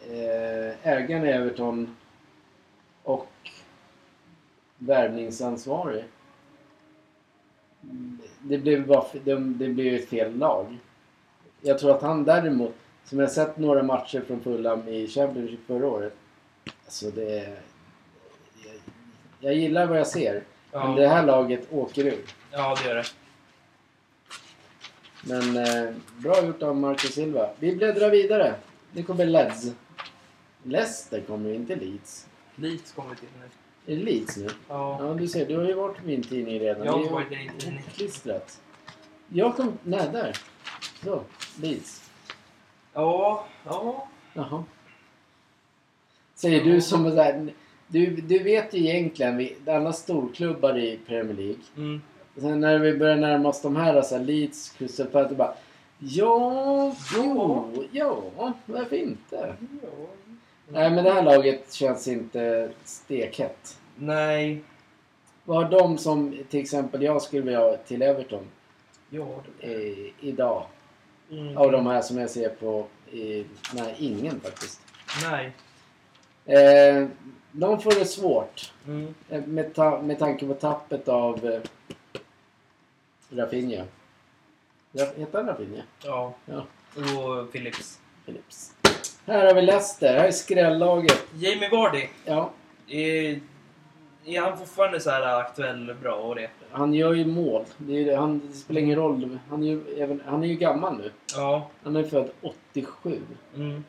eh, 0.09 0.87
ägaren 0.87 1.25
i 1.25 1.29
Everton 1.29 1.95
och 3.03 3.27
värvningsansvarig. 4.77 6.03
Det 8.39 8.57
blev 8.57 8.87
bara 8.87 9.05
det, 9.23 9.35
det 9.35 9.69
blev 9.69 9.93
ett 9.93 10.09
fel 10.09 10.37
lag. 10.37 10.77
Jag 11.61 11.79
tror 11.79 11.91
att 11.91 12.01
han 12.01 12.23
däremot, 12.23 12.75
som 13.05 13.19
jag 13.19 13.31
sett 13.31 13.57
några 13.57 13.83
matcher 13.83 14.21
från 14.27 14.39
Fulham 14.39 14.87
i 14.87 15.07
Championship 15.07 15.67
förra 15.67 15.87
året. 15.87 16.13
Alltså 16.85 17.09
det... 17.11 17.57
Jag, 18.63 18.75
jag 19.39 19.55
gillar 19.55 19.85
vad 19.85 19.99
jag 19.99 20.07
ser. 20.07 20.43
Men 20.73 20.81
Ja, 20.91 20.95
det 21.01 21.07
här 21.07 21.25
laget 21.25 21.67
åker 21.73 22.05
ur. 22.05 22.21
ja 22.51 22.75
det 22.81 22.87
gör 22.89 22.95
det. 22.95 23.05
Men 25.23 25.57
eh, 25.57 25.93
bra 26.17 26.45
gjort 26.45 26.63
av 26.63 26.75
Marcus 26.75 27.13
Silva. 27.13 27.49
Vi 27.59 27.75
bläddrar 27.75 28.09
vidare. 28.09 28.55
Det 28.91 29.03
kommer 29.03 29.25
Leeds. 29.25 29.71
Leicester 30.63 31.21
kommer 31.21 31.49
ju 31.49 31.55
inte 31.55 31.75
Leeds. 31.75 32.27
Leeds 32.55 32.91
kommer 32.91 33.15
till 33.15 33.27
nu. 33.39 33.45
Är 33.93 33.97
det 33.97 34.03
Leeds 34.03 34.37
nu? 34.37 34.47
Ja. 34.67 34.97
Ja, 35.07 35.13
du 35.13 35.27
ser. 35.27 35.45
Du 35.45 35.57
har 35.57 35.63
ju 35.63 35.73
varit 35.73 36.03
i 36.03 36.07
min 36.07 36.23
tidning 36.23 36.59
redan. 36.59 36.85
Jag 36.85 36.93
har 36.93 37.09
varit 37.09 37.31
i 37.31 37.35
din 37.35 37.51
tidning. 37.57 37.83
Klistrat. 37.95 38.61
Jag 39.27 39.55
kom... 39.55 39.77
Nej, 39.83 40.09
där. 40.13 40.37
Så. 41.03 41.23
Leeds. 41.61 42.09
Ja, 42.93 43.45
ja. 43.65 44.07
Jaha. 44.33 44.63
Säger 46.35 46.63
du 46.63 46.81
som 46.81 47.11
så 47.11 47.21
här, 47.21 47.53
du, 47.93 48.05
du 48.15 48.39
vet 48.43 48.73
ju 48.73 48.79
egentligen 48.79 49.37
vi- 49.37 49.55
alla 49.67 49.93
storklubbar 49.93 50.77
i 50.77 50.99
Premier 51.07 51.35
League. 51.35 51.61
Mm. 51.77 52.01
Sen 52.37 52.59
när 52.59 52.79
vi 52.79 52.97
börjar 52.97 53.15
närma 53.15 53.49
oss 53.49 53.61
de 53.61 53.75
här, 53.75 54.01
så 54.01 54.17
här 54.17 54.23
Leeds, 54.23 54.69
Crystal 54.69 55.07
Palace, 55.07 55.35
bara 55.35 55.53
Ja, 55.99 56.95
jo, 57.15 57.83
ja, 57.91 58.23
varför 58.65 58.95
inte? 58.95 59.55
Nej, 60.67 60.91
men 60.91 61.03
det 61.03 61.11
här 61.11 61.23
laget 61.23 61.73
känns 61.73 62.07
inte 62.07 62.69
stekhett. 62.83 63.77
Nej. 63.95 64.61
Vad 65.45 65.63
har 65.63 65.79
de 65.79 65.97
som 65.97 66.37
till 66.49 66.59
exempel 66.59 67.01
jag 67.01 67.21
skulle 67.21 67.41
vilja 67.41 67.59
ha 67.59 67.77
till 67.77 68.01
Everton 68.01 68.43
Ja, 69.09 69.27
eh, 69.59 70.07
idag? 70.27 70.65
mm. 71.31 71.57
Av 71.57 71.71
de 71.71 71.87
här 71.87 72.01
som 72.01 72.17
jag 72.17 72.29
ser 72.29 72.49
på... 72.49 72.85
I, 73.11 73.45
nej, 73.73 73.95
ingen 73.99 74.39
faktiskt. 74.39 74.81
Nej. 75.31 75.51
Eh, 76.45 77.07
de 77.55 77.81
får 77.81 77.91
det 77.99 78.05
svårt. 78.05 78.73
Mm. 78.87 79.13
Eh, 79.29 79.45
Med, 79.45 79.73
ta, 79.73 80.01
med 80.01 80.19
tanke 80.19 80.45
på 80.47 80.53
tappet 80.53 81.07
av 81.07 81.45
eh, 81.45 81.59
Rafinha. 83.29 83.83
Ra- 84.93 85.17
Heter 85.19 85.37
han 85.37 85.47
Rafinha? 85.47 85.81
Ja. 86.03 86.33
Ja. 86.45 86.65
Och 86.95 87.51
Philips. 87.51 87.99
Philips. 88.25 88.73
Här 89.25 89.45
har 89.45 89.53
vi 89.53 89.61
Leicester. 89.61 90.17
Här 90.17 90.27
är 90.27 90.31
skrällaget. 90.31 91.25
Jamie 91.35 91.69
Vardy. 91.69 92.07
Ja, 92.25 92.49
Är, 92.87 93.39
är 94.25 94.41
han 94.41 94.57
fortfarande 94.57 94.99
så 94.99 95.09
här 95.09 95.39
aktuell 95.39 95.95
bra 96.01 96.15
och 96.15 96.35
det? 96.35 96.49
han 96.71 96.93
gör 96.93 97.13
ju 97.13 97.25
mål. 97.25 97.65
Det, 97.77 97.93
ju 97.93 98.03
det- 98.03 98.15
han, 98.15 98.41
det 98.47 98.53
spelar 98.53 98.81
ingen 98.81 98.95
roll. 98.95 99.39
Han 99.49 99.63
är, 99.63 99.67
ju, 99.67 99.83
även, 99.97 100.21
han 100.25 100.43
är 100.43 100.47
ju 100.47 100.55
gammal 100.55 100.97
nu. 100.97 101.11
Ja. 101.35 101.69
Han 101.83 101.95
är 101.95 102.03
född 102.03 102.29
87. 102.41 103.21
Mm. 103.55 103.83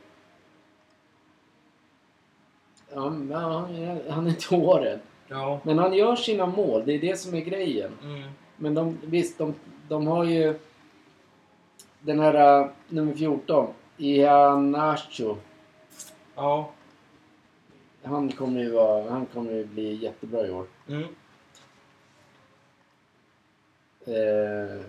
Ja, 2.95 3.11
men 3.11 3.32
han 3.32 3.74
är, 3.76 4.11
han 4.11 4.26
är 4.26 4.30
inte 4.30 4.57
åren. 4.57 5.01
Ja. 5.28 5.61
Men 5.62 5.78
han 5.78 5.95
gör 5.95 6.16
sina 6.16 6.47
mål. 6.47 6.82
Det 6.86 6.92
är 6.92 6.99
det 6.99 7.16
som 7.16 7.34
är 7.34 7.40
grejen. 7.40 7.92
Mm. 8.03 8.30
Men 8.57 8.74
de, 8.74 8.99
visst, 9.03 9.38
de, 9.38 9.55
de 9.88 10.07
har 10.07 10.24
ju 10.24 10.59
den 12.01 12.20
här 12.20 12.61
uh, 12.61 12.70
nummer 12.88 13.14
14. 13.14 13.66
Iheanacho. 13.97 15.36
Ja. 16.34 16.70
Han 18.03 18.32
kommer 18.32 18.61
ju 18.61 18.70
vara, 18.70 19.11
han 19.11 19.26
kommer 19.26 19.53
ju 19.53 19.64
bli 19.64 19.95
jättebra 19.95 20.47
i 20.47 20.51
år. 20.51 20.66
Mm. 20.88 21.05
Eh, 24.07 24.80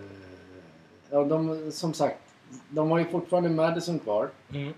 ja, 1.10 1.24
de, 1.24 1.72
som 1.72 1.94
sagt, 1.94 2.18
de 2.68 2.90
har 2.90 2.98
ju 2.98 3.04
fortfarande 3.04 3.50
Madison 3.50 3.98
kvar. 3.98 4.30
Mm. 4.52 4.72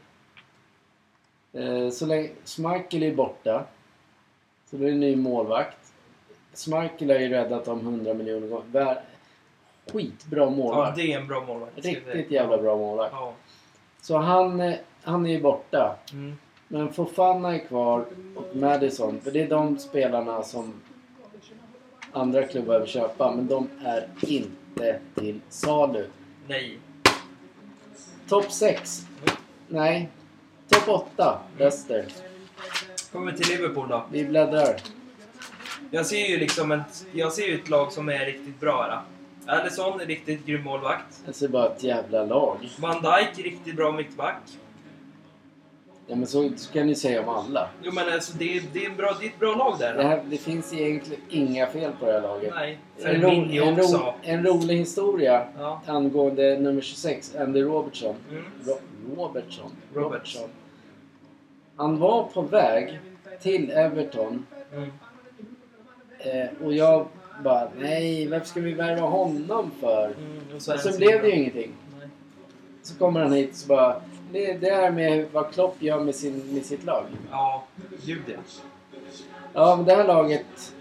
Eh, 1.59 1.91
så 1.91 2.07
länge 2.07 2.31
Schmeichel 2.45 3.03
är 3.03 3.15
borta. 3.15 3.65
Så 4.71 4.77
det 4.77 4.87
är 4.87 4.91
en 4.93 5.01
ny 5.01 5.17
målvakt. 5.17 5.77
Schmeichel 6.55 7.11
har 7.11 7.19
ju 7.19 7.29
räddat 7.29 7.65
dem 7.65 7.81
100 7.81 8.15
miljoner 8.15 8.49
gånger. 8.49 9.03
Skitbra 9.93 10.39
Ja, 10.45 10.51
målvakt. 10.51 10.97
det 10.97 11.13
är 11.13 11.21
en 11.21 11.27
bra 11.27 11.45
målvakt. 11.47 11.85
Riktigt 11.85 12.31
jävla 12.31 12.59
bra 12.59 12.77
målvakt. 12.77 13.13
Ja. 13.17 13.33
Så 14.01 14.17
han, 14.19 14.61
eh, 14.61 14.75
han 15.03 15.27
är 15.27 15.31
ju 15.31 15.41
borta. 15.41 15.97
Mm. 16.13 16.37
Men 16.69 16.93
Fofana 16.93 17.55
är 17.55 17.59
kvar 17.59 18.05
och 18.37 18.57
Madison. 18.57 19.21
För 19.21 19.31
det 19.31 19.43
är 19.43 19.49
de 19.49 19.79
spelarna 19.79 20.43
som 20.43 20.75
andra 22.13 22.43
klubbar 22.43 22.81
vill 22.81 22.89
köpa. 22.89 23.35
Men 23.37 23.47
de 23.47 23.69
är 23.85 24.09
inte 24.21 24.99
till 25.15 25.41
salu. 25.49 26.07
Nej. 26.49 26.79
Topp 28.29 28.53
6. 28.53 29.07
Nej. 29.69 30.09
Topp 30.89 31.09
8. 31.17 31.39
Leicester. 31.59 32.05
Kommer 33.13 33.33
till 33.33 33.49
Liverpool 33.49 33.89
då. 33.89 34.05
Vi 34.13 34.25
bläddrar. 34.25 34.77
Jag 35.91 36.07
ser 36.07 36.27
ju 36.27 36.37
liksom 36.39 36.73
ett, 36.73 37.07
jag 37.13 37.33
ser 37.33 37.47
ju 37.47 37.55
ett 37.55 37.69
lag 37.69 37.93
som 37.93 38.09
är 38.09 38.25
riktigt 38.27 38.61
bra 38.61 38.83
här. 38.83 39.01
Alisson 39.59 40.01
är 40.01 40.07
riktigt 40.07 40.47
grym 40.47 40.65
målvakt. 40.65 41.23
Jag 41.27 41.35
ser 41.35 41.49
bara 41.49 41.67
ett 41.67 41.83
jävla 41.83 42.25
lag. 42.25 42.57
Van 42.79 42.95
Dijk 42.95 43.39
är 43.39 43.43
riktigt 43.43 43.77
bra 43.77 43.93
mittback. 43.93 44.43
Ja 46.07 46.17
men 46.17 46.27
så, 46.27 46.51
så 46.57 46.73
kan 46.73 46.87
ni 46.87 46.95
säga 46.95 47.23
om 47.23 47.29
alla. 47.29 47.69
Jo 47.83 47.93
men 47.95 48.13
alltså 48.13 48.39
det 48.39 48.57
är, 48.57 48.63
det 48.73 48.85
är, 48.85 48.91
en 48.91 48.97
bra, 48.97 49.17
det 49.21 49.27
är 49.27 49.29
ett 49.29 49.39
bra 49.39 49.55
lag 49.55 49.77
där. 49.79 49.95
Det, 49.95 50.03
här, 50.03 50.25
det 50.31 50.37
finns 50.39 50.73
egentligen 50.73 51.23
inga 51.29 51.67
fel 51.67 51.93
på 52.01 52.07
det 52.07 52.13
här 52.13 52.21
laget. 52.21 52.53
Nej. 52.55 52.79
En, 53.05 53.23
ro, 53.23 53.31
en, 53.31 53.81
också. 53.81 53.97
ro, 53.97 54.13
en 54.23 54.47
rolig 54.47 54.77
historia 54.77 55.49
Ja. 55.59 55.83
angående 55.87 56.59
nummer 56.59 56.81
26, 56.81 57.37
Andy 57.37 57.63
Robertson. 57.63 58.17
Mm. 58.31 58.45
Ro, 58.67 58.79
Robertson? 59.17 59.71
Robertson. 59.95 60.49
Han 61.79 61.99
var 61.99 62.25
på 62.25 62.43
väg 62.43 63.01
till 63.43 63.71
Everton 63.71 64.47
Mm. 64.73 64.91
eh, 66.19 66.49
och 66.65 66.73
jag 66.75 67.07
bara 67.45 67.69
nej, 67.79 68.29
varför 68.29 68.47
ska 68.47 68.61
vi 68.61 68.73
värva 68.75 69.07
honom 69.07 69.71
för? 69.81 70.05
Mm. 70.19 70.57
Och 70.57 70.63
så, 70.63 70.77
han 70.89 70.97
blev 70.97 71.23
det 71.23 71.29
ju 71.29 71.35
ingenting. 71.35 71.73
Nej. 71.99 72.09
Så 72.83 72.99
kommer 72.99 73.21
han 73.21 73.33
hit 73.33 73.51
och 73.51 73.57
så 73.57 73.69
bara 73.69 74.01
det, 74.33 74.55
det 74.55 74.71
här 74.71 74.91
med 74.91 75.27
vad 75.33 75.53
Klopp 75.53 75.83
gör 75.83 76.01
med, 76.05 76.15
sin, 76.15 76.55
med 76.55 76.65
sitt 76.67 76.85
lag. 76.85 77.05
Ja, 77.31 77.65
gud 78.07 78.23
ja. 78.27 78.39
Ja, 79.53 79.77
men 79.77 79.85
det 79.85 79.95
här 79.95 80.05
laget 80.07 80.75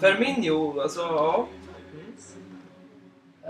Firmino, 0.00 0.80
alltså 0.80 1.00
ja. 1.00 1.46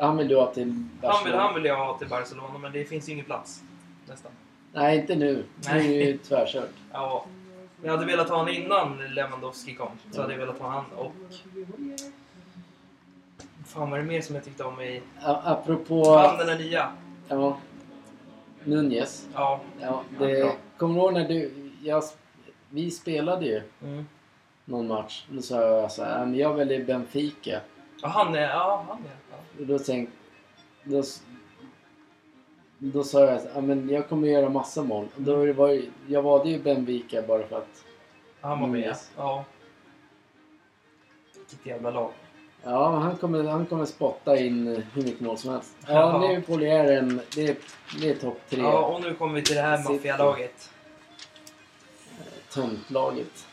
Han 0.00 0.16
vill 0.16 0.28
du 0.28 0.36
ha 0.36 0.46
till 0.54 0.62
Han 0.64 0.72
vill, 0.72 1.00
Barcelona? 1.02 1.42
han 1.42 1.54
vill 1.54 1.64
jag 1.64 1.76
ha 1.86 1.98
till 1.98 2.08
Barcelona 2.08 2.58
men 2.58 2.72
det 2.72 2.84
finns 2.84 3.08
ju 3.08 3.12
ingen 3.12 3.24
plats. 3.24 3.62
Nästan. 4.08 4.32
Nej, 4.74 4.98
inte 4.98 5.14
nu. 5.14 5.44
Nu 5.64 5.70
är 5.70 5.74
det 5.74 5.84
ju 5.84 6.18
tvärkört. 6.18 6.70
Ja. 6.92 7.24
Jag 7.82 7.90
hade 7.92 8.06
velat 8.06 8.28
ha 8.28 8.38
han 8.38 8.48
innan 8.48 9.14
Lewandowski 9.14 9.74
kom. 9.74 9.88
Så 10.12 10.20
hade 10.20 10.32
jag 10.32 10.40
velat 10.40 10.58
ha 10.58 10.68
han 10.68 10.84
och... 10.96 11.12
Fan 13.66 13.90
vad 13.90 13.98
är 14.00 14.02
det 14.04 14.08
mer 14.08 14.20
som 14.20 14.34
jag 14.34 14.44
tyckte 14.44 14.64
om 14.64 14.80
i... 14.80 15.02
A- 15.22 15.40
apropå... 15.44 16.16
Han 16.18 16.38
den 16.38 16.46
där 16.46 16.58
nya. 16.58 16.92
Ja. 17.28 17.56
Nunez. 18.64 19.28
Ja. 19.34 19.60
Ja, 19.80 20.02
Ja, 20.18 20.26
det, 20.26 20.40
bra. 20.42 20.52
kommer 20.76 20.94
du 20.94 21.00
ihåg 21.00 21.12
när 21.12 21.28
du... 21.28 21.70
Jag, 21.82 22.02
vi 22.70 22.90
spelade 22.90 23.46
ju 23.46 23.62
Mm. 23.82 24.06
någon 24.64 24.86
match. 24.88 25.24
Då 25.30 25.42
sa 25.42 25.62
jag 25.62 25.92
så 25.92 26.04
här, 26.04 26.26
"Ja, 26.26 26.34
jag 26.34 26.54
väljer 26.54 26.84
Benfica. 26.84 27.60
ja 28.02 28.08
han 28.08 28.34
är... 28.34 28.40
Ja, 28.48 28.84
han 28.88 28.98
är... 28.98 29.10
Ja. 29.30 29.36
Och 29.60 29.66
då 29.66 29.78
tänkte... 29.78 30.16
Då, 30.84 31.02
då 32.92 33.04
sa 33.04 33.20
jag 33.20 33.40
så 33.40 33.46
här, 33.48 33.54
"Ja, 33.54 33.60
men 33.60 33.88
jag 33.88 34.08
kommer 34.08 34.28
göra 34.28 34.48
massa 34.48 34.82
mål. 34.82 35.08
Då 35.16 35.52
var 35.52 35.68
det, 35.68 35.82
jag 36.06 36.22
valde 36.22 36.50
ju 36.50 36.62
Benfica 36.62 37.22
bara 37.22 37.46
för 37.46 37.56
att... 37.58 37.84
Han 38.40 38.60
var 38.60 38.66
med. 38.68 38.96
Ja. 39.16 39.44
Vilket 41.34 41.66
jävla 41.66 41.90
lag. 41.90 42.10
Ja, 42.62 42.88
han 42.90 43.16
kommer, 43.16 43.44
han 43.44 43.66
kommer 43.66 43.84
spotta 43.84 44.38
in 44.38 44.82
hur 44.94 45.02
mycket 45.02 45.20
mål 45.20 45.38
som 45.38 45.50
helst. 45.50 45.76
Ja, 45.86 45.92
Ja. 45.92 46.28
Liverpool 46.28 46.62
är 46.62 46.92
en... 46.98 47.20
Det 47.34 47.48
är, 47.48 47.56
det 48.00 48.10
är 48.10 48.14
topp 48.14 48.40
tre. 48.48 48.60
Ja, 48.60 48.78
och 48.86 49.00
nu 49.02 49.14
kommer 49.14 49.34
vi 49.34 49.42
till 49.42 49.54
det 49.56 49.62
här 49.62 49.92
maffialaget. 49.92 50.70
Tuntlaget. 52.54 53.46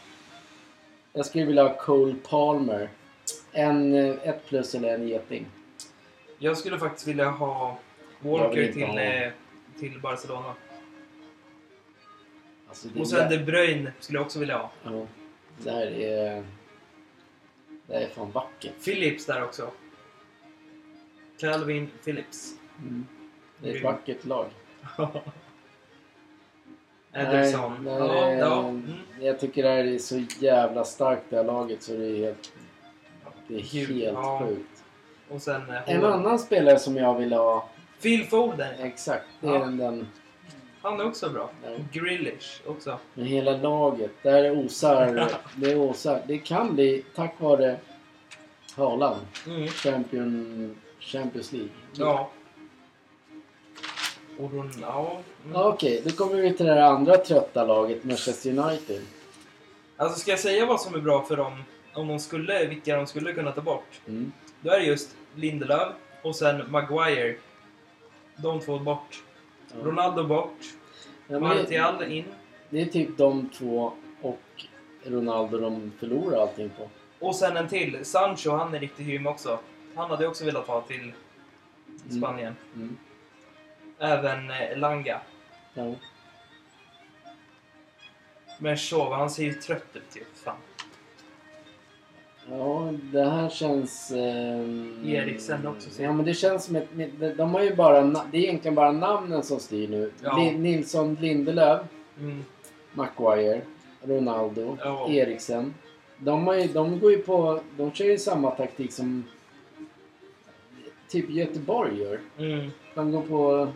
Jag 1.14 1.26
skulle 1.26 1.46
vilja 1.46 1.64
ha 1.64 1.74
Cole 1.78 2.16
Palmer. 2.30 2.90
En, 3.52 3.94
eh, 3.96 4.16
ett 4.30 4.46
plus 4.48 4.76
eller 4.76 4.94
en 4.96 5.08
geting. 5.08 5.46
Jag 6.40 6.58
skulle 6.58 6.80
faktiskt 6.80 7.08
vilja 7.08 7.30
ha 7.30 7.78
Walker 8.22 8.72
till, 8.74 8.88
ha- 8.88 9.00
eh, 9.00 9.32
till 9.80 10.00
Barcelona. 10.02 10.54
Alltså, 12.68 12.88
det, 12.88 13.00
Och 13.00 13.08
sen 13.08 13.30
där, 13.30 13.38
De 13.38 13.44
Bruyne 13.44 13.94
skulle 14.00 14.18
jag 14.20 14.26
också 14.26 14.40
vilja 14.40 14.58
ha. 14.58 14.72
ja, 14.84 15.08
det 15.58 15.72
här 15.72 15.88
är... 15.88 16.44
Det 17.88 17.94
här 17.94 18.02
är 18.02 18.08
fan 18.08 18.32
vackert. 18.32 18.86
Philips 18.86 19.26
där 19.26 19.44
också. 19.44 19.72
Calvin 21.40 21.90
Phillips. 22.04 22.56
Mm. 22.80 23.08
Det 23.60 23.72
är 23.72 23.76
ett 23.76 23.84
vackert 23.84 24.26
lag. 24.26 24.46
Ederson. 27.14 27.84
Nej, 27.84 27.94
ja, 27.94 28.08
nej, 28.08 28.38
ja. 28.38 28.60
Mm. 28.60 28.94
Jag 29.20 29.40
tycker 29.40 29.64
det 29.64 29.70
här 29.70 29.86
är 29.86 29.98
så 29.98 30.24
jävla 30.40 30.84
starkt 30.84 31.24
det 31.30 31.36
här 31.36 31.44
laget 31.44 31.84
så 31.84 31.92
det 31.92 32.06
är 32.06 32.26
helt... 32.26 32.54
Det 33.48 33.56
är 33.56 33.60
helt 33.62 34.14
ja. 34.14 34.46
sjukt. 34.48 34.84
Och 35.30 35.42
sen 35.42 35.70
eh, 35.70 35.90
En 35.90 36.04
annan 36.04 36.40
spelare 36.40 36.80
som 36.80 36.98
jag 36.98 37.18
vill 37.18 37.34
ha... 37.34 37.70
Phil 38.02 38.26
Foden. 38.26 38.74
Exakt. 38.80 39.26
Det 39.40 39.48
är 39.48 39.52
Ja. 39.54 39.60
den, 39.60 39.78
den 39.78 40.08
Han 40.82 41.00
är 41.00 41.06
också 41.08 41.30
bra. 41.30 41.50
Ja. 41.64 41.70
Grealish 41.92 42.62
också. 42.66 42.98
Men 43.14 43.26
hela 43.26 43.58
laget, 43.58 44.12
där 44.24 44.58
osar, 44.66 45.28
det 45.56 45.76
osar. 45.76 46.22
Det 46.28 46.38
kan 46.38 46.76
bli 46.76 47.04
tack 47.16 47.36
vare 47.38 47.78
Haaland. 48.76 49.22
Mm. 49.48 49.68
Champion, 49.68 50.76
Champions 51.00 51.52
League. 51.52 51.70
Ja. 51.94 52.30
Och 54.40 54.54
Ron, 54.54 54.72
ja. 54.82 55.20
Mm. 55.46 55.56
Okej, 55.62 56.02
då 56.06 56.10
kommer 56.12 56.42
vi 56.42 56.54
till 56.54 56.66
det 56.66 56.86
andra 56.86 57.18
trötta 57.18 57.66
laget, 57.66 58.04
Manchester 58.04 58.50
United. 58.50 59.02
Alltså 59.98 60.20
ska 60.20 60.32
jag 60.32 60.40
säga 60.40 60.66
vad 60.66 60.82
som 60.82 60.96
är 60.96 61.00
bra 61.00 61.24
för 61.26 61.38
dem? 61.38 61.64
Om 61.94 62.08
de 62.08 62.20
skulle, 62.20 62.66
vilka 62.66 62.96
de 62.98 63.08
skulle 63.08 63.34
kunna 63.34 63.52
ta 63.52 63.62
bort? 63.62 64.02
Mm. 64.08 64.32
Då 64.62 64.72
är 64.72 64.80
det 64.80 64.86
just 64.86 65.16
Lindelöf 65.36 65.94
och 66.22 66.36
sen 66.36 66.72
Maguire. 66.72 67.36
De 68.36 68.60
två 68.60 68.80
bort. 68.80 69.24
Ja. 69.68 69.76
Ronaldo 69.84 70.24
bort. 70.24 70.60
Ja, 71.28 71.40
men 71.40 71.42
det, 71.42 71.64
Martial 71.64 72.04
in. 72.04 72.26
det 72.70 72.82
är 72.82 72.86
typ 72.86 73.18
de 73.18 73.50
två 73.50 73.94
och 74.22 74.66
Ronaldo 75.04 75.58
de 75.58 75.92
förlorar 76.00 76.42
allting 76.42 76.70
på. 76.70 76.90
Och 77.26 77.36
sen 77.36 77.58
en 77.58 77.68
till. 77.68 78.06
Sancho, 78.06 78.52
han 78.52 78.74
är 78.74 78.80
riktigt 78.80 79.08
grym 79.08 79.28
också. 79.28 79.60
Han 79.96 80.10
hade 80.10 80.28
också 80.28 80.46
velat 80.46 80.68
ha 80.68 80.82
till 80.82 81.12
Spanien. 82.10 82.56
Mm. 82.76 82.98
Även 84.00 84.52
eh, 84.52 84.78
Langa. 84.78 85.22
Ja. 85.74 85.94
Men 88.60 88.78
Shaw, 88.78 89.16
han 89.16 89.30
ser 89.30 89.44
ju 89.44 89.54
trött 89.54 89.96
ut 89.96 90.16
ju. 90.16 90.24
Fan. 90.44 90.56
Ja, 92.50 92.94
det 93.12 93.24
här 93.30 93.50
känns... 93.50 94.12
ehm, 94.12 95.04
Eriksen 95.06 95.68
också, 95.68 95.90
ser 95.90 96.04
Ja, 96.04 96.14
men 96.14 96.26
det 96.26 96.34
känns 96.34 96.66
som 96.66 96.76
ett... 96.76 96.88
de- 97.38 97.54
har 97.54 97.62
ju 97.64 97.76
bara... 97.76 98.02
Det 98.32 98.38
är 98.38 98.42
egentligen 98.42 98.76
bara 98.76 98.92
namnen 98.92 99.44
som 99.44 99.60
styr 99.60 99.88
nu. 99.88 100.12
Ja. 100.24 100.38
Nilsson, 100.52 101.18
Lindelöf, 101.22 101.82
Mm. 102.20 102.44
Maguire, 102.94 103.62
Ronaldo, 104.04 104.78
Ja. 104.80 105.10
Eriksen. 105.12 105.74
De, 106.18 106.48
har 106.48 106.56
ju, 106.56 106.68
de 106.68 107.00
går 107.00 107.12
ju 107.12 107.18
på... 107.18 107.62
De 107.78 107.92
kör 107.92 108.06
ju 108.06 108.18
samma 108.18 108.52
taktik 108.52 108.94
som 108.94 109.24
typ 111.10 111.30
Göteborg 111.30 112.00
gör. 112.02 112.20
Mm. 112.38 112.70
De 112.96 113.12
går 113.12 113.22
på 113.22 113.68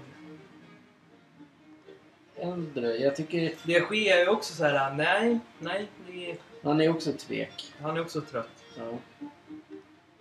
äldre. 2.36 2.96
Jag 2.98 3.16
tycker 3.16 3.54
Det 3.66 3.80
sker 3.82 4.20
ju 4.20 4.28
också 4.30 4.54
så 4.54 4.64
här. 4.64 4.94
nej, 4.96 5.40
nej. 5.60 5.88
Det 6.08 6.36
han 6.66 6.82
är 6.82 6.90
också 6.90 7.12
tvek. 7.12 7.74
han 7.82 7.98
är 7.98 8.02
också 8.02 8.22
trött. 8.22 8.64
Ja. 8.78 8.84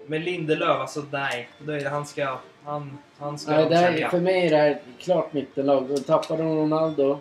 Men 0.07 0.23
Lindelöf, 0.25 0.69
alltså 0.81 1.05
nej. 1.11 1.49
Är 1.69 1.91
han 1.91 2.07
ska... 2.07 2.39
Han, 2.65 2.99
han 3.19 3.39
ska 3.39 3.51
Nej, 3.51 3.69
det 3.69 3.77
här, 3.77 4.09
för 4.09 4.21
mig 4.21 4.47
är 4.47 4.51
det 4.51 4.57
här 4.57 4.81
klart 4.99 5.33
mittenlag. 5.33 5.91
Och 5.91 6.07
tappar 6.07 6.37
de 6.39 6.57
Ronaldo 6.57 7.19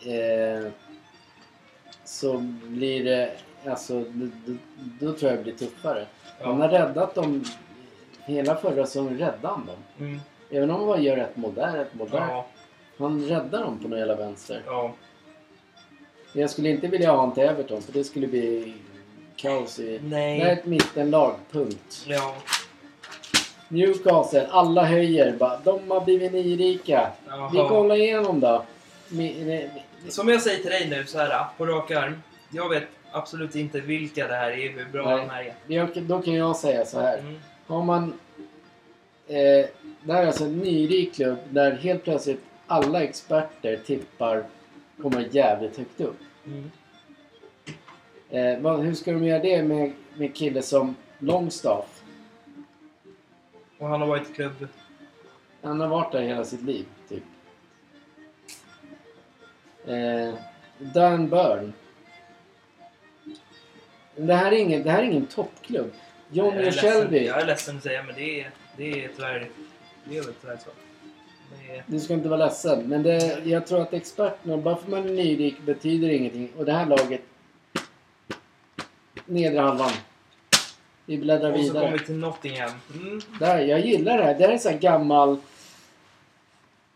eh, 0.00 0.70
så 2.04 2.38
blir 2.62 3.04
det... 3.04 3.30
Alltså, 3.66 4.00
då, 4.00 4.26
då, 4.46 4.54
då 5.00 5.12
tror 5.12 5.30
jag 5.30 5.38
det 5.40 5.42
blir 5.44 5.54
tuffare. 5.54 6.06
Han 6.40 6.60
har 6.60 6.72
Ja. 6.72 6.78
räddat 6.80 7.14
dem. 7.14 7.44
Hela 8.24 8.56
förra 8.56 8.86
säsongen 8.86 9.18
räddade 9.18 9.48
han 9.48 9.66
dem. 9.66 9.76
Mm. 10.06 10.20
Även 10.50 10.70
om 10.70 10.76
han 10.76 10.86
bara 10.86 10.98
gör 10.98 11.16
ett 11.16 11.36
mål 11.36 11.54
där, 11.54 11.78
ett 11.78 11.94
mål 11.94 12.10
där. 12.10 12.18
Ja. 12.18 12.46
Han 12.98 13.24
räddar 13.24 13.62
dem 13.64 13.78
på 13.82 13.88
någon 13.88 13.98
jävla 13.98 14.16
vänster. 14.16 14.62
Ja. 14.66 14.92
Jag 16.36 16.50
skulle 16.50 16.68
inte 16.70 16.86
vilja 16.86 17.10
ha 17.10 17.16
honom 17.18 17.34
till 17.34 17.42
Everton 17.42 17.82
för 17.82 17.92
det 17.92 18.04
skulle 18.04 18.26
bli 18.26 18.74
kaos 19.36 19.78
i... 19.78 20.00
Nej. 20.04 20.38
Det 20.38 20.44
här 20.44 20.50
är 20.52 20.56
ett 20.56 20.66
mittenlag, 20.66 21.34
punkt. 21.50 22.04
Ja. 22.08 22.34
Newcastle, 23.68 24.46
alla 24.50 24.84
höjer 24.84 25.36
bara. 25.38 25.58
De 25.64 25.90
har 25.90 26.00
blivit 26.04 26.32
nyrika. 26.32 27.10
Jaha. 27.28 27.50
Vi 27.52 27.58
kollar 27.58 27.96
igenom 27.96 28.40
då. 28.40 28.64
Som 30.08 30.28
jag 30.28 30.42
säger 30.42 30.58
till 30.62 30.70
dig 30.70 30.88
nu 30.90 31.04
så 31.06 31.18
här 31.18 31.44
på 31.56 31.66
rak 31.66 31.90
arm. 31.90 32.22
Jag 32.50 32.68
vet 32.68 32.84
absolut 33.12 33.54
inte 33.54 33.80
vilka 33.80 34.28
det 34.28 34.34
här 34.34 34.50
är, 34.50 34.72
hur 34.72 34.84
bra 34.92 35.04
Nej. 35.10 35.18
de 35.26 35.30
här 35.30 35.42
är. 35.44 35.54
jag- 35.66 36.02
Då 36.02 36.22
kan 36.22 36.34
jag 36.34 36.56
säga 36.56 36.84
så 36.86 37.00
här. 37.00 37.18
Mm. 37.18 37.38
Har 37.66 37.82
man... 37.84 38.12
Eh, 39.28 39.66
det 40.02 40.12
här 40.12 40.22
är 40.22 40.26
alltså 40.26 40.44
en 40.44 40.58
nyrik 40.58 41.14
klubb 41.14 41.38
där 41.50 41.72
helt 41.72 42.04
plötsligt 42.04 42.40
alla 42.66 43.02
experter 43.02 43.76
tippar 43.86 44.44
kommer 45.02 45.28
jävligt 45.30 45.76
högt 45.76 46.00
upp. 46.00 46.18
Mm. 46.46 46.70
Eh, 48.30 48.78
hur 48.80 48.94
ska 48.94 49.12
de 49.12 49.24
göra 49.24 49.42
det 49.42 49.62
med, 49.62 49.92
med 50.16 50.36
kille 50.36 50.62
som 50.62 50.96
Longstaff? 51.18 52.02
Och 53.78 53.88
han 53.88 54.00
har 54.00 54.08
varit 54.08 54.34
klubb. 54.34 54.68
Han 55.62 55.80
har 55.80 55.88
varit 55.88 56.12
där 56.12 56.22
hela 56.22 56.44
sitt 56.44 56.62
liv, 56.62 56.86
typ. 57.08 57.22
Eh, 59.86 60.34
Dan 60.78 61.28
Burn. 61.28 61.72
Det 64.16 64.34
här 64.34 64.52
är 64.52 64.56
ingen, 64.56 64.82
det 64.82 64.90
här 64.90 65.02
är 65.02 65.06
ingen 65.06 65.26
toppklubb. 65.26 65.92
Johnny 66.30 66.68
och 66.68 66.74
Shelby. 66.74 67.26
jag 67.26 67.42
är 67.42 67.46
ledsen 67.46 67.76
att 67.76 67.82
säga 67.82 68.02
men 68.02 68.14
det 68.14 68.40
är, 68.40 68.50
det 68.76 69.04
är 69.04 69.08
tyvärr... 69.16 69.48
Det 70.04 70.18
är 70.18 70.22
väl 70.22 70.34
tyvärr 70.40 70.56
så. 70.56 70.70
Du 71.86 72.00
ska 72.00 72.14
inte 72.14 72.28
vara 72.28 72.46
ledsen. 72.46 72.88
Men 72.88 73.02
det, 73.02 73.38
jag 73.44 73.66
tror 73.66 73.82
att 73.82 73.92
experterna, 73.92 74.56
bara 74.56 74.76
för 74.76 74.90
man 74.90 75.08
är 75.08 75.12
nyrik 75.12 75.60
betyder 75.66 76.08
ingenting. 76.08 76.48
Och 76.56 76.64
det 76.64 76.72
här 76.72 76.86
laget... 76.86 77.20
Nedre 79.26 79.60
halvan. 79.60 79.90
Vi 81.06 81.18
bläddrar 81.18 81.52
och 81.52 81.58
så 81.58 81.62
vidare. 81.62 81.84
kommer 81.84 81.98
vi 81.98 82.04
till 82.04 82.16
Nottingham. 82.18 82.70
Mm. 82.94 83.20
Där, 83.40 83.58
jag 83.58 83.80
gillar 83.80 84.18
det 84.18 84.24
här. 84.24 84.34
Det 84.34 84.46
här 84.46 84.52
är 84.52 84.58
så 84.58 84.68
här 84.68 84.78
gammal... 84.78 85.36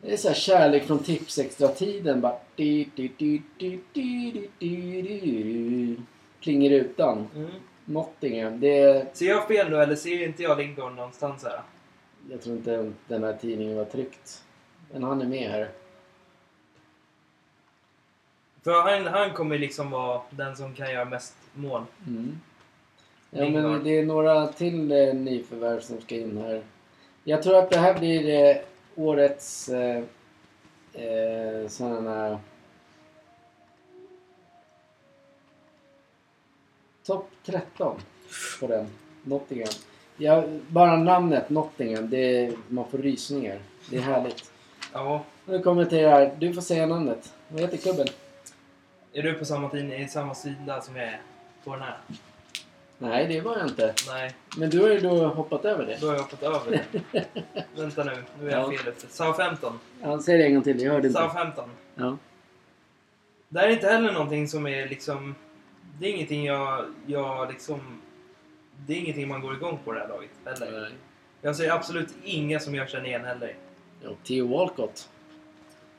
Det 0.03 0.13
är 0.13 0.17
så 0.17 0.29
här 0.29 0.35
kärlek 0.35 0.87
från 0.87 0.99
Tipsextra-tiden. 0.99 2.21
Bara... 2.21 2.37
di, 2.57 2.89
di, 2.95 3.11
di, 3.19 3.43
di, 3.59 3.81
di, 3.93 4.49
di, 4.59 5.03
di, 5.03 5.03
di. 5.03 5.97
Plingar 6.41 6.71
utan. 6.71 7.29
Mm. 7.37 7.51
Nottingham. 7.85 8.61
Det. 8.61 9.17
Ser 9.17 9.27
jag 9.27 9.49
fel 9.49 9.71
nu 9.71 9.83
eller 9.83 9.97
ser 9.97 10.27
inte 10.27 10.43
jag 10.43 10.59
Lingard 10.59 10.95
någonstans 10.95 11.45
här? 11.45 11.61
Jag 12.29 12.43
tror 12.43 12.57
inte 12.57 12.93
den 13.09 13.25
här 13.25 13.33
tidningen 13.33 13.77
var 13.77 13.85
tryckt. 13.85 14.45
Men 14.93 15.03
han 15.03 15.23
är 15.23 15.27
med 15.27 15.51
här. 15.51 15.69
För 18.63 18.83
han, 18.83 19.07
han 19.07 19.33
kommer 19.33 19.59
liksom 19.59 19.91
vara 19.91 20.23
den 20.31 20.57
som 20.57 20.75
kan 20.75 20.93
göra 20.93 21.05
mest 21.05 21.37
mål. 21.55 21.83
Mm. 22.07 22.41
Ja, 23.31 23.49
men 23.49 23.85
det 23.85 23.99
är 23.99 24.07
några 24.07 24.47
till 24.47 24.93
eh, 24.93 25.15
nyförvärv 25.15 25.81
som 25.81 26.01
ska 26.01 26.15
in 26.15 26.37
här. 26.37 26.63
Jag 27.25 27.43
tror 27.43 27.59
att 27.59 27.71
det 27.71 27.79
här 27.79 27.99
blir 27.99 28.29
eh, 28.29 28.57
årets 28.95 29.69
eh, 29.69 30.05
eh, 30.93 31.69
sådana... 31.69 32.41
Topp 37.05 37.31
13 37.45 38.01
på 38.61 38.67
den. 38.67 38.87
Nottingham. 39.25 39.73
Ja, 40.23 40.45
bara 40.69 40.97
namnet 40.97 41.51
Nottingham, 41.51 42.11
det 42.11 42.45
är, 42.45 42.53
man 42.69 42.91
får 42.91 42.99
rysningar. 42.99 43.59
Det 43.91 43.97
är 43.97 44.01
härligt. 44.01 44.51
Ja. 44.93 45.25
Nu 45.45 45.59
här. 46.11 46.37
Du 46.39 46.55
får 46.55 46.63
säga 46.63 46.87
namnet. 46.87 47.33
Vad 47.49 47.61
heter 47.61 47.77
klubben? 47.77 48.07
Är 49.13 49.23
du 49.23 49.33
på 49.35 49.45
samma, 49.45 49.69
tid, 49.69 50.11
samma 50.11 50.35
sida 50.35 50.81
som 50.81 50.97
jag 50.97 51.05
är 51.07 51.21
på 51.65 51.71
den 51.73 51.83
här? 51.83 51.99
Nej, 52.99 53.27
det 53.29 53.41
var 53.41 53.59
jag 53.59 53.67
inte. 53.69 53.95
Nej, 54.09 54.35
Men 54.57 54.71
du 54.71 54.81
har 54.81 54.89
ju 54.89 55.01
då 55.01 55.27
hoppat 55.29 55.65
över 55.65 55.87
det. 55.87 55.99
då 56.01 56.07
har 56.07 56.15
jag 56.15 56.23
hoppat 56.23 56.43
över 56.43 56.83
det. 57.13 57.25
Vänta 57.81 58.05
nu, 58.05 58.13
nu 58.41 58.49
är 58.49 58.53
jag 58.53 58.73
Ja. 58.73 58.79
fel 58.79 58.89
ute. 58.89 59.07
Southampton. 59.09 59.79
Ja, 60.03 60.21
säg 60.23 60.39
det 60.39 60.45
en 60.47 60.55
gång 60.55 60.63
till. 60.63 60.83
Jag 60.83 60.93
hörde 60.93 61.09
inte. 61.09 61.21
Southampton. 61.21 61.71
Ja. 61.95 62.17
Det 63.49 63.59
här 63.61 63.69
är 63.69 63.73
inte 63.73 63.87
heller 63.89 64.13
någonting 64.13 64.49
som 64.49 64.67
är 64.67 64.89
liksom... 64.89 65.35
Det 65.99 66.07
är 66.07 66.13
ingenting 66.15 66.45
jag, 66.45 66.85
jag 67.07 67.49
liksom... 67.53 67.81
Det 68.87 68.93
är 68.93 68.99
ingenting 68.99 69.29
man 69.29 69.41
går 69.41 69.55
igång 69.55 69.79
på 69.85 69.93
det 69.93 70.01
här 70.01 70.09
laget 70.09 70.31
heller. 70.45 70.81
Nej. 70.81 70.93
Jag 71.43 71.57
ser 71.57 71.71
absolut 71.71 72.15
inga 72.25 72.61
som 72.61 72.75
jag 72.75 72.89
känner 72.89 73.07
igen 73.07 73.25
heller. 73.25 73.57
Ja, 74.03 74.11
Theo 74.25 74.47
Walcott. 74.47 75.09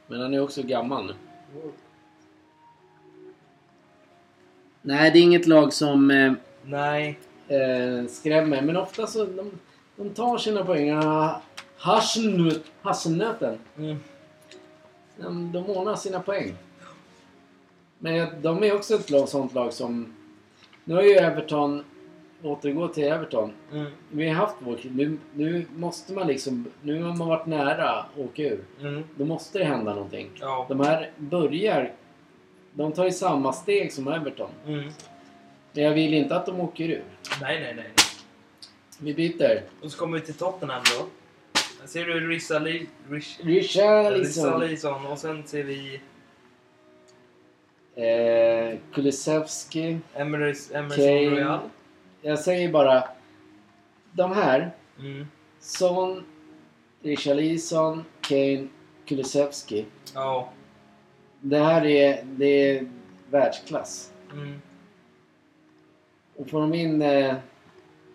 Men 0.08 0.22
han 0.22 0.34
är 0.34 0.44
också 0.44 0.64
gammal 0.64 1.06
nu. 1.06 1.14
Nej, 4.82 5.12
det 5.12 5.20
är 5.20 5.24
inget 5.24 5.48
lag 5.48 5.74
som 5.74 6.12
eh, 6.12 6.34
Nej. 6.64 7.20
eh, 7.48 8.08
skrämmer. 8.10 8.62
Men 8.62 8.78
ofta 8.78 9.08
så 9.08 9.26
de, 9.26 9.52
de 9.96 10.10
tar 10.10 10.38
sina 10.38 10.66
poäng. 10.66 10.92
Hasselnöt, 11.78 12.64
hasselnöten. 12.82 13.58
Mm. 13.78 13.98
De, 15.18 15.52
de 15.52 15.66
ordnar 15.70 15.96
sina 15.96 16.20
poäng. 16.20 16.56
Men 18.00 18.42
de 18.42 18.64
är 18.64 18.76
också 18.76 18.96
ett 18.96 19.10
lag, 19.10 19.30
sånt 19.30 19.54
lag 19.54 19.74
som... 19.74 20.14
Nu 20.84 20.96
har 20.96 21.02
ju 21.02 21.14
Everton... 21.14 21.84
Återgå 22.44 22.88
till 22.88 23.04
Everton. 23.04 23.52
Mm. 23.72 23.92
Vi 24.12 24.28
har 24.28 24.36
haft 24.36 24.56
vår... 24.60 24.80
Nu, 24.84 25.18
nu 25.34 25.66
måste 25.76 26.14
man 26.14 26.28
liksom... 26.28 26.66
Nu 26.82 27.04
har 27.04 27.14
man 27.14 27.28
varit 27.28 27.46
nära 27.46 27.90
att 27.90 28.18
åka 28.18 28.44
ur. 28.44 28.64
Mm. 28.82 29.04
Då 29.16 29.26
måste 29.26 29.60
det 29.60 29.66
hända 29.66 29.94
någonting. 29.94 30.30
Ja. 30.40 30.66
De 30.70 30.80
här 30.80 31.12
börjar... 31.18 31.92
De 32.74 32.92
tar 32.92 33.06
ju 33.06 33.12
samma 33.12 33.54
steg 33.54 33.94
som 33.94 34.08
Everton. 34.08 34.50
Mm. 34.68 34.92
Men 35.74 35.84
jag 35.84 35.92
vill 35.92 36.14
inte 36.14 36.36
att 36.36 36.46
de 36.46 36.60
åker 36.60 36.90
ur. 36.90 37.04
Nej, 37.42 37.60
nej, 37.62 37.74
nej. 37.76 37.92
Vi 39.00 39.14
byter. 39.14 39.62
Och 39.82 39.92
så 39.92 39.98
kommer 39.98 40.20
vi 40.20 40.26
till 40.26 40.34
Tottenham 40.34 40.84
då. 40.98 41.08
Ser 41.88 42.06
du. 42.06 42.30
Rish... 42.30 42.50
Richarlison. 43.10 43.44
Richarlison 43.46 45.06
och 45.06 45.20
sen 45.20 45.44
ser 45.48 45.64
vi 45.64 46.02
Eh, 47.96 48.78
Kulusevski. 48.94 49.98
Emerson. 50.16 50.90
Royal. 50.92 51.60
Jag 52.22 52.40
säger 52.40 52.72
bara... 52.72 53.04
De 54.12 54.32
här. 54.32 54.72
Mm. 55.00 55.28
Son, 55.60 56.24
Richarlison, 57.02 58.06
Kane, 58.22 58.68
Kulusevski. 59.06 59.86
Ja. 60.14 60.50
Det 61.42 61.60
här 61.60 61.86
är, 61.86 62.24
det 62.24 62.46
är 62.46 62.92
världsklass. 63.30 64.14
Mm. 64.34 64.62
Och 66.36 66.50
får 66.50 66.62
de 66.62 66.74
in 66.74 67.02
eh, 67.02 67.36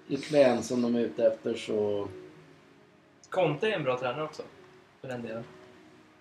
ytterligare 0.09 0.53
en 0.53 0.63
som 0.63 0.83
de 0.83 0.95
är 0.95 1.01
ute 1.01 1.27
efter 1.27 1.55
så... 1.55 2.09
Conte 3.29 3.69
är 3.69 3.73
en 3.73 3.85
bra 3.85 3.99
tränare 3.99 4.25
också. 4.25 4.43
För 5.01 5.09
den 5.09 5.23
delen. 5.23 5.45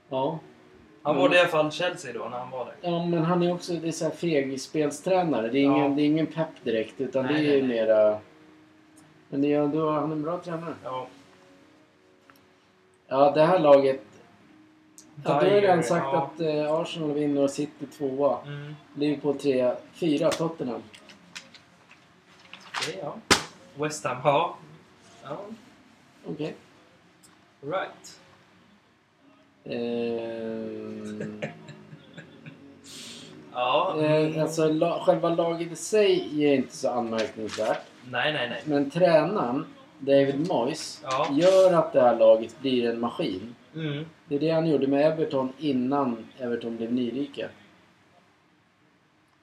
Ja. 0.09 0.39
Han 1.05 1.15
var 1.15 1.29
det 1.29 1.35
i 1.35 1.39
alla 1.39 1.49
fall 1.49 1.71
Chelsea 1.71 2.13
då 2.13 2.19
när 2.29 2.37
han 2.37 2.51
var 2.51 2.65
där. 2.65 2.75
Ja, 2.81 3.05
men 3.05 3.23
han 3.23 3.43
är 3.43 3.53
också 3.53 3.73
det 3.73 3.87
är 3.87 3.91
så 3.91 4.05
här 4.05 4.11
fegspelstränare. 4.11 5.49
Det 5.49 5.59
är 5.59 5.63
ingen, 5.63 5.83
Ja. 5.83 5.89
det 5.89 6.01
är 6.01 6.05
ingen 6.05 6.27
pepp 6.27 6.63
direkt 6.63 7.01
utan 7.01 7.25
Nej, 7.25 7.43
det 7.43 7.59
är 7.59 7.63
nej, 7.63 7.67
mera... 7.67 8.19
Men 9.29 9.41
det 9.41 9.53
är, 9.53 9.67
då, 9.67 9.91
han 9.91 10.11
är 10.11 10.15
en 10.15 10.21
bra 10.21 10.37
tränare. 10.39 10.73
Ja. 10.83 11.07
Ja, 13.07 13.31
det 13.31 13.45
här 13.45 13.59
laget... 13.59 14.01
Ja, 14.97 15.21
då 15.23 15.31
har 15.33 15.41
redan 15.41 15.83
sagt 15.83 16.05
ja. 16.11 16.23
att 16.23 16.39
eh, 16.39 16.73
Arsenal 16.73 17.11
vinner 17.13 17.43
och 17.43 17.49
City 17.51 17.85
tvåa. 17.97 18.37
Mm. 18.45 18.75
Liverpool 18.95 19.39
trea. 19.39 19.75
Fyra 19.93 20.29
Tottenham. 20.31 20.83
Okej, 22.79 22.99
ja. 23.01 23.15
West 23.75 24.05
Ham, 24.05 24.17
ja. 24.23 24.57
Ja, 25.23 25.37
Okej. 26.25 26.55
right. 27.61 28.19
Ehm, 29.65 31.41
Ja. 33.53 33.95
eh, 33.99 34.11
mm. 34.25 34.41
alltså 34.41 34.67
la, 34.71 34.99
själva 34.99 35.29
laget 35.29 35.71
i 35.71 35.75
sig 35.75 36.43
är 36.45 36.53
inte 36.55 36.75
så 36.77 36.89
anmärkningsvärt. 36.89 37.81
Nej, 38.09 38.33
nej, 38.33 38.49
nej. 38.49 38.61
Men 38.65 38.89
tränaren, 38.91 39.65
David 39.99 40.47
Moyes, 40.47 41.01
Ja. 41.03 41.27
gör 41.31 41.73
att 41.73 41.93
det 41.93 42.01
här 42.01 42.19
laget 42.19 42.59
blir 42.61 42.89
en 42.89 42.99
maskin. 42.99 43.55
Mm. 43.75 44.05
Det 44.27 44.35
är 44.35 44.39
det 44.39 44.49
han 44.49 44.69
gjorde 44.69 44.87
med 44.87 45.11
Everton 45.11 45.53
innan 45.59 46.27
Everton 46.39 46.77
blev 46.77 46.93
nyrika. 46.93 47.49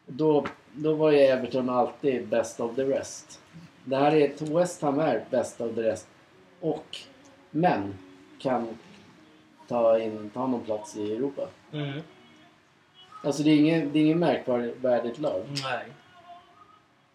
Då, 0.06 0.46
då 0.72 0.94
var 0.94 1.10
ju 1.10 1.18
Everton 1.18 1.68
alltid 1.70 2.28
best 2.28 2.60
of 2.60 2.74
the 2.76 2.84
rest. 2.84 3.40
Det 3.84 3.96
här 3.96 4.14
är, 4.14 4.54
West 4.58 4.82
Ham 4.82 4.98
är 5.00 5.24
best 5.30 5.60
of 5.60 5.74
the 5.74 5.82
rest. 5.82 6.08
Och, 6.60 6.96
men, 7.50 7.94
kan 8.38 8.68
ta, 9.68 9.98
in, 9.98 10.30
ta 10.34 10.46
någon 10.46 10.64
plats 10.64 10.96
i 10.96 11.16
Europa. 11.16 11.48
Mm. 11.72 12.00
Alltså 13.24 13.42
det 13.42 13.50
är 13.50 13.56
ingen, 13.56 13.92
det 13.92 13.98
är 13.98 14.02
ingen 14.02 14.18
märkvärdigt 14.18 15.18
lag. 15.18 15.42
Nej. 15.62 15.86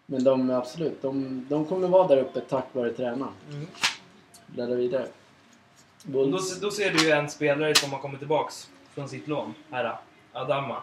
Men 0.06 0.24
de, 0.24 0.50
absolut, 0.50 1.02
de, 1.02 1.46
de 1.48 1.64
kommer 1.64 1.88
vara 1.88 2.08
där 2.08 2.16
uppe 2.16 2.40
tack 2.40 2.64
vare 2.72 2.92
tränaren. 2.92 3.32
Mm. 3.50 3.66
Bläddra 4.46 4.74
vidare. 4.74 5.06
Då, 6.02 6.26
då 6.60 6.70
ser 6.70 6.92
du 6.92 7.04
ju 7.04 7.10
en 7.10 7.30
spelare 7.30 7.74
som 7.74 7.92
har 7.92 7.98
kommit 7.98 8.18
tillbaks 8.18 8.70
från 8.94 9.08
sitt 9.08 9.28
lån. 9.28 9.54
Här, 9.70 9.96
Adama. 10.32 10.82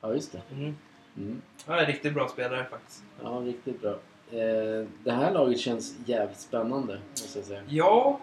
Ja, 0.00 0.14
just 0.14 0.32
det. 0.32 0.40
Mm. 0.52 0.76
Mm. 1.16 1.42
Han 1.66 1.78
är 1.78 1.80
en 1.80 1.86
riktigt 1.86 2.14
bra 2.14 2.28
spelare 2.28 2.66
faktiskt. 2.70 3.02
Ja, 3.22 3.28
riktigt 3.28 3.80
bra. 3.80 3.90
Eh, 4.30 4.86
det 5.04 5.12
här 5.12 5.32
laget 5.32 5.60
känns 5.60 5.94
jävligt 6.06 6.40
spännande, 6.40 6.98
måste 7.10 7.38
jag 7.38 7.46
säga. 7.46 7.62
Ja, 7.68 8.20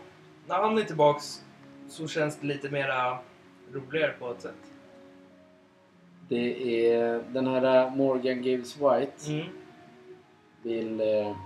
när 0.47 0.55
han 0.55 0.77
är 0.77 0.83
tillbaks 0.83 1.43
så 1.89 2.07
känns 2.07 2.37
det 2.39 2.47
lite 2.47 2.69
mera 2.69 3.17
roligare 3.73 4.11
på 4.19 4.31
ett 4.31 4.41
sätt. 4.41 4.53
Det 6.29 6.89
är 6.91 7.23
den 7.29 7.47
här 7.47 7.89
Morgan 7.89 8.43
Gibbs 8.43 8.75
White 8.77 9.31
Mm. 9.31 9.47
vill 10.63 11.01
eh, 11.01 11.37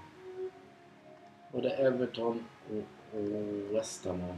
både 1.51 1.69
Everton 1.69 2.43
och, 2.69 3.17
och 3.19 3.75
West 3.75 4.05
Ham 4.05 4.19
ha. 4.21 4.35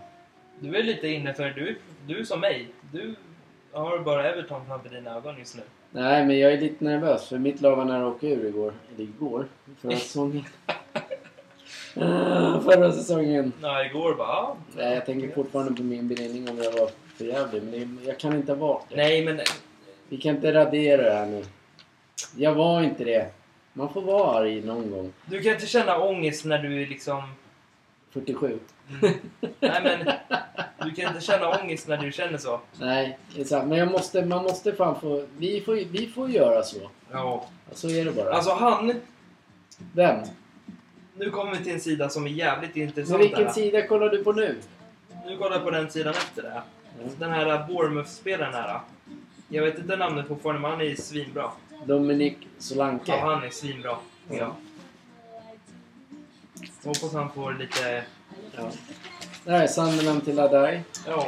Du 0.60 0.76
är 0.76 0.84
lite 0.84 1.08
inne 1.08 1.34
för 1.34 1.50
du, 1.50 1.78
du 2.08 2.20
är 2.20 2.24
som 2.24 2.40
mig. 2.40 2.68
Du 2.92 3.16
har 3.72 4.00
bara 4.00 4.30
Everton 4.30 4.66
framför 4.66 4.90
dina 4.90 5.16
ögon 5.16 5.38
just 5.40 5.56
nu. 5.58 5.62
Nej, 5.92 6.26
men 6.26 6.40
jag 6.40 6.54
är 6.54 6.62
lite 6.62 6.84
nervös 6.84 7.28
för 7.30 7.38
mitt 7.38 7.62
lag 7.62 7.76
var 7.76 7.86
nära 7.86 8.08
att 8.08 8.16
åka 8.16 8.28
ur 8.28 8.46
igår. 8.46 8.74
Eller 8.96 9.04
igår. 9.04 9.46
Förra 9.82 9.92
säsongen. 9.98 10.44
Ah, 11.96 12.60
förra 12.60 12.92
säsongen. 12.92 13.54
Ja, 13.62 13.86
igår 13.86 14.16
bara... 14.16 14.48
Nej, 14.78 14.94
jag 14.94 15.06
tänker 15.06 15.36
fortfarande 15.36 15.74
på 15.74 15.84
min 15.84 16.08
benämning 16.08 16.50
om 16.50 16.58
jag 16.58 16.72
var 16.72 16.90
för 17.18 17.26
jävlig. 17.26 17.64
Men 17.64 17.72
det, 17.72 18.08
jag 18.08 18.20
kan 18.20 18.36
inte 18.36 18.52
ha 18.52 18.68
varit 18.68 18.86
det. 18.90 18.96
Nej, 18.96 19.26
men... 19.26 19.40
Vi 20.10 20.18
kan 20.18 20.36
inte 20.36 20.54
radera 20.54 21.02
det 21.02 21.12
här 21.12 21.26
nu. 21.26 21.44
Jag 22.36 22.56
var 22.56 22.82
inte 22.82 23.04
det. 23.04 23.32
Man 23.74 23.94
får 23.94 24.02
vara 24.02 24.40
arg 24.40 24.62
någon 24.62 24.92
gång. 24.92 25.14
Du 25.26 25.42
kan 25.42 25.54
inte 25.54 25.66
känna 25.66 25.98
ångest 25.98 26.46
när 26.46 26.58
du 26.58 26.84
är 26.84 26.88
liksom... 26.88 27.24
47. 28.12 28.60
Mm. 29.02 29.14
Nej, 29.60 29.82
men... 29.84 30.14
Du 30.86 30.92
kan 30.92 31.08
inte 31.08 31.26
känna 31.26 31.50
ångest 31.62 31.88
när 31.88 31.98
du 31.98 32.12
känner 32.12 32.38
så. 32.38 32.60
Nej, 32.80 33.18
det 33.36 33.42
är 33.42 33.46
sant. 33.46 33.68
Men 33.68 33.78
jag 33.78 33.92
måste, 33.92 34.26
man 34.26 34.44
måste 34.44 34.74
fan 34.74 35.00
få... 35.02 35.26
Vi 35.38 35.62
får, 35.62 35.76
vi 35.76 36.08
får 36.08 36.30
göra 36.30 36.64
så. 36.64 36.90
Ja. 37.12 37.46
Så 37.72 37.90
är 37.90 38.06
det 38.06 38.12
bara. 38.12 38.34
Alltså 38.34 38.52
han... 38.52 38.94
Vem? 39.94 40.18
Nu 41.22 41.30
kommer 41.30 41.52
vi 41.56 41.64
till 41.64 41.74
en 41.74 41.80
sida 41.80 42.10
som 42.10 42.26
är 42.26 42.30
jävligt 42.30 42.76
Men 42.76 42.84
intressant. 42.84 43.22
vilken 43.24 43.46
här. 43.46 43.54
sida 43.54 43.88
kollar 43.88 44.10
du 44.10 44.24
på 44.24 44.32
nu? 44.32 44.58
Nu 45.26 45.38
kollar 45.38 45.52
jag 45.56 45.64
på 45.64 45.72
den 45.72 45.92
sidan 45.92 46.14
efter 46.14 46.44
det. 46.44 46.54
Ja. 46.54 46.64
Den 47.20 47.32
här 47.32 47.68
Bournemouth-spelaren 47.68 48.54
här. 48.54 48.80
Jag 49.48 49.64
vet 49.64 49.80
inte 49.80 49.96
namnet 49.98 50.28
fortfarande, 50.28 50.62
men 50.62 50.72
han 50.72 50.82
är 50.82 50.96
svinbra. 50.96 51.52
Dominic 51.86 52.34
Solanke. 52.58 53.12
Ja, 53.12 53.34
han 53.34 53.44
är 53.44 53.50
svinbra. 53.50 53.98
Ja. 54.30 54.56
Hoppas 56.84 57.14
han 57.14 57.32
får 57.32 57.54
lite... 57.54 58.04
Ja. 58.56 58.72
Det 59.46 59.52
här 59.52 59.64
är 59.64 59.68
Sunderland 59.68 60.26
till 60.26 60.40
Adai. 60.40 60.82
Ja. 61.08 61.28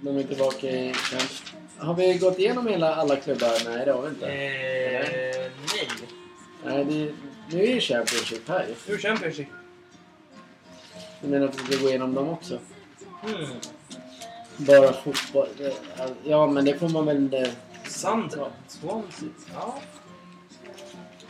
De 0.00 0.16
är 0.16 0.22
tillbaka 0.22 0.70
i 0.70 0.94
camp. 1.10 1.30
Har 1.78 1.94
vi 1.94 2.18
gått 2.18 2.38
igenom 2.38 2.66
hela, 2.66 2.94
alla 2.94 3.16
klubbar? 3.16 3.70
Nej, 3.70 3.84
det 3.86 3.92
har 3.92 4.02
vi 4.02 4.08
inte. 4.08 4.26
Eh, 4.26 5.50
nej. 5.74 5.88
Nej, 6.64 6.84
det, 6.84 7.14
nu 7.50 7.62
är 7.64 7.74
det 7.74 7.80
Championship 7.80 8.48
här 8.48 8.66
ju. 8.68 8.74
Hur 8.86 8.98
Championship? 8.98 9.48
Du 11.20 11.28
menar 11.28 11.46
att 11.48 11.60
vi 11.60 11.72
ska 11.72 11.82
gå 11.82 11.88
igenom 11.88 12.14
dem 12.14 12.28
också? 12.28 12.58
Hmm. 13.22 13.46
Bara 14.56 14.92
fotboll? 14.92 15.48
Ja, 16.24 16.46
men 16.46 16.64
det 16.64 16.78
får 16.78 16.88
man 16.88 17.06
väl... 17.06 17.34
eh, 17.34 17.50
Sunderland. 17.88 18.52
Swansea. 18.68 19.28
Ja. 19.54 19.78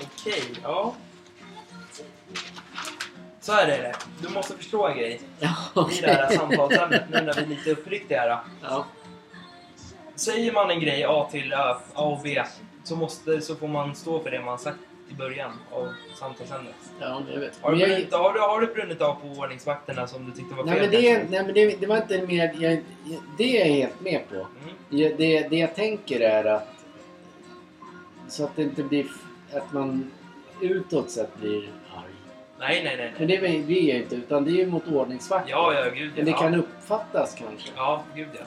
Okej, 0.02 0.42
ja. 0.62 0.94
Så 3.40 3.52
här 3.52 3.68
är 3.68 3.82
det. 3.82 3.94
Du 4.22 4.28
måste 4.28 4.56
förstå 4.56 4.86
en 4.86 4.96
grej 4.98 5.20
Ja, 5.40 5.90
i 5.92 6.00
det 6.00 6.06
här 6.12 6.36
samtalsämnet 6.36 7.02
nu 7.10 7.22
när 7.22 7.34
vi 7.34 7.40
är 7.42 7.46
lite 7.46 7.70
uppriktiga 7.70 8.20
här. 8.20 8.38
Ja, 8.62 8.86
Säger 10.16 10.52
man 10.52 10.70
en 10.70 10.80
grej 10.80 11.04
A 11.04 11.28
till 11.30 11.52
Ö, 11.52 11.74
A 11.94 12.02
och 12.04 12.20
B 12.22 12.42
så, 12.84 12.96
måste, 12.96 13.40
så 13.40 13.56
får 13.56 13.68
man 13.68 13.94
stå 13.94 14.20
för 14.22 14.30
det 14.30 14.40
man 14.40 14.58
sagt 14.58 14.78
i 15.09 15.14
början 15.14 15.52
av 15.70 15.92
samtalsämnet. 16.18 16.74
ja, 17.00 17.22
jag 17.32 17.40
vet. 17.40 17.61
Har 17.61 17.70
du, 17.70 17.76
Men 17.76 17.80
jag- 17.80 17.96
brunnit, 17.96 18.14
har, 18.14 18.32
du, 18.32 18.40
har 18.40 18.61
du 18.61 18.66
brunnit 18.66 19.00
av 19.00 19.14
på 19.14 19.26
ordningsvakterna 19.26 20.07
som 20.07 20.26
du 20.26 20.32
tyckte 20.32 20.55
var 20.55 20.64
fel? 20.64 20.72
Nej 20.72 20.80
men, 20.80 20.90
det, 20.90 21.14
kanske? 21.14 21.30
nej, 21.30 21.44
men 21.44 21.55
det, 21.55 21.80
det 21.80 21.86
var 21.86 21.96
inte 21.96 22.26
mer... 22.26 22.55
Jag, 22.59 22.82
det 23.38 23.61
är 23.61 23.66
jag 23.66 23.74
helt 23.74 24.00
med 24.00 24.28
på. 24.28 24.34
Mm. 24.34 24.48
Jag, 24.88 25.16
det, 25.16 25.48
det 25.48 25.57
jag 25.57 25.74
tänker 25.74 26.20
är 26.20 26.44
att... 26.44 26.68
Så 28.28 28.44
att 28.44 28.57
det 28.57 28.62
inte 28.62 28.82
blir... 28.82 29.07
Att 29.52 29.72
man 29.72 30.11
utåt 30.61 31.11
sett 31.11 31.36
blir 31.36 31.59
arg. 31.94 32.14
Nej, 32.59 32.84
nej, 32.84 32.96
nej. 32.96 33.12
Men 33.18 33.26
nej. 33.28 33.38
det 33.38 33.46
är 33.46 33.94
är 33.94 34.02
inte, 34.02 34.16
utan 34.16 34.44
det 34.44 34.50
är 34.50 34.55
ju 34.55 34.66
mot 34.66 34.88
ordningsvakter. 34.88 35.50
Ja, 35.50 35.74
ja, 35.74 35.90
gud 35.94 36.11
ja. 36.11 36.12
Men 36.16 36.24
det 36.24 36.32
kan 36.32 36.55
uppfattas 36.55 37.34
kanske. 37.34 37.70
Ja, 37.76 38.05
gud 38.14 38.28
ja. 38.32 38.44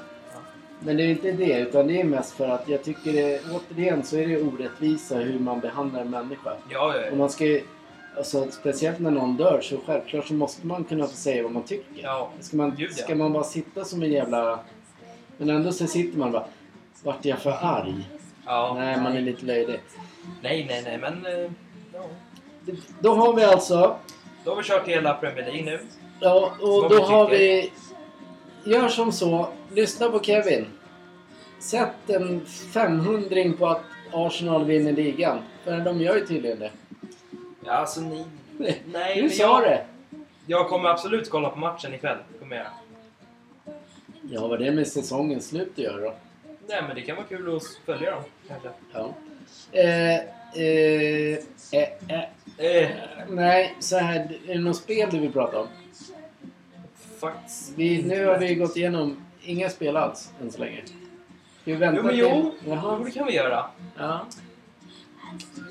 Men 0.80 0.98
det 0.98 1.04
är 1.04 1.08
inte 1.10 1.32
det, 1.32 1.60
utan 1.60 1.88
det 1.88 2.02
är 2.02 2.04
mest 2.04 2.32
för 2.34 2.48
att 2.48 2.70
jag 2.70 2.84
tycker 2.84 3.14
det, 3.14 3.42
återigen 3.52 4.04
så 4.04 4.18
är 4.18 4.28
det 4.28 4.42
orättvisa 4.42 5.16
hur 5.16 5.40
man 5.40 5.60
behandlar 5.60 6.02
en 6.02 6.10
människa. 6.10 6.50
Ja, 6.70 6.96
ja, 6.96 7.02
Och 7.02 7.12
ja. 7.12 7.16
man 7.16 7.30
ska 7.30 7.46
ju, 7.46 7.62
alltså, 8.18 8.48
speciellt 8.52 9.00
när 9.00 9.12
någon 9.12 9.38
dör 9.38 9.62
så 9.62 9.78
självklart 9.86 10.28
så 10.28 10.34
måste 10.34 10.68
man 10.68 10.84
kunna 10.84 11.08
få 11.08 11.16
säga 11.16 11.44
vad 11.44 11.52
man 11.52 11.64
tycker. 11.64 12.04
ja. 12.04 12.30
Ska 12.40 12.58
man, 12.58 12.76
Gud, 12.78 12.92
ja. 12.98 13.04
ska 13.04 13.16
man 13.16 13.34
bara 13.34 13.44
sitta 13.44 13.86
som 13.86 14.04
en 14.04 14.12
jävla... 14.12 14.60
Men 15.38 15.50
ändå 15.50 15.72
så 15.72 15.88
sitter 15.88 16.20
man 16.20 16.32
bara... 16.32 16.46
Vart 17.04 17.26
är 17.26 17.30
jag 17.30 17.40
för 17.40 17.58
arg? 17.62 18.10
ja. 18.46 18.76
Nej, 18.80 19.02
man 19.02 19.18
är 19.18 19.22
lite 19.22 19.46
löjlig. 19.46 19.80
Nej, 20.42 20.66
nej, 20.70 20.82
nej, 20.86 20.98
men... 20.98 21.26
eh, 21.44 21.52
Ja. 21.94 22.04
Då 23.00 23.14
har 23.14 23.34
vi 23.36 23.44
alltså... 23.44 23.96
Då 24.44 24.52
har 24.52 24.58
vi 24.58 24.64
kört 24.64 24.88
hela 24.88 25.14
Premier 25.14 25.46
League 25.46 25.66
nu. 25.66 25.80
Ja, 26.20 26.52
och 26.62 26.90
då 26.90 27.04
har 27.04 27.30
vi... 27.30 27.72
Gör 28.68 28.88
som 28.88 29.12
så. 29.12 29.50
Lyssna 29.74 30.10
på 30.10 30.20
Kevin. 30.20 30.66
Sätt 31.60 32.10
en 32.10 32.46
500 32.74 33.54
på 33.60 33.68
att 33.68 33.82
Arsenal 34.14 34.66
vinner 34.66 34.92
ligan. 34.94 35.40
För 35.64 35.78
de 35.80 36.02
gör 36.02 36.16
ju 36.16 36.26
tydligen 36.26 36.60
det. 36.60 36.72
Ja, 37.66 37.72
alltså 37.72 38.02
ni... 38.02 38.26
Nej, 38.86 39.16
Du 39.16 39.22
men 39.22 39.30
sa 39.32 39.44
jag, 39.44 39.64
det. 39.64 39.86
jag 40.46 40.70
kommer 40.70 40.90
absolut 40.90 41.30
kolla 41.30 41.50
på 41.50 41.60
matchen 41.60 41.94
ikväll. 41.94 42.18
Kommer 42.40 42.56
jag. 42.56 42.66
Ja, 44.32 44.48
vad 44.48 44.60
det 44.60 44.72
med 44.72 44.88
säsongens 44.88 45.48
slut 45.48 45.72
att 45.74 45.78
göra 45.78 46.02
då? 46.02 46.14
Nej 46.68 46.82
men 46.88 46.96
det 46.96 47.02
kan 47.02 47.16
vara 47.16 47.26
kul 47.26 47.56
att 47.56 47.64
följa 47.86 48.12
dem 48.12 48.24
kanske. 48.48 48.70
Ja. 48.94 49.14
Eh, 49.72 50.16
eh, 50.16 51.38
eh, 51.72 51.90
eh, 52.08 52.24
Eh, 52.60 52.90
nej, 53.30 53.76
så 53.80 53.98
här. 53.98 54.38
Är 54.48 54.54
det 54.54 54.60
något 54.62 54.76
spel 54.78 55.10
du 55.12 55.20
vill 55.20 55.32
prata 55.34 55.60
om? 55.60 55.68
Faktiskt. 57.20 57.74
Vi, 57.76 58.04
nu 58.04 58.26
har 58.26 58.38
vi 58.38 58.56
gått 58.56 58.78
igenom 58.78 59.18
inga 59.42 59.70
spel 59.70 59.98
alls 59.98 60.32
än 60.42 60.52
så 60.52 60.60
länge. 60.60 60.84
Vi 61.64 61.76
vänta 61.76 61.98
Jo 62.02 62.04
men 62.06 62.18
jo, 62.18 62.28
till... 62.28 62.60
jo 62.66 62.74
Jaha. 62.74 63.00
det 63.06 63.12
kan 63.12 63.26
vi 63.28 63.34
göra. 63.34 63.66
Ja. 63.98 64.26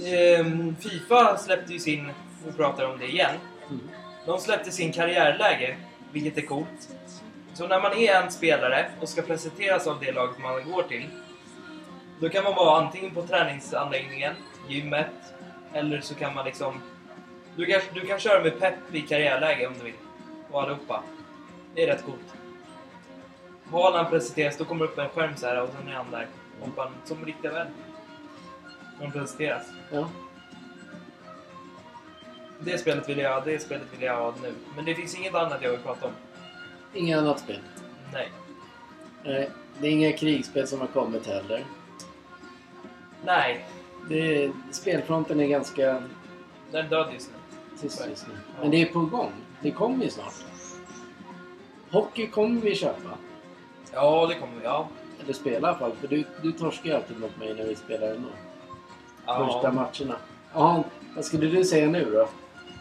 Ehm, 0.07 0.77
Fifa 0.81 1.37
släppte 1.37 1.73
ju 1.73 1.79
sin, 1.79 2.09
vi 2.47 2.53
pratar 2.53 2.85
om 2.93 2.99
det 2.99 3.07
igen. 3.07 3.35
Mm. 3.71 3.81
De 4.27 4.39
släppte 4.39 4.71
sin 4.71 4.93
karriärläge, 4.93 5.77
vilket 6.13 6.39
är 6.39 6.43
coolt. 6.43 6.97
Så 7.55 7.67
när 7.67 7.81
man 7.81 7.93
är 7.93 8.15
en 8.15 8.31
spelare 8.31 8.91
och 9.01 9.09
ska 9.09 9.23
presenteras 9.23 9.87
av 9.87 10.01
det 10.01 10.13
laget 10.13 10.39
man 10.39 10.73
går 10.73 10.83
till. 10.83 11.05
Då 12.21 12.29
kan 12.29 12.45
man 12.45 12.55
vara 12.55 12.85
antingen 12.85 13.11
på 13.15 13.23
träningsanläggningen, 13.23 14.35
gymmet, 14.69 15.35
eller 15.73 16.01
så 16.01 16.15
kan 16.15 16.35
man 16.35 16.45
liksom... 16.45 16.81
Du 17.57 17.67
kan, 17.67 17.81
du 17.95 18.01
kan 18.01 18.19
köra 18.19 18.43
med 18.43 18.61
pepp 18.61 18.75
i 18.93 19.01
karriärläge 19.01 19.67
om 19.67 19.75
du 19.79 19.85
vill. 19.85 19.95
Och 20.51 20.63
allihopa. 20.63 21.03
Det 21.77 21.83
är 21.83 21.87
rätt 21.87 22.05
coolt. 22.05 22.35
Haaland 23.71 24.09
presenteras, 24.11 24.57
då 24.57 24.65
kommer 24.65 24.87
det 24.87 24.93
upp 24.93 24.99
en 24.99 25.09
skärm 25.09 25.37
så 25.37 25.47
här 25.47 25.63
och 25.63 25.69
sen 25.79 25.89
är 25.89 25.93
han 25.93 26.11
där. 26.11 26.27
Och 26.61 26.69
bara, 26.69 26.91
som 27.05 27.25
riktiga 27.25 27.53
vän. 27.53 27.67
De 29.01 29.13
presenteras. 29.13 29.63
ja. 29.93 30.09
Det 32.61 32.79
spelet 32.79 33.09
vill 33.09 33.19
jag, 33.19 33.45
det 33.45 33.59
spelet 33.63 33.87
vill 33.93 34.03
jag 34.03 34.17
ha 34.17 34.35
nu. 34.43 34.53
Men 34.77 34.85
det 34.85 34.95
finns 34.95 35.15
inget 35.19 35.35
annat 35.35 35.59
jag 35.63 35.71
vill 35.71 35.81
prata 35.81 36.07
om. 36.07 36.13
Inga 36.95 37.19
annat 37.19 37.41
spel. 37.41 37.59
Nej. 38.13 38.33
Nej, 39.25 39.51
det 39.79 39.87
är 39.87 39.91
inga 39.91 40.13
krigsspel 40.13 40.67
som 40.69 40.81
har 40.81 40.87
kommit 40.87 41.27
heller. 41.27 41.65
Nej. 43.25 43.67
Det, 44.09 44.51
spelfronten 44.71 45.41
är 45.41 45.47
ganska 45.47 46.03
Den 46.71 46.87
är 46.87 46.91
död 46.91 47.11
just 47.13 47.31
nu. 47.31 47.37
tyst 47.81 48.07
just 48.11 48.27
nu. 48.29 48.35
Men 48.61 48.71
det 48.71 48.83
är 48.83 48.87
på 48.87 49.01
gång. 49.01 49.33
Det 49.63 49.71
kommer 49.71 50.05
ju 50.05 50.11
snart. 50.11 50.35
Hockey 51.97 52.27
kommer 52.27 52.61
vi 52.61 52.75
köpa. 52.75 53.11
Ja, 53.93 54.27
det 54.27 54.35
kommer 54.35 54.53
vi. 54.61 54.65
Ja. 54.65 54.89
Eller 55.25 55.33
spela 55.33 55.69
i 55.69 55.71
alla 55.71 55.79
fall. 55.79 55.93
För 56.01 56.09
du, 56.09 56.25
du 56.43 56.53
torskar 56.53 56.91
ju 56.91 56.97
alltid 56.97 57.21
mot 57.21 57.39
mig 57.39 57.55
när 57.55 57.65
vi 57.65 57.77
spelar 57.77 58.09
ändå. 58.09 58.29
ja. 59.27 59.47
Första 59.47 59.73
matcherna. 59.73 60.21
Ja, 60.55 60.85
vad 61.15 61.25
skulle 61.25 61.47
du 61.47 61.65
säga 61.65 61.87
nu 61.87 62.05
då? 62.05 62.29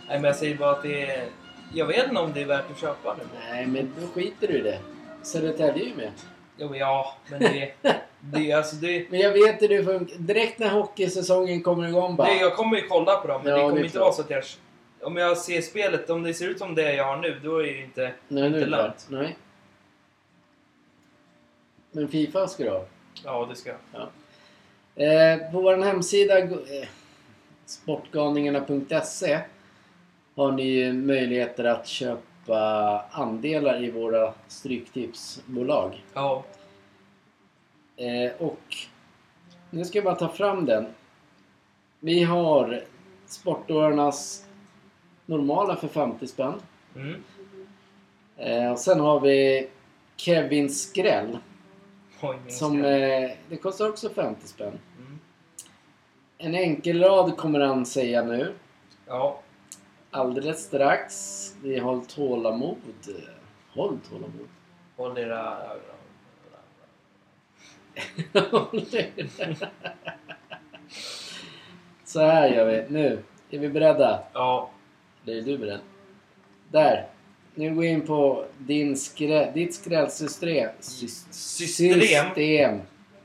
Nej, 0.08 0.18
men 0.20 0.24
jag 0.24 0.36
säger 0.36 0.58
bara 0.58 0.72
att 0.72 0.84
det 0.84 1.02
är... 1.12 1.26
Jag 1.74 1.86
vet 1.86 2.08
inte 2.08 2.22
om 2.22 2.34
det 2.34 2.42
är 2.42 2.46
värt 2.46 2.72
att 2.72 2.82
köpa 2.82 3.16
nu. 3.18 3.24
Nej, 3.52 3.66
men 3.68 3.94
då 4.02 4.08
skiter 4.08 4.48
du 4.48 4.54
i 4.54 4.62
det. 4.62 4.80
Södertälje 5.22 5.84
är 5.84 5.88
ju 5.88 5.96
med. 5.96 6.12
Jo, 6.58 6.70
men 6.70 6.80
ja, 6.80 7.16
men 7.30 7.40
det... 7.40 7.72
det 8.20 8.52
alltså 8.52 8.76
det... 8.76 9.12
Men 9.12 9.20
jag 9.20 9.32
vet 9.32 9.62
hur 9.62 9.68
det 9.68 9.84
funkar. 9.84 10.16
Direkt 10.18 10.60
när 10.60 10.70
hockeysäsongen 10.70 11.64
kommer 11.64 11.88
igång 11.88 12.16
bara. 12.16 12.28
Nej, 12.28 12.40
jag 12.40 12.56
kommer 12.56 12.78
ju 12.78 12.88
kolla 12.88 13.16
på 13.16 13.28
dem, 13.28 13.42
men 13.44 13.52
Ja, 13.52 13.58
det 13.58 13.70
kommer 13.70 13.84
inte 13.84 14.00
vara 14.00 14.14
så 14.14 14.22
att 14.22 14.30
jag... 14.30 14.44
Om 15.02 15.18
jag 15.18 15.38
ser 15.38 15.62
spelet, 15.62 16.10
om 16.10 16.24
det 16.24 16.34
ser 16.34 16.50
ut 16.50 16.60
som 16.60 16.76
det 16.76 16.96
jag 16.96 17.06
har 17.06 17.18
nu, 17.18 17.40
då 17.44 17.58
är 17.58 17.64
det 17.64 17.82
inte... 17.82 18.14
Nej, 18.28 18.50
nu 18.50 18.58
inte 18.58 18.70
lönt. 18.70 19.08
Nej. 19.10 19.38
Men 21.92 22.08
Fifa 22.08 22.48
ska 22.48 22.64
du 22.64 22.70
ha. 22.70 22.86
Ja, 23.24 23.48
det 23.50 23.56
ska 23.56 23.70
jag. 23.70 24.08
Eh, 24.96 25.52
på 25.52 25.62
vår 25.62 25.78
hemsida 25.78 26.40
eh, 26.40 26.88
sportgalningarna.se 27.66 29.40
har 30.36 30.52
ni 30.52 30.94
möjligheter 30.94 31.64
att 31.64 31.88
köpa 31.88 33.02
andelar 33.12 33.84
i 33.84 33.92
våra 33.92 34.34
stryktipsbolag. 34.48 36.04
Ja. 36.14 36.44
Eh, 37.98 38.32
och 38.38 38.76
nu 39.70 39.86
ska 39.86 39.98
jag 39.98 40.06
bara 40.06 40.16
ta 40.16 40.30
fram 40.30 40.66
den. 40.66 40.86
Vi 42.00 42.24
har 42.24 42.84
Sportårarnas 43.26 44.45
normala 45.26 45.76
för 45.76 45.88
50 45.88 46.28
spänn. 46.28 46.54
Mm. 46.96 47.24
Eh, 48.38 48.72
och 48.72 48.80
sen 48.80 49.00
har 49.00 49.20
vi 49.20 49.70
Kevin 50.16 50.70
Skräll 50.70 51.38
Oj, 52.22 52.38
som 52.48 52.86
eh, 52.86 53.32
det 53.50 53.58
kostar 53.62 53.90
också 53.90 54.10
50 54.10 54.48
spänn. 54.48 54.80
Mm. 54.98 55.20
En 56.38 56.56
enkelrad 56.56 57.38
kommer 57.38 57.60
han 57.60 57.86
säga 57.86 58.24
nu. 58.24 58.54
Ja. 59.08 59.42
Alldeles 60.12 60.64
strax. 60.64 61.14
Vi 61.64 61.80
har 61.80 62.02
tålamod. 62.02 62.78
Håll 63.74 64.00
tålamod. 64.10 64.48
Håll 64.98 65.18
era 65.18 65.58
ögon. 65.64 65.96
Så 72.04 72.20
här 72.20 72.48
gör 72.48 72.66
vi. 72.66 72.86
Nu. 72.90 73.24
Är 73.50 73.60
vi 73.60 73.70
beredda? 73.70 74.24
Ja. 74.34 74.70
Är 75.28 75.42
du 75.42 75.58
beredd? 75.58 75.80
Där. 76.72 77.08
Nu 77.56 77.76
går 77.76 77.82
vi 77.82 77.88
in 77.88 78.02
på 78.02 78.46
din 78.58 78.98
skrä, 78.98 79.52
ditt 79.52 79.76
skrällsystem. 79.76 80.70
Sys- 80.82 81.32
System. 81.32 82.02
System. 82.02 82.80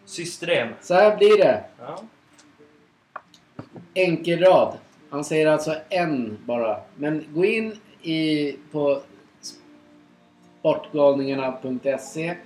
System. 0.05 0.69
Så 0.81 0.95
här 0.95 1.17
blir 1.17 1.39
det. 1.39 1.65
Ja. 1.79 2.03
Enkelrad. 3.95 4.79
Han 5.11 5.25
säger 5.25 5.47
alltså 5.47 5.75
en 5.89 6.39
bara. 6.45 6.81
Men 6.97 7.25
gå 7.35 7.45
in 7.45 7.77
i 8.03 8.57
på 8.73 9.03
sportgalningarna.se 10.61 12.37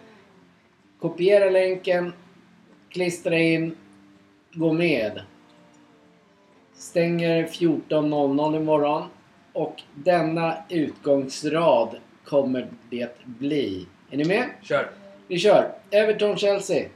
Kopiera 1.00 1.50
länken. 1.50 2.12
Klistra 2.88 3.38
in. 3.38 3.76
Gå 4.52 4.72
med. 4.72 5.20
Stänger 6.74 7.46
14.00 7.46 8.56
imorgon. 8.56 9.02
Och 9.54 9.82
denna 9.94 10.56
utgångsrad 10.68 11.96
kommer 12.24 12.68
det 12.90 13.16
bli. 13.24 13.86
Är 14.10 14.16
ni 14.16 14.24
med? 14.24 14.50
Kör. 14.62 14.90
Vi 15.28 15.38
kör. 15.38 15.74
Everton-Chelsea. 15.90 16.88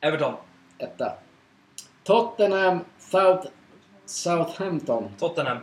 Everton. 0.00 0.34
Etta. 0.78 1.12
Tottenham 2.04 2.78
South, 2.98 3.46
Southampton. 4.04 5.08
Tottenham. 5.18 5.58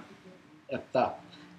Etta. 0.67 1.09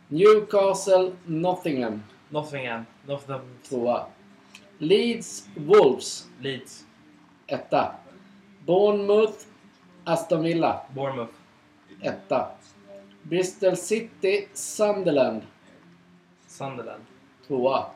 Newcastle 0.09 1.13
Nottingham. 1.27 2.03
Nottingham. 2.29 2.87
Nottingham. 3.07 3.41
Tvåa. 3.69 4.07
Leeds 4.79 5.49
Wolves. 5.57 6.27
Leeds. 6.41 6.85
Etta. 7.47 7.95
Bournemouth 8.67 9.39
Aston 10.05 10.43
Villa. 10.43 10.81
Bournemouth. 10.95 11.35
Etta. 12.03 12.51
Bristol 13.25 13.77
City 13.77 14.49
Sunderland. 14.53 15.43
Sunderland. 16.47 17.03
Tvåa. 17.47 17.87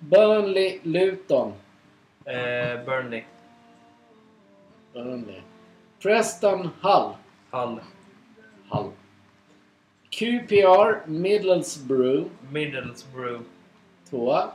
Burnley 0.00 0.80
Luton. 0.82 1.52
Eh, 2.24 2.84
Burnley. 2.84 3.24
Burnley. 4.92 5.42
Preston 6.00 6.70
Hull. 6.80 7.16
Hull. 7.50 7.80
Hull. 8.68 8.92
QPR 10.10 11.06
Middlesbrough. 11.06 12.30
Middlesbrough. 12.50 13.44
Tvåa. 14.10 14.52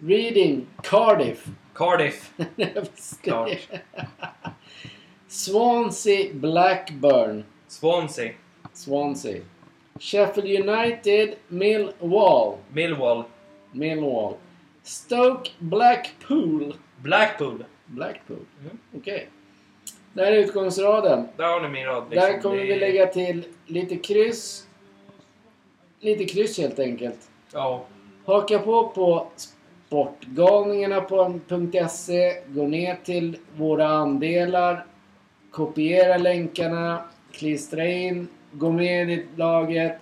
Reading 0.00 0.66
Cardiff. 0.82 1.48
Cardiff. 1.74 2.34
Klart. 3.22 3.68
det. 3.70 3.80
Swansea 5.28 6.34
Blackburn. 6.34 7.44
Swansea. 7.68 8.34
Swansea. 8.72 9.42
Sheffield 10.02 10.48
United 10.68 11.34
Millwall. 11.48 12.56
Millwall. 12.72 13.24
Millwall. 13.72 14.34
Stoke 14.82 15.50
Blackpool. 15.58 16.74
Blackpool. 17.02 17.64
Blackpool. 17.86 18.38
Mm. 18.60 18.78
Okej. 18.96 19.28
Där 20.12 20.26
är 20.26 20.32
utgångsraden. 20.36 21.28
Där 21.36 21.44
har 21.44 21.60
ni 21.60 21.68
min 21.68 21.86
rad. 21.86 22.04
liksom. 22.10 22.32
Där 22.32 22.40
kommer 22.40 22.56
vi 22.56 22.78
lägga 22.78 23.06
till 23.06 23.44
lite 23.66 23.96
kryss. 23.96 24.66
Lite 26.00 26.24
kryss 26.24 26.58
helt 26.58 26.78
enkelt. 26.78 27.30
Ja. 27.52 27.84
Haka 28.24 28.58
på 28.58 28.88
på 28.88 29.26
sportgalningarna.se. 29.86 32.42
Gå 32.46 32.66
ner 32.66 32.96
till 33.04 33.36
våra 33.56 33.88
andelar. 33.88 34.86
Kopiera 35.50 36.18
länkarna. 36.18 37.04
Klistra 37.32 37.86
in. 37.86 38.28
Gå 38.52 38.70
med 38.70 39.10
i 39.10 39.26
laget. 39.36 39.98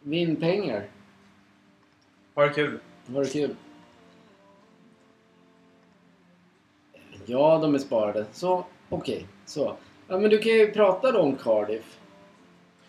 Vinn 0.00 0.36
pengar. 0.36 0.84
Ha 2.34 2.42
det 2.46 2.52
kul. 2.54 2.78
Ha 3.12 3.20
det 3.20 3.32
kul. 3.32 3.56
Ja, 7.26 7.58
de 7.62 7.74
är 7.74 7.78
sparade. 7.78 8.26
Så, 8.32 8.64
okej. 8.88 9.26
Så. 9.46 9.76
Ja, 10.08 10.18
men 10.18 10.30
du 10.30 10.38
kan 10.38 10.52
ju 10.52 10.72
prata 10.72 11.12
då 11.12 11.18
om 11.20 11.36
Cardiff. 11.36 11.98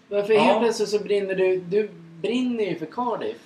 Varför 0.09 0.34
Ja. 0.34 0.41
helt 0.41 0.59
plötsligt 0.59 0.89
så 0.89 0.99
brinner 0.99 1.36
du... 1.36 1.57
Du 1.59 1.89
brinner 2.21 2.63
ju 2.63 2.76
för 2.76 2.86
Cardiff. 2.86 3.38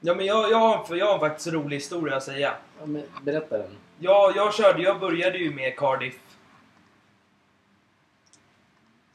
Ja, 0.00 0.14
men 0.14 0.26
jag, 0.26 0.50
jag, 0.50 0.58
har, 0.58 0.96
jag 0.96 1.06
har 1.06 1.18
faktiskt 1.18 1.46
en 1.46 1.52
rolig 1.54 1.76
historia 1.76 2.16
att 2.16 2.22
säga. 2.22 2.54
Ja, 2.80 2.86
men 2.86 3.02
berätta 3.22 3.58
den. 3.58 3.70
Jag, 3.98 4.36
jag 4.36 4.54
körde, 4.54 4.82
jag 4.82 5.00
började 5.00 5.38
ju 5.38 5.54
med 5.54 5.76
Cardiff. 5.76 6.18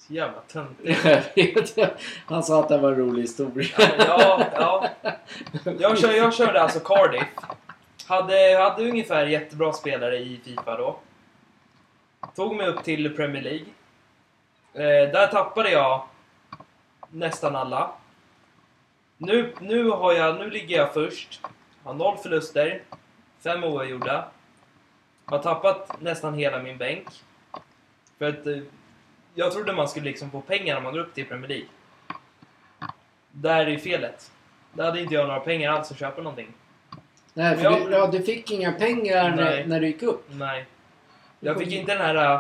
Så 0.08 0.14
jävla 0.14 0.42
töntigt. 0.42 1.78
Han 2.26 2.44
sa 2.44 2.60
att 2.60 2.70
det 2.70 2.78
var 2.78 2.92
en 2.92 2.98
rolig 2.98 3.22
historia. 3.22 3.68
Ja, 3.98 4.46
ja. 4.54 4.90
Jag, 5.80 5.98
kör, 5.98 6.12
jag 6.12 6.34
körde 6.34 6.62
alltså 6.62 6.80
Cardiff. 6.80 7.24
Hade, 8.08 8.58
hade 8.58 8.90
ungefär 8.90 9.26
jättebra 9.26 9.74
spelare 9.74 10.18
i 10.18 10.42
Fifa 10.44 10.78
då. 10.78 11.00
Tog 12.36 12.56
mig 12.56 12.68
upp 12.68 12.84
till 12.84 13.16
Premier 13.16 13.42
League. 13.42 13.66
Eh, 14.74 15.12
där 15.12 15.28
tappade 15.28 15.72
jag 15.72 16.04
nästan 17.10 17.56
alla. 17.56 17.92
Nu, 19.18 19.54
nu, 19.60 19.90
har 19.90 20.14
jag, 20.14 20.36
nu 20.36 20.50
ligger 20.50 20.78
jag 20.78 20.94
först. 20.94 21.42
Har 21.84 21.94
noll 21.94 22.18
förluster. 22.18 22.82
Fem 23.44 23.64
oavgjorda. 23.64 24.28
Har 25.26 25.40
tappat 25.40 26.02
nästan 26.02 26.34
hela 26.34 26.60
min 26.60 26.78
bänk. 26.78 27.08
För 28.18 28.30
att 28.30 28.48
eh, 28.48 28.58
jag 29.36 29.52
trodde 29.52 29.74
man 29.74 29.88
skulle 29.88 30.06
liksom 30.06 30.32
få 30.32 30.42
pengar 30.42 30.76
när 30.76 30.82
man 30.82 30.94
går 30.94 31.00
upp 31.00 31.14
till 31.14 31.26
Premier 31.26 31.48
League. 31.50 31.66
Där 33.32 33.66
är 33.66 33.70
ju 33.70 33.80
felet. 33.80 34.32
Där 34.74 34.84
hade 34.86 35.02
inte 35.02 35.14
jag 35.14 35.28
några 35.28 35.40
pengar 35.40 35.72
alls 35.72 35.92
att 35.92 36.00
köpa 36.00 36.22
någonting. 36.22 36.48
Nej, 37.34 37.56
för 37.58 37.64
Jag- 37.64 37.86
du, 37.88 37.92
ja, 37.92 38.08
du 38.08 38.24
fick 38.24 38.52
inga 38.52 38.72
pengar 38.72 39.30
när, 39.30 39.44
Nej. 39.44 39.68
när 39.68 39.80
du 39.80 39.88
gick 39.88 40.04
upp. 40.04 40.26
Nej. 40.30 40.66
Jag 41.40 41.58
fick 41.60 41.72
inte 41.74 41.96
den 41.96 42.02
här, 42.18 42.40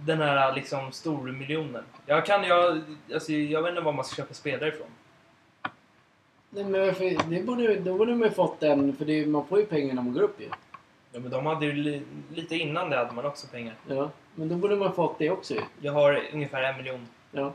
den 0.00 0.20
här 0.20 0.54
liksom 0.54 0.92
stormiljonen. 0.92 1.84
Jag 2.06 2.26
kan, 2.26 2.44
jag, 2.44 2.80
alltså, 3.14 3.32
jag 3.32 3.62
vet 3.62 3.70
inte 3.70 3.80
var 3.80 3.92
man 3.92 4.04
ska 4.04 4.16
köpa 4.16 4.34
spelare 4.34 4.68
ifrån. 4.68 4.86
Nej, 6.50 6.64
men 6.64 6.80
varför, 6.80 7.30
det 7.30 7.42
borde, 7.42 7.74
då 7.76 7.98
borde 7.98 8.14
man 8.14 8.28
ju 8.28 8.34
fått 8.34 8.62
en, 8.62 8.96
för 8.96 9.04
det, 9.04 9.26
man 9.26 9.46
får 9.46 9.58
ju 9.58 9.66
pengar 9.66 9.94
när 9.94 10.02
man 10.02 10.12
går 10.14 10.22
upp 10.22 10.40
ju. 10.40 10.48
Ja, 11.14 11.20
men 11.20 11.30
de 11.30 11.46
hade 11.46 11.66
ju 11.66 11.72
li, 11.72 12.02
lite 12.34 12.56
innan 12.56 12.90
det 12.90 12.96
hade 12.96 13.12
man 13.12 13.24
också 13.26 13.46
pengar. 13.46 13.74
Ja, 13.88 14.10
men 14.34 14.48
då 14.48 14.56
borde 14.56 14.76
man 14.76 14.94
fått 14.94 15.18
det 15.18 15.30
också 15.30 15.54
ju. 15.54 15.60
Jag 15.80 15.92
har 15.92 16.22
ungefär 16.32 16.62
en 16.62 16.76
miljon. 16.76 17.08
Ja. 17.30 17.52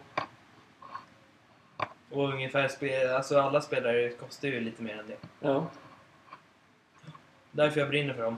Och 2.10 2.30
ungefär, 2.30 2.68
spe, 2.68 3.16
alltså 3.16 3.40
alla 3.40 3.62
spelare 3.62 4.10
kostar 4.10 4.48
ju 4.48 4.60
lite 4.60 4.84
mer 4.84 5.00
än 5.00 5.08
det. 5.08 5.18
Ja. 5.40 5.66
Därför 7.52 7.80
jag 7.80 7.90
brinner 7.90 8.14
för 8.14 8.24
dem. 8.24 8.38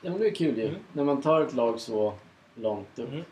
ja, 0.00 0.10
men 0.10 0.18
det 0.20 0.26
är 0.26 0.34
kul 0.34 0.58
ju. 0.58 0.68
Mm. 0.68 0.80
När 0.92 1.04
man 1.04 1.22
tar 1.22 1.40
ett 1.40 1.52
lag 1.54 1.80
så 1.80 2.14
långt 2.54 2.98
upp. 2.98 3.08
Mm. 3.12 3.24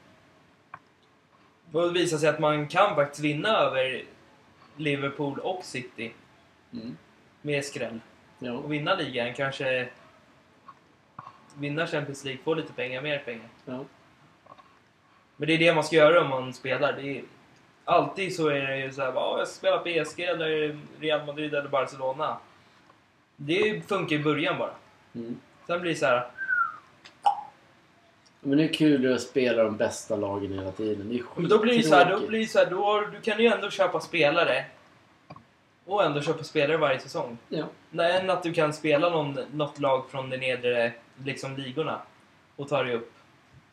Och 1.72 1.82
det 1.82 1.90
visar 2.00 2.18
sig 2.18 2.28
att 2.28 2.38
man 2.38 2.68
kan 2.68 2.94
faktiskt 2.94 3.24
vinna 3.24 3.48
över 3.48 4.02
Liverpool 4.76 5.38
och 5.38 5.64
City 5.64 6.12
Mm. 6.72 6.96
med 7.42 7.64
skräll. 7.64 8.00
Ja. 8.38 8.52
Och 8.52 8.72
vinna 8.72 8.94
ligan, 8.94 9.34
kanske 9.34 9.88
vinna 11.58 11.86
Champions 11.86 12.24
League, 12.24 12.42
få 12.44 12.54
lite 12.54 12.72
pengar, 12.72 13.02
mer 13.02 13.18
pengar. 13.18 13.48
Ja. 13.64 13.84
Men 15.36 15.46
det 15.46 15.54
är 15.54 15.58
det 15.58 15.74
man 15.74 15.84
ska 15.84 15.96
göra 15.96 16.20
om 16.20 16.28
man 16.30 16.54
spelar. 16.54 16.92
Det 16.92 17.18
är, 17.18 17.22
alltid 17.84 18.36
så 18.36 18.48
är 18.48 18.60
det 18.66 18.78
ju 18.78 18.92
såhär, 18.92 19.12
"Ja, 19.14 19.38
jag 19.38 19.48
ska 19.48 19.56
spela 19.58 19.78
PSG 19.78 20.20
eller 20.20 20.78
Real 21.00 21.26
Madrid 21.26 21.54
eller 21.54 21.68
Barcelona. 21.68 22.38
Det 23.36 23.88
funkar 23.88 24.16
i 24.16 24.18
början 24.18 24.58
bara. 24.58 24.74
Mm. 25.14 25.36
Sen 25.66 25.80
blir 25.80 25.90
det 25.90 25.98
så 25.98 26.06
här. 26.06 26.26
Men 28.40 28.58
det 28.58 28.64
är 28.64 28.72
kul 28.72 29.14
att 29.14 29.20
spela 29.20 29.62
de 29.62 29.76
bästa 29.76 30.16
lagen 30.16 30.52
hela 30.52 30.72
tiden. 30.72 31.08
Det 31.08 31.18
är 31.18 31.22
Men 31.36 31.48
då 31.48 31.58
blir 31.58 31.76
det 31.76 31.82
så 31.82 31.94
här, 31.94 32.10
då 32.10 32.26
blir 32.26 32.40
det 32.40 32.46
så 32.46 32.58
här, 32.58 32.70
då, 32.70 33.06
du 33.12 33.20
kan 33.20 33.40
ju 33.40 33.46
ändå 33.46 33.70
köpa 33.70 34.00
spelare. 34.00 34.64
Och 35.88 36.04
ändå 36.04 36.20
köpa 36.20 36.44
spelare 36.44 36.76
varje 36.76 37.00
säsong. 37.00 37.38
Ja. 37.48 37.64
Än 38.02 38.30
att 38.30 38.42
du 38.42 38.52
kan 38.52 38.72
spela 38.72 39.08
någon, 39.10 39.38
något 39.52 39.78
lag 39.78 40.10
från 40.10 40.30
de 40.30 40.36
nedre 40.36 40.92
liksom, 41.24 41.56
ligorna 41.56 42.00
och 42.56 42.68
ta 42.68 42.82
dig 42.82 42.94
upp. 42.94 43.12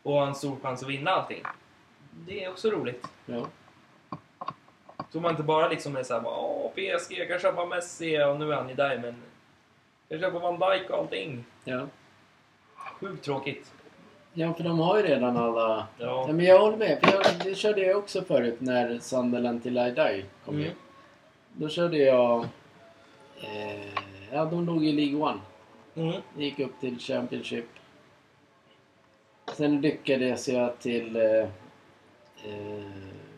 Och 0.04 0.14
ha 0.14 0.28
en 0.28 0.36
stor 0.36 0.58
chans 0.64 0.84
att 0.84 0.90
vinna 0.90 1.12
allting. 1.12 1.44
Det 2.28 2.44
är 2.44 2.50
också 2.50 2.70
roligt. 2.70 3.08
Ja. 3.26 3.48
Så 5.12 5.20
man 5.20 5.32
inte 5.32 5.44
bara 5.44 5.68
liksom 5.70 5.96
är 5.96 6.04
såhär, 6.04 6.22
åh 6.26 6.72
PSG, 6.72 7.12
jag 7.18 7.28
kan 7.28 7.40
köpa 7.40 7.66
Messi 7.66 8.24
och 8.24 8.40
nu 8.40 8.52
är 8.52 8.56
han 8.56 8.70
ju 8.70 8.76
där 8.76 8.98
men... 8.98 9.16
Jag 10.08 10.20
köper 10.20 10.40
Van 10.40 10.60
Dijk 10.60 10.90
och 10.90 10.98
allting. 10.98 11.46
Ja. 11.64 11.88
Sjukt 13.00 13.26
tråkigt. 13.26 13.72
ja, 14.34 14.54
för 14.54 14.64
de 14.64 14.80
har 14.80 14.98
ju 14.98 15.04
redan 15.04 15.38
alla... 15.38 15.88
Ja. 15.98 16.26
Ja, 16.28 16.34
men 16.34 16.46
jag 16.46 16.60
håller 16.60 16.78
med. 16.78 17.00
För 17.04 17.14
jag, 17.14 17.26
det 17.44 17.56
körde 17.56 17.82
jag 17.82 17.98
också 17.98 18.22
förut 18.22 18.56
när 18.62 19.00
Sunderland 19.00 19.64
till 19.64 19.78
I 19.78 19.92
Die 19.92 20.26
kom 20.46 20.54
Mm. 20.56 20.66
ju. 20.66 20.72
Då 21.58 21.70
körde 21.70 21.98
jag... 21.98 22.46
Eh, 23.42 23.94
ja, 24.32 24.46
de 24.46 24.66
låg 24.66 24.86
i 24.86 24.92
League 24.92 25.16
One. 25.16 25.40
Mm. 25.96 26.22
Gick 26.38 26.60
upp 26.60 26.80
till 26.80 27.00
Championship. 27.00 27.66
Sen 29.54 29.82
lyckades 29.82 30.48
jag 30.48 30.80
till 30.80 31.16
eh, 31.16 31.24
eh, 32.44 32.86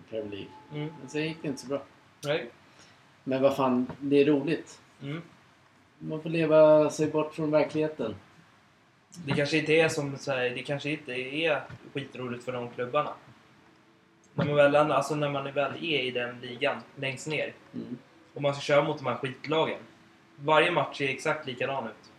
Premier 0.09 0.32
League. 0.32 0.51
Mm. 0.74 0.93
Men 0.99 1.09
sen 1.09 1.24
gick 1.24 1.41
det 1.41 1.47
inte 1.47 1.61
så 1.61 1.68
bra. 1.68 1.82
Nej. 2.24 2.49
Men 3.24 3.41
vad 3.41 3.55
fan, 3.55 3.91
det 3.99 4.22
är 4.22 4.26
roligt. 4.26 4.80
Mm. 5.01 5.22
Man 5.99 6.22
får 6.22 6.30
leva 6.30 6.89
sig 6.89 7.07
bort 7.07 7.36
från 7.36 7.51
verkligheten. 7.51 8.15
Det 9.26 9.36
kanske 9.36 9.57
inte 9.57 9.74
är 9.74 9.89
som 9.89 10.18
så 10.18 10.32
här, 10.32 10.49
det 10.49 10.63
kanske 10.63 10.89
inte 10.89 11.11
är 11.11 11.61
skitroligt 11.93 12.43
för 12.43 12.51
de 12.51 12.70
klubbarna. 12.70 13.13
När 14.34 14.45
man 14.45 14.55
väl, 14.55 14.76
alltså 14.76 15.15
när 15.15 15.30
man 15.30 15.53
väl 15.53 15.72
är 15.72 16.01
i 16.01 16.11
den 16.11 16.39
ligan, 16.41 16.82
längst 16.95 17.28
ner, 17.28 17.53
Mm. 17.74 17.97
Och 18.38 18.43
man 18.43 18.53
ska 18.53 18.61
köra 18.61 18.83
mot 18.83 18.97
de 18.97 19.05
här 19.07 19.15
skitlagen. 19.15 19.79
Varje 20.35 20.71
match 20.71 20.97
ser 20.97 21.09
exakt 21.09 21.47
likadan 21.47 21.88
ut. 21.88 22.11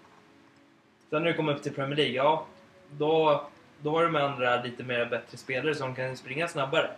Sen 1.10 1.22
när 1.22 1.30
du 1.30 1.34
kommer 1.34 1.54
upp 1.54 1.62
till 1.62 1.72
Premier 1.74 1.96
League, 1.96 2.14
ja, 2.14 2.46
då, 2.90 3.42
då 3.80 3.90
har 3.90 4.02
du 4.02 4.10
med 4.10 4.24
andra 4.24 4.62
lite 4.62 4.84
mer 4.84 5.06
bättre 5.06 5.38
spelare 5.38 5.74
som 5.74 5.94
kan 5.94 6.16
springa 6.16 6.48
snabbare. 6.48 6.90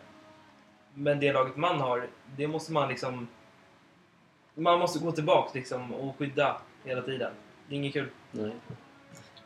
Men 0.95 1.21
det 1.21 1.33
laget 1.33 1.57
man 1.57 1.81
har, 1.81 2.07
det 2.37 2.49
måste 2.49 2.73
man 2.73 2.89
liksom... 2.89 3.29
Man 4.55 4.79
måste 4.79 4.99
gå 4.99 5.13
tillbaka 5.13 5.51
liksom 5.55 5.95
och 5.95 6.17
skydda 6.17 6.61
hela 6.85 7.03
tiden. 7.03 7.33
Det 7.69 7.75
är 7.75 7.79
inget 7.79 7.93
kul. 7.93 8.09
Nej. 8.31 8.53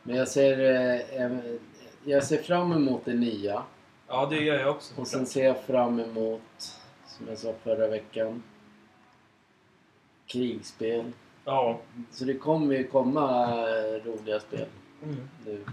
Men 0.03 0.17
jag 0.17 0.29
ser, 0.29 0.61
eh, 1.21 1.39
jag 2.05 2.25
ser 2.25 2.43
fram 2.43 2.73
emot 2.73 3.05
det 3.05 3.15
nya. 3.15 3.63
Ja, 4.09 4.27
det 4.31 4.37
gör 4.37 4.59
jag 4.59 4.71
också. 4.71 5.01
Och 5.01 5.07
sen 5.07 5.27
ser 5.27 5.45
jag 5.45 5.63
fram 5.63 6.01
emot, 6.01 6.79
som 7.07 7.29
jag 7.29 7.39
sa 7.39 7.55
förra 7.63 7.89
veckan, 7.89 8.43
krigsspel. 10.27 11.13
Ja. 11.45 11.79
Så 12.11 12.25
det 12.25 12.35
kommer 12.35 12.75
ju 12.75 12.87
komma 12.87 13.47
roliga 14.05 14.41
spel 14.41 14.67
Mm. 15.03 15.29
nu. 15.47 15.65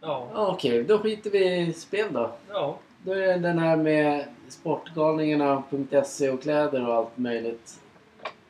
Ja. 0.00 0.28
Ja, 0.34 0.52
Okej, 0.52 0.84
då 0.84 0.98
skiter 0.98 1.30
vi 1.30 1.56
i 1.60 1.72
spel 1.72 2.12
då. 2.12 2.32
Ja. 2.48 2.78
Då 3.04 3.12
är 3.12 3.16
det 3.20 3.38
den 3.38 3.58
här 3.58 3.76
med 3.76 4.24
Sportgalningarna.se 4.48 6.30
och 6.30 6.42
kläder 6.42 6.88
och 6.88 6.94
allt 6.94 7.18
möjligt. 7.18 7.80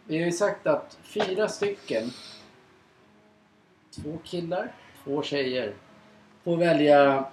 Vi 0.04 0.18
har 0.18 0.24
ju 0.24 0.32
sagt 0.32 0.66
att 0.66 0.98
fyra 1.02 1.48
stycken, 1.48 2.10
två 3.90 4.18
killar, 4.24 4.72
två 5.04 5.22
tjejer, 5.22 5.74
får 6.44 6.56
välja 6.56 7.24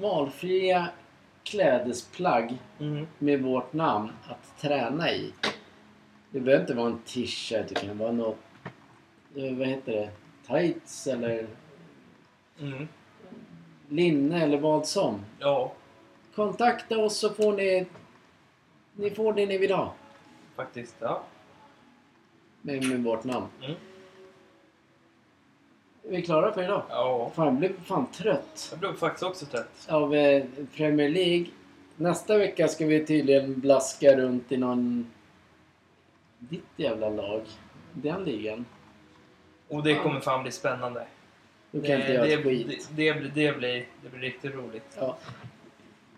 valfria 0.00 0.88
klädesplagg 1.46 2.58
Mm. 2.80 3.06
med 3.18 3.42
vårt 3.42 3.72
namn 3.72 4.12
att 4.28 4.60
träna 4.60 5.10
i. 5.12 5.32
Det 6.30 6.40
behöver 6.40 6.62
inte 6.62 6.74
vara 6.74 6.86
en 6.86 6.98
t-shirt, 6.98 7.68
det 7.68 7.74
kan 7.74 7.98
vara 7.98 8.12
något, 8.12 8.38
eh, 9.36 9.52
vad 9.56 9.66
heter 9.68 9.92
det, 9.92 10.10
tights 10.46 11.06
eller 11.06 11.46
Mm. 12.60 12.88
linne 13.88 14.42
eller 14.42 14.58
vad 14.58 14.86
som. 14.86 15.20
Ja, 15.38 15.72
Kontakta 16.34 16.98
oss 16.98 17.16
så 17.18 17.30
får 17.30 17.52
ni, 17.52 17.86
ni 18.92 19.10
får 19.10 19.32
det 19.32 19.46
ni 19.46 19.58
vill 19.58 19.72
ha 19.72 19.94
faktiskt. 20.56 20.96
Ja. 21.00 21.22
med, 22.62 22.84
med 22.88 23.04
vårt 23.04 23.24
namn. 23.24 23.46
Mm. 23.62 23.76
Är 26.06 26.10
vi 26.10 26.22
klara 26.22 26.52
för 26.52 26.62
idag? 26.62 26.82
Ja. 26.88 27.30
Fan, 27.34 27.46
jag 27.46 27.54
blev 27.54 27.84
fan 27.84 28.06
trött 28.12 28.68
Jag 28.70 28.78
blev 28.78 28.96
faktiskt 28.96 29.22
också 29.22 29.46
trött. 29.46 29.86
av 29.88 30.14
eh, 30.14 30.44
Premier 30.76 31.08
League. 31.08 31.46
Nästa 31.96 32.38
vecka 32.38 32.68
ska 32.68 32.86
vi 32.86 33.06
tydligen 33.06 33.60
blaska 33.60 34.16
runt 34.16 34.52
i 34.52 34.56
någon... 34.56 35.10
Ditt 36.38 36.64
jävla 36.76 37.08
lag. 37.08 37.40
Den 37.92 38.24
ligan. 38.24 38.64
Och 39.68 39.82
det 39.82 39.94
kommer 39.94 40.20
fan 40.20 40.42
bli 40.42 40.52
spännande. 40.52 41.06
Då 41.70 41.82
kan 41.82 42.00
inte 42.00 42.12
jag 42.12 42.28
det, 42.28 42.42
skit. 42.42 42.88
det, 42.90 43.12
det, 43.12 43.20
blir, 43.20 43.30
det, 43.34 43.58
blir, 43.58 43.86
det 44.02 44.08
blir 44.08 44.20
riktigt 44.20 44.54
roligt. 44.54 44.96
Ja. 44.98 45.16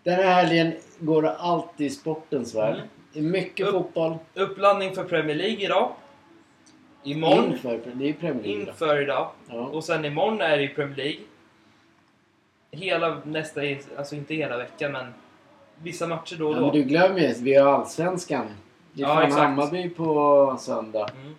Den 0.03 0.15
här 0.15 0.33
helgen 0.43 0.73
går 0.99 1.21
det 1.21 1.35
alltid 1.35 1.87
i 1.87 1.89
sportens 1.89 2.55
värld. 2.55 2.75
Mm. 2.75 2.87
Det 3.13 3.19
är 3.19 3.23
mycket 3.23 3.67
Upp. 3.67 3.73
fotboll. 3.73 4.17
Uppladdning 4.33 4.95
för 4.95 5.03
Premier 5.03 5.35
League 5.35 5.65
idag. 5.65 5.91
Imorgon. 7.03 7.51
Inför. 7.51 7.79
Det 7.93 8.09
är 8.09 8.13
Premier 8.13 8.43
League. 8.43 8.61
Inför 8.61 9.01
idag. 9.01 9.29
Ja. 9.49 9.55
Och 9.59 9.83
sen 9.83 10.05
imorgon 10.05 10.41
är 10.41 10.57
det 10.57 10.63
i 10.63 10.67
Premier 10.67 10.97
League. 10.97 11.19
Hela 12.71 13.21
nästa, 13.25 13.61
alltså 13.97 14.15
inte 14.15 14.33
hela 14.35 14.57
veckan 14.57 14.91
men 14.91 15.13
vissa 15.83 16.07
matcher 16.07 16.35
då 16.39 16.47
och 16.47 16.53
Ja, 16.55 16.59
då. 16.59 16.65
men 16.65 16.71
du 16.75 16.83
glömmer 16.83 17.19
ju, 17.19 17.33
vi 17.33 17.55
har 17.55 17.73
Allsvenskan. 17.73 18.45
Det 18.93 19.03
är 19.03 19.07
Ja, 19.07 19.13
fan 19.15 19.23
exakt. 19.23 19.41
Hammarby 19.41 19.89
på 19.89 20.57
söndag. 20.59 21.09
Mm. 21.21 21.35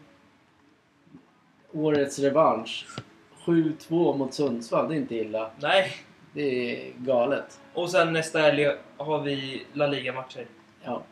Årets 1.73 2.19
revansch. 2.19 2.87
7-2 3.45 4.17
mot 4.17 4.35
Sundsvall, 4.35 4.89
det 4.89 4.95
är 4.95 4.97
inte 4.97 5.15
illa. 5.15 5.51
Nej. 5.61 5.93
Det 6.33 6.43
är 6.87 6.93
galet. 6.97 7.61
Och 7.75 7.91
sen 7.91 8.13
nästa 8.13 8.39
helg 8.39 8.67
har 8.97 9.21
vi 9.23 9.63
La 9.73 9.87
Liga-matcher. 9.87 10.47
Ja. 10.83 11.03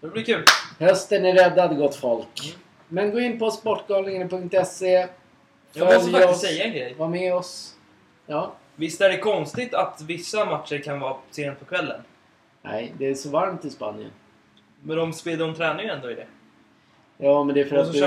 Det 0.00 0.08
blir 0.08 0.24
kul. 0.24 0.44
Hösten 0.78 1.24
är 1.24 1.34
räddad 1.34 1.76
gott 1.76 1.96
folk. 1.96 2.40
Mm. 2.44 2.60
Men 2.94 3.10
gå 3.12 3.20
in 3.20 3.38
på 3.38 3.50
sportgalningen.se. 3.50 5.08
Jag 5.72 5.94
måste 5.94 6.10
faktiskt 6.10 6.30
oss. 6.30 6.40
säga 6.40 6.64
en 6.64 6.72
grej. 6.72 6.94
Var 6.98 7.08
med 7.08 7.34
oss. 7.34 7.74
Ja. 8.26 8.52
Visst 8.76 9.00
är 9.00 9.08
det 9.08 9.18
konstigt 9.18 9.74
att 9.74 10.00
vissa 10.02 10.44
matcher 10.44 10.78
kan 10.78 11.00
vara 11.00 11.16
sent 11.30 11.58
på 11.58 11.64
kvällen? 11.64 12.00
Nej, 12.62 12.94
det 12.98 13.06
är 13.06 13.14
så 13.14 13.30
varmt 13.30 13.64
i 13.64 13.70
Spanien. 13.70 14.10
Men 14.82 14.96
de, 14.96 15.12
spel, 15.12 15.38
de 15.38 15.54
tränar 15.54 15.82
ju 15.82 15.88
ändå 15.88 16.10
i 16.10 16.14
det. 16.14 16.26
Ja, 17.16 17.44
men 17.44 17.54
det 17.54 17.60
är 17.60 17.64
för, 17.64 17.76
Och 17.76 17.82
att 17.82 17.92
du, 17.92 18.00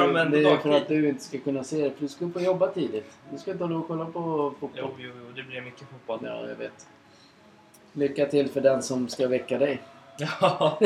det 0.44 0.50
är 0.50 0.58
för 0.58 0.72
att 0.72 0.88
du 0.88 1.10
inte 1.10 1.24
ska 1.24 1.38
kunna 1.38 1.64
se 1.64 1.84
det. 1.84 1.92
För 1.92 2.02
du 2.02 2.08
ska 2.08 2.30
få 2.30 2.42
jobba 2.42 2.68
tidigt. 2.68 3.12
Du 3.32 3.38
ska 3.38 3.52
inte 3.52 3.64
hålla 3.64 3.78
och 3.78 3.88
kolla 3.88 4.06
på 4.06 4.54
fotboll. 4.60 4.70
Jo, 4.76 4.90
jo, 4.98 5.12
jo, 5.16 5.32
det 5.36 5.44
blir 5.44 5.62
mycket 5.62 5.88
fotboll. 5.90 6.20
Ja, 6.24 6.48
jag 6.48 6.56
vet. 6.56 6.88
Lycka 7.94 8.26
till 8.26 8.50
för 8.50 8.62
den 8.62 8.84
som 8.84 9.08
ska 9.08 9.28
väcka 9.28 9.58
dig. 9.58 9.82
Ja. 10.42 10.80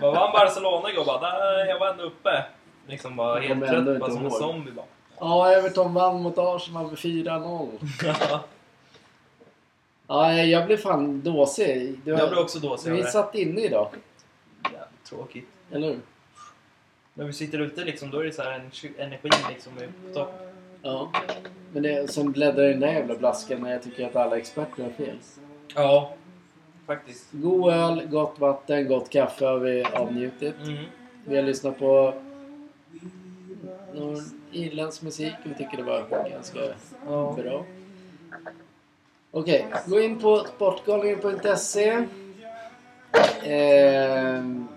Vad 0.00 0.14
vann 0.14 0.32
Barcelona 0.32 0.90
igår? 0.90 1.04
Bara, 1.04 1.20
"Nej, 1.20 1.66
jag 1.68 1.78
var 1.78 1.90
ändå 1.90 2.04
uppe. 2.04 2.44
Liksom 2.86 3.18
Jag 3.18 3.40
helt 3.40 3.66
trött, 3.66 4.00
bara 4.00 4.10
som 4.10 4.24
en 4.24 4.30
zombie 4.30 4.72
bara. 4.72 4.86
Ja, 5.18 5.52
Everton 5.52 5.94
vann 5.94 6.22
mot 6.22 6.38
Arsenal 6.38 6.86
med 6.86 6.94
4-0. 6.94 7.68
Ja. 8.02 8.44
Ja, 10.06 10.32
jag 10.32 10.66
blev 10.66 10.76
fan 10.76 11.20
dåsig. 11.20 12.00
Du, 12.04 12.10
Jag 12.10 12.28
blev 12.28 12.38
också 12.40 12.58
dåsig 12.58 12.92
Vi 12.92 13.02
satt 13.02 13.34
inne 13.34 13.60
idag, 13.60 13.88
Jävligt 14.64 15.04
tråkigt. 15.04 15.48
eller 15.70 15.88
hur? 15.88 16.00
När 17.14 17.24
vi 17.24 17.32
sitter 17.32 17.58
ute 17.58 17.84
liksom, 17.84 18.10
då 18.10 18.20
är 18.20 18.24
det 18.24 18.32
så 18.32 18.42
här 18.42 18.52
en 18.52 18.70
energi 18.98 19.30
liksom 19.48 19.72
är 19.78 19.86
på 20.08 20.14
topp. 20.14 20.34
Ja. 20.82 21.10
Men 21.72 21.82
det 21.82 22.10
som 22.10 22.32
bläddrar 22.32 22.64
i 22.64 22.70
den 22.70 22.80
där 22.80 22.92
jävla 22.92 23.14
blaskan 23.14 23.60
när 23.62 23.72
jag 23.72 23.82
tycker 23.82 24.06
att 24.06 24.16
alla 24.16 24.36
experter 24.38 24.82
har 24.82 24.90
fel. 24.90 25.16
Ja, 25.74 26.12
faktiskt. 26.86 27.26
God 27.30 27.72
öl, 27.72 28.06
gott 28.06 28.38
vatten, 28.38 28.88
gott 28.88 29.10
kaffe 29.10 29.46
har 29.46 29.58
vi 29.58 29.84
avnjutit. 29.84 30.54
Mm. 30.62 30.84
Vi 31.24 31.36
har 31.36 31.42
lyssnat 31.42 31.78
på 31.78 32.14
någon 33.94 34.22
irländsk 34.52 35.02
musik 35.02 35.34
och 35.44 35.50
vi 35.50 35.54
tycker 35.54 35.76
det 35.76 35.82
var 35.82 36.28
ganska 36.30 36.58
Ja. 37.06 37.36
bra. 37.42 37.64
Okej, 39.30 39.66
gå 39.86 40.00
in 40.00 40.18
på 40.20 40.44
sportgalningen.se. 40.56 42.06
Ehm, 43.42 44.68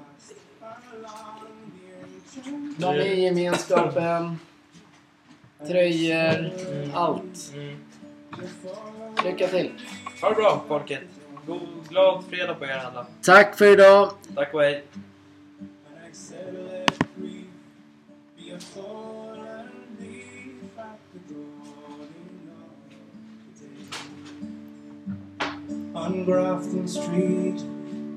Var 2.78 2.94
med 2.94 3.08
i 3.18 3.22
gemenskapen. 3.22 4.40
Tröjor, 5.68 6.52
allt. 6.94 7.52
Mm. 7.54 7.76
Lycka 9.26 9.48
till! 9.48 9.72
Ha 10.22 10.30
det 10.30 10.36
bra 10.36 10.64
folket. 10.68 11.02
God, 11.48 11.60
glad 11.90 12.24
fredag 12.30 12.54
på 12.54 12.66
er 12.66 12.78
alla. 12.92 13.06
Tack 13.22 13.58
för 13.58 13.66
idag! 13.66 14.12
Tack 14.36 14.54
och 14.54 14.62
hej. 14.62 14.84
On 25.96 26.26
Grafton 26.26 26.86
Street 26.88 27.62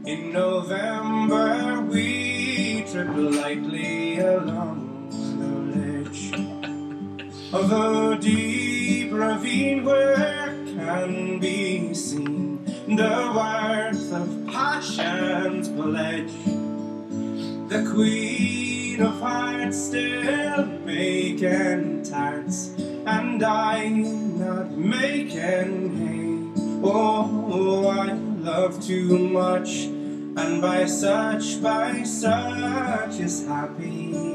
in 0.05 0.33
November, 0.33 1.81
we 1.83 2.85
trip 2.91 3.09
lightly 3.15 4.19
along 4.19 5.11
the 5.39 5.79
ledge 5.79 6.33
of 7.53 7.71
a 7.71 8.19
deep 8.19 9.13
ravine 9.13 9.85
where 9.85 10.49
can 10.75 11.39
be 11.39 11.95
seen 11.95 12.65
the 12.89 13.33
worth 13.37 14.13
of 14.13 14.47
passion's 14.49 15.69
pledge. 15.69 16.33
The 17.69 17.89
Queen 17.95 18.62
of 19.01 19.21
Hearts 19.21 19.77
still 19.77 20.67
making 20.85 22.03
tarts, 22.03 22.75
and 23.07 23.43
I'm 23.43 24.39
not 24.39 24.71
making 24.73 25.97
hay. 25.97 26.63
Oh, 26.85 27.89
I 27.89 28.13
love 28.13 28.83
too 28.83 29.19
much, 29.19 29.85
and 29.85 30.61
by 30.61 30.87
such, 30.87 31.63
by 31.63 32.03
such 32.03 33.21
is 33.21 33.47
happy. 33.47 34.33